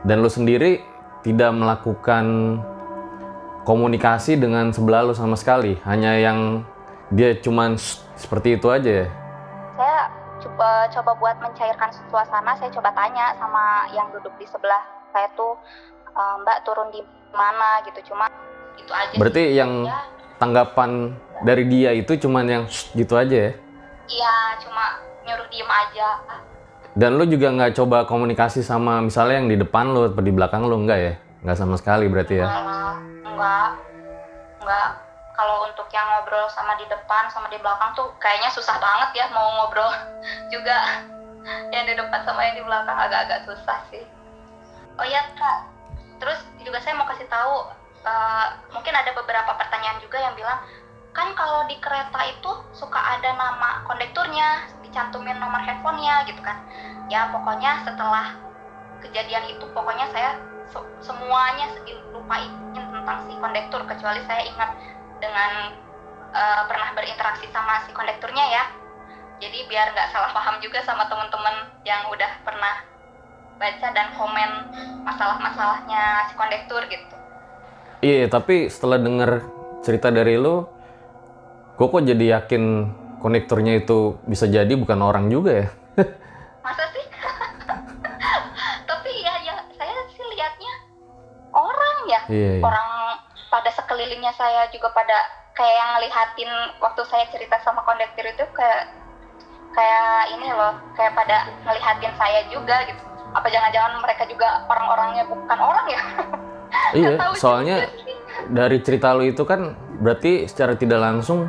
Dan 0.05 0.21
lu 0.21 0.29
sendiri 0.29 0.85
tidak 1.25 1.57
melakukan 1.57 2.61
komunikasi 3.65 4.37
dengan 4.37 4.69
sebelah 4.77 5.09
lu 5.09 5.17
sama 5.17 5.41
sekali. 5.41 5.81
Hanya 5.89 6.21
yang 6.21 6.69
dia 7.09 7.33
cuman 7.41 7.81
seperti 8.15 8.61
itu 8.61 8.69
aja 8.69 9.09
ya? 9.09 9.09
Saya 9.75 9.99
coba 10.45 10.87
coba 10.93 11.11
buat 11.17 11.37
mencairkan 11.41 11.89
suasana, 12.13 12.53
saya 12.61 12.69
coba 12.69 12.93
tanya 12.93 13.33
sama 13.41 13.89
yang 13.97 14.13
duduk 14.13 14.37
di 14.37 14.45
sebelah 14.45 14.85
saya 15.11 15.33
tuh 15.33 15.57
e, 16.13 16.23
Mbak 16.45 16.59
turun 16.69 16.93
di 16.93 17.01
mana 17.33 17.81
gitu, 17.89 18.13
cuma 18.13 18.29
itu 18.77 18.93
aja. 18.93 19.17
Berarti 19.17 19.43
sih. 19.49 19.57
yang 19.57 19.89
ya. 19.89 20.14
Tanggapan 20.39 21.15
dari 21.43 21.65
dia 21.69 21.91
itu 21.95 22.15
cuman 22.17 22.45
yang 22.47 22.65
gitu 22.95 23.15
aja 23.15 23.51
ya? 23.51 23.53
Iya, 24.05 24.35
cuma 24.65 24.85
nyuruh 25.25 25.47
diem 25.49 25.71
aja. 25.71 26.09
Dan 26.95 27.19
lu 27.19 27.27
juga 27.27 27.51
nggak 27.51 27.75
coba 27.75 28.07
komunikasi 28.07 28.63
sama 28.63 29.03
misalnya 29.03 29.43
yang 29.43 29.51
di 29.51 29.59
depan 29.59 29.91
lu 29.91 30.07
atau 30.07 30.23
di 30.23 30.31
belakang 30.31 30.67
lu 30.67 30.87
nggak 30.87 31.01
ya? 31.01 31.15
Nggak 31.43 31.59
sama 31.59 31.75
sekali 31.75 32.07
berarti 32.07 32.39
ya? 32.39 32.47
Enggak, 33.25 33.71
enggak 34.63 34.89
kalau 35.35 35.67
untuk 35.67 35.91
yang 35.91 36.07
ngobrol 36.07 36.47
sama 36.47 36.79
di 36.79 36.87
depan 36.87 37.27
sama 37.29 37.51
di 37.51 37.59
belakang 37.59 37.91
tuh 37.99 38.07
kayaknya 38.23 38.49
susah 38.55 38.79
banget 38.79 39.11
ya 39.19 39.27
mau 39.35 39.51
ngobrol 39.61 39.91
juga 40.55 41.03
yang 41.75 41.85
di 41.85 41.95
depan 41.99 42.23
sama 42.23 42.41
yang 42.47 42.57
di 42.63 42.65
belakang 42.65 42.97
agak-agak 42.97 43.43
susah 43.45 43.79
sih 43.91 44.07
oh 44.97 45.07
ya 45.07 45.27
kak 45.35 45.67
terus 46.23 46.39
juga 46.63 46.79
saya 46.81 46.95
mau 46.97 47.11
kasih 47.11 47.27
tahu 47.27 47.67
uh, 48.05 48.47
mungkin 48.71 48.95
ada 48.95 49.11
beberapa 49.17 49.57
pertanyaan 49.57 49.99
juga 49.99 50.21
yang 50.21 50.37
bilang 50.37 50.61
kan 51.15 51.31
kalau 51.39 51.65
di 51.71 51.79
kereta 51.79 52.21
itu 52.27 52.53
suka 52.75 52.99
ada 52.99 53.39
nama 53.39 53.87
kondekturnya 53.87 54.67
dicantumin 54.83 55.39
nomor 55.39 55.63
handphonenya 55.63 56.27
gitu 56.29 56.43
kan. 56.43 56.59
Ya 57.07 57.31
pokoknya 57.31 57.87
setelah 57.87 58.35
kejadian 58.99 59.47
itu 59.47 59.65
pokoknya 59.71 60.11
saya 60.11 60.37
semuanya 60.99 61.71
lupain 62.11 62.51
tentang 62.75 63.19
si 63.31 63.37
kondektur 63.39 63.85
kecuali 63.87 64.21
saya 64.27 64.43
ingat 64.43 64.71
dengan 65.23 65.77
uh, 66.35 66.63
pernah 66.67 66.91
berinteraksi 66.99 67.47
sama 67.55 67.87
si 67.87 67.95
kondekturnya 67.95 68.45
ya. 68.51 68.65
Jadi 69.39 69.71
biar 69.71 69.95
nggak 69.95 70.11
salah 70.11 70.35
paham 70.35 70.59
juga 70.59 70.83
sama 70.83 71.07
teman-teman 71.07 71.71
yang 71.87 72.11
udah 72.11 72.43
pernah 72.43 72.83
baca 73.55 73.87
dan 73.95 74.11
komen 74.19 74.51
masalah-masalahnya 75.07 76.27
si 76.27 76.35
kondektur 76.35 76.83
gitu 76.91 77.14
iya 78.05 78.29
tapi 78.29 78.69
setelah 78.69 79.01
dengar 79.01 79.41
cerita 79.81 80.13
dari 80.13 80.37
lo 80.37 80.69
gue 81.81 81.87
kok 81.89 82.05
jadi 82.05 82.39
yakin 82.39 82.63
kondekturnya 83.25 83.81
itu 83.81 84.21
bisa 84.29 84.45
jadi 84.45 84.69
bukan 84.77 85.01
orang 85.01 85.33
juga 85.33 85.65
ya? 85.65 85.69
Masa 86.65 86.85
sih? 86.93 87.05
Tapi 88.93 89.11
ya 89.25 89.35
ya 89.49 89.57
saya 89.73 89.97
sih 90.13 90.21
lihatnya 90.21 90.75
orang 91.57 91.97
ya. 92.05 92.21
Iya, 92.29 92.51
iya. 92.61 92.63
orang 92.63 92.91
pada 93.49 93.71
sekelilingnya 93.73 94.37
saya 94.37 94.69
juga 94.69 94.93
pada 94.93 95.17
kayak 95.57 95.73
yang 95.73 95.91
ngelihatin 95.97 96.51
waktu 96.85 97.03
saya 97.09 97.25
cerita 97.33 97.57
sama 97.65 97.81
kondektur 97.89 98.29
itu 98.29 98.45
kayak 98.53 98.93
kayak 99.73 100.37
ini 100.37 100.53
loh 100.53 100.77
kayak 100.93 101.17
pada 101.17 101.49
ngelihatin 101.65 102.13
saya 102.21 102.45
juga 102.53 102.85
gitu. 102.87 103.03
Apa 103.33 103.49
jangan-jangan 103.49 104.05
mereka 104.05 104.29
juga 104.29 104.69
orang-orangnya 104.69 105.25
bukan 105.27 105.59
orang 105.59 105.87
ya 105.91 106.03
iya 106.95 107.17
soalnya 107.35 107.91
dari 108.51 108.81
cerita 108.85 109.15
lu 109.17 109.25
itu 109.25 109.43
kan 109.47 109.77
berarti 110.01 110.45
secara 110.51 110.77
tidak 110.77 111.01
langsung 111.01 111.49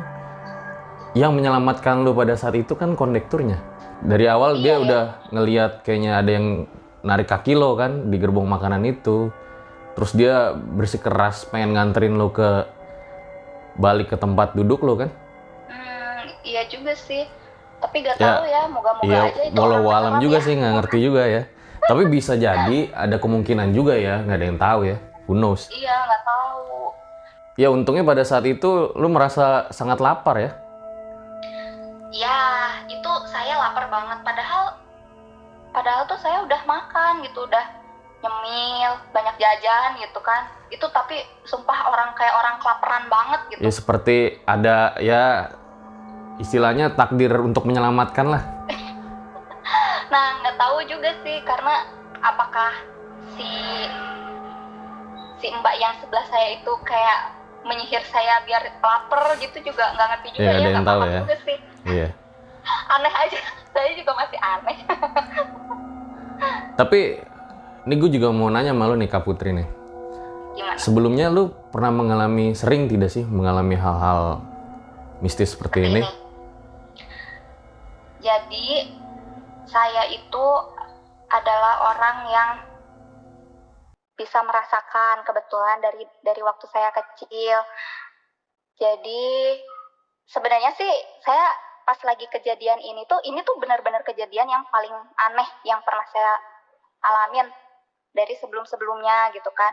yang 1.16 1.32
menyelamatkan 1.32 2.04
lu 2.04 2.12
pada 2.12 2.36
saat 2.36 2.56
itu 2.56 2.76
kan 2.76 2.92
kondekturnya. 2.92 3.56
Dari 4.04 4.28
awal 4.28 4.60
iya, 4.60 4.62
dia 4.62 4.68
iya. 4.68 4.82
udah 4.84 5.04
ngelihat 5.32 5.72
kayaknya 5.80 6.20
ada 6.20 6.30
yang 6.36 6.46
narik 7.00 7.28
kaki 7.32 7.56
lo 7.56 7.72
kan 7.72 8.12
di 8.12 8.16
gerbong 8.20 8.44
makanan 8.44 8.84
itu. 8.84 9.32
Terus 9.96 10.12
dia 10.12 10.52
bersikeras 10.52 11.48
pengen 11.48 11.72
nganterin 11.72 12.20
lo 12.20 12.28
ke 12.28 12.68
balik 13.80 14.12
ke 14.12 14.16
tempat 14.20 14.52
duduk 14.52 14.84
lo 14.84 15.00
kan? 15.00 15.08
Hmm, 15.72 16.28
iya 16.44 16.68
juga 16.68 16.92
sih. 16.92 17.24
Tapi 17.80 18.04
gak 18.04 18.20
ya, 18.20 18.40
tahu 18.40 18.44
ya 18.48 18.62
moga-moga 18.68 19.08
iya, 19.08 19.20
aja 19.32 19.42
itu 19.52 19.56
walau 19.56 19.88
alam 19.92 20.16
juga 20.20 20.40
ya. 20.40 20.44
sih 20.48 20.52
nggak 20.56 20.74
ngerti 20.80 20.98
juga 21.00 21.22
ya. 21.24 21.42
Tapi 21.86 22.02
bisa 22.12 22.32
jadi 22.36 22.78
ada 22.92 23.16
kemungkinan 23.16 23.72
juga 23.72 23.96
ya 23.96 24.20
nggak 24.20 24.36
ada 24.36 24.46
yang 24.48 24.60
tahu 24.60 24.80
ya 24.84 24.96
who 25.26 25.34
knows? 25.34 25.68
Iya 25.70 25.94
nggak 26.06 26.22
tahu. 26.22 26.94
Ya 27.56 27.68
untungnya 27.72 28.04
pada 28.06 28.22
saat 28.22 28.46
itu 28.46 28.94
lo 28.94 29.08
merasa 29.10 29.68
sangat 29.74 29.98
lapar 29.98 30.36
ya? 30.38 30.50
Ya 32.14 32.38
itu 32.88 33.10
saya 33.28 33.58
lapar 33.60 33.90
banget. 33.90 34.22
Padahal 34.22 34.78
padahal 35.74 36.02
tuh 36.08 36.18
saya 36.22 36.40
udah 36.46 36.60
makan 36.64 37.26
gitu 37.26 37.44
udah 37.44 37.64
nyemil 38.24 38.92
banyak 39.12 39.36
jajan 39.36 39.98
gitu 40.00 40.20
kan. 40.22 40.48
Itu 40.70 40.86
tapi 40.94 41.20
sumpah 41.44 41.92
orang 41.92 42.14
kayak 42.14 42.34
orang 42.34 42.56
kelaparan 42.62 43.04
banget 43.10 43.40
gitu. 43.52 43.60
Ya 43.60 43.72
seperti 43.72 44.16
ada 44.46 44.96
ya 45.02 45.24
istilahnya 46.36 46.92
takdir 46.94 47.32
untuk 47.42 47.66
menyelamatkan 47.66 48.26
lah. 48.30 48.42
Nah 50.06 50.38
nggak 50.38 50.54
tahu 50.54 50.86
juga 50.86 51.10
sih 51.26 51.42
karena 51.42 51.82
apakah 52.22 52.70
si 53.34 53.50
si 55.40 55.46
mbak 55.52 55.74
yang 55.76 55.94
sebelah 56.00 56.26
saya 56.28 56.56
itu 56.56 56.72
kayak 56.84 57.20
menyihir 57.66 58.02
saya 58.08 58.40
biar 58.46 58.62
lapar 58.78 59.36
gitu 59.42 59.58
juga 59.60 59.90
nggak 59.94 60.06
ngerti 60.14 60.28
juga 60.38 60.50
ya, 60.50 60.58
ya 60.62 60.68
nggak 60.70 60.86
tahu 60.86 61.00
ya 61.02 61.20
juga 61.22 61.36
sih 61.44 61.56
iya 61.86 62.08
aneh 62.94 63.14
aja 63.14 63.38
saya 63.74 63.90
juga 63.94 64.12
masih 64.14 64.38
aneh 64.40 64.76
tapi 66.78 67.00
ini 67.86 67.94
gue 68.02 68.18
juga 68.18 68.34
mau 68.34 68.50
nanya 68.50 68.74
malu 68.74 68.98
nih 68.98 69.06
Kak 69.06 69.22
Putri 69.22 69.54
nih. 69.54 69.68
Gimana? 70.58 70.74
Sebelumnya 70.74 71.30
lu 71.30 71.54
pernah 71.70 71.94
mengalami, 71.94 72.50
sering 72.50 72.90
tidak 72.90 73.14
sih 73.14 73.22
mengalami 73.22 73.78
hal-hal 73.78 74.42
mistis 75.22 75.54
seperti 75.54 75.86
ini? 75.86 76.02
Jadi, 78.18 78.90
saya 79.70 80.10
itu 80.10 80.46
adalah 81.30 81.94
orang 81.94 82.16
yang 82.26 82.50
bisa 84.16 84.40
merasakan 84.42 85.22
kebetulan 85.22 85.78
dari 85.84 86.04
dari 86.24 86.42
waktu 86.42 86.64
saya 86.72 86.90
kecil. 86.90 87.60
Jadi 88.80 89.60
sebenarnya 90.26 90.72
sih 90.74 90.92
saya 91.22 91.46
pas 91.86 92.00
lagi 92.02 92.26
kejadian 92.26 92.82
ini 92.82 93.06
tuh 93.06 93.22
ini 93.22 93.44
tuh 93.46 93.54
benar-benar 93.62 94.02
kejadian 94.02 94.50
yang 94.50 94.64
paling 94.72 94.92
aneh 95.30 95.48
yang 95.62 95.78
pernah 95.86 96.02
saya 96.10 96.34
alamin 97.06 97.46
dari 98.10 98.34
sebelum-sebelumnya 98.40 99.36
gitu 99.36 99.52
kan. 99.52 99.70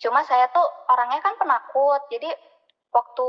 Cuma 0.00 0.24
saya 0.24 0.48
tuh 0.50 0.64
orangnya 0.90 1.20
kan 1.22 1.36
penakut. 1.38 2.00
Jadi 2.10 2.32
waktu 2.90 3.28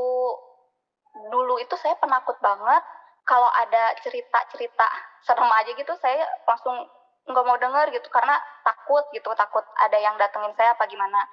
dulu 1.31 1.59
itu 1.59 1.75
saya 1.79 1.95
penakut 1.99 2.39
banget 2.39 2.83
kalau 3.27 3.47
ada 3.51 3.95
cerita-cerita 3.99 4.87
serem 5.27 5.49
aja 5.49 5.71
gitu 5.75 5.93
saya 5.99 6.23
langsung 6.47 6.87
nggak 7.25 7.45
mau 7.45 7.57
denger 7.57 7.89
gitu 7.89 8.07
karena 8.13 8.37
takut 8.61 9.01
gitu 9.09 9.33
takut 9.33 9.65
ada 9.81 9.97
yang 9.97 10.13
datengin 10.21 10.53
saya 10.53 10.77
apa 10.77 10.85
gimana. 10.85 11.25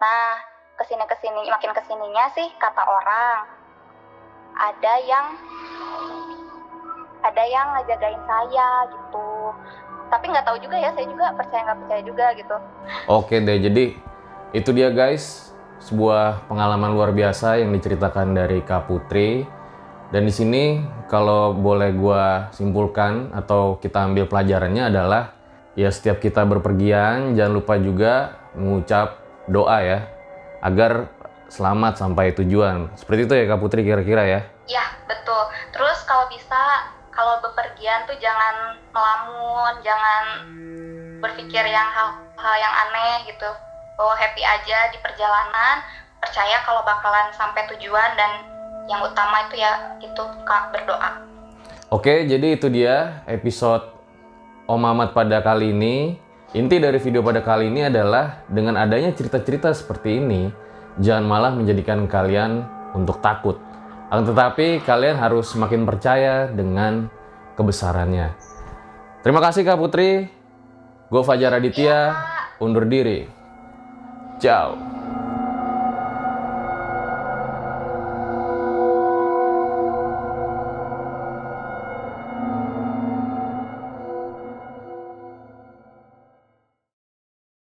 Nah 0.00 0.40
ke 0.74 0.84
sini 0.88 1.04
ke 1.04 1.16
sini 1.20 1.46
makin 1.52 1.72
ke 1.76 1.82
sininya 1.84 2.26
sih 2.32 2.48
kata 2.56 2.82
orang 2.82 3.44
ada 4.56 4.94
yang 5.04 5.26
ada 7.24 7.44
yang 7.44 7.66
ngejagain 7.76 8.22
saya 8.24 8.68
gitu. 8.88 9.32
Tapi 10.08 10.24
nggak 10.32 10.46
tahu 10.48 10.56
juga 10.64 10.76
ya 10.80 10.90
saya 10.96 11.06
juga 11.08 11.32
percaya 11.36 11.60
nggak 11.68 11.80
percaya 11.84 12.02
juga 12.04 12.26
gitu. 12.40 12.56
Oke 13.12 13.36
deh 13.44 13.58
jadi 13.60 13.84
itu 14.56 14.70
dia 14.72 14.88
guys 14.88 15.52
sebuah 15.84 16.48
pengalaman 16.48 16.96
luar 16.96 17.12
biasa 17.12 17.60
yang 17.60 17.68
diceritakan 17.76 18.32
dari 18.32 18.64
Kak 18.64 18.88
Putri 18.88 19.44
dan 20.14 20.30
di 20.30 20.30
sini 20.30 20.78
kalau 21.10 21.58
boleh 21.58 21.90
gua 21.90 22.46
simpulkan 22.54 23.34
atau 23.34 23.82
kita 23.82 24.06
ambil 24.06 24.30
pelajarannya 24.30 24.86
adalah 24.86 25.34
ya 25.74 25.90
setiap 25.90 26.22
kita 26.22 26.46
berpergian 26.46 27.34
jangan 27.34 27.58
lupa 27.58 27.74
juga 27.82 28.38
mengucap 28.54 29.18
doa 29.50 29.82
ya 29.82 30.06
agar 30.62 31.10
selamat 31.50 31.98
sampai 31.98 32.30
tujuan. 32.30 32.94
Seperti 32.94 33.26
itu 33.26 33.34
ya 33.34 33.44
Kak 33.50 33.58
Putri 33.58 33.82
kira-kira 33.82 34.22
ya? 34.22 34.40
Iya, 34.70 34.86
betul. 35.10 35.50
Terus 35.74 35.98
kalau 36.06 36.30
bisa 36.30 36.62
kalau 37.10 37.42
bepergian 37.42 38.06
tuh 38.06 38.14
jangan 38.22 38.78
melamun, 38.94 39.82
jangan 39.82 40.24
berpikir 41.18 41.66
yang 41.66 41.90
hal-hal 41.90 42.54
yang 42.62 42.74
aneh 42.86 43.26
gitu. 43.26 43.50
Bahwa 43.98 44.14
happy 44.14 44.46
aja 44.46 44.94
di 44.94 44.98
perjalanan, 45.02 45.82
percaya 46.22 46.62
kalau 46.62 46.86
bakalan 46.86 47.34
sampai 47.34 47.66
tujuan 47.74 48.14
dan 48.14 48.53
yang 48.88 49.00
utama 49.04 49.48
itu 49.48 49.60
ya 49.60 49.72
itu 50.00 50.22
Kak 50.44 50.72
berdoa. 50.72 51.10
Oke, 51.92 52.26
jadi 52.26 52.58
itu 52.58 52.66
dia 52.68 53.22
episode 53.30 53.94
Om 54.64 54.80
Mamat 54.80 55.12
pada 55.12 55.44
kali 55.44 55.70
ini, 55.70 56.16
inti 56.56 56.80
dari 56.80 56.96
video 56.98 57.20
pada 57.20 57.44
kali 57.44 57.68
ini 57.68 57.86
adalah 57.86 58.42
dengan 58.48 58.80
adanya 58.80 59.12
cerita-cerita 59.12 59.70
seperti 59.76 60.18
ini, 60.18 60.48
jangan 60.98 61.24
malah 61.28 61.52
menjadikan 61.52 62.08
kalian 62.08 62.64
untuk 62.96 63.20
takut. 63.20 63.60
Akan 64.08 64.24
tetapi 64.24 64.82
kalian 64.82 65.20
harus 65.20 65.52
semakin 65.52 65.84
percaya 65.84 66.48
dengan 66.48 67.08
kebesarannya. 67.54 68.32
Terima 69.20 69.40
kasih 69.40 69.64
Kak 69.64 69.80
Putri. 69.80 70.28
Gue 71.12 71.22
Fajar 71.22 71.56
Aditya, 71.60 72.16
undur 72.58 72.88
diri. 72.88 73.28
Ciao. 74.40 74.93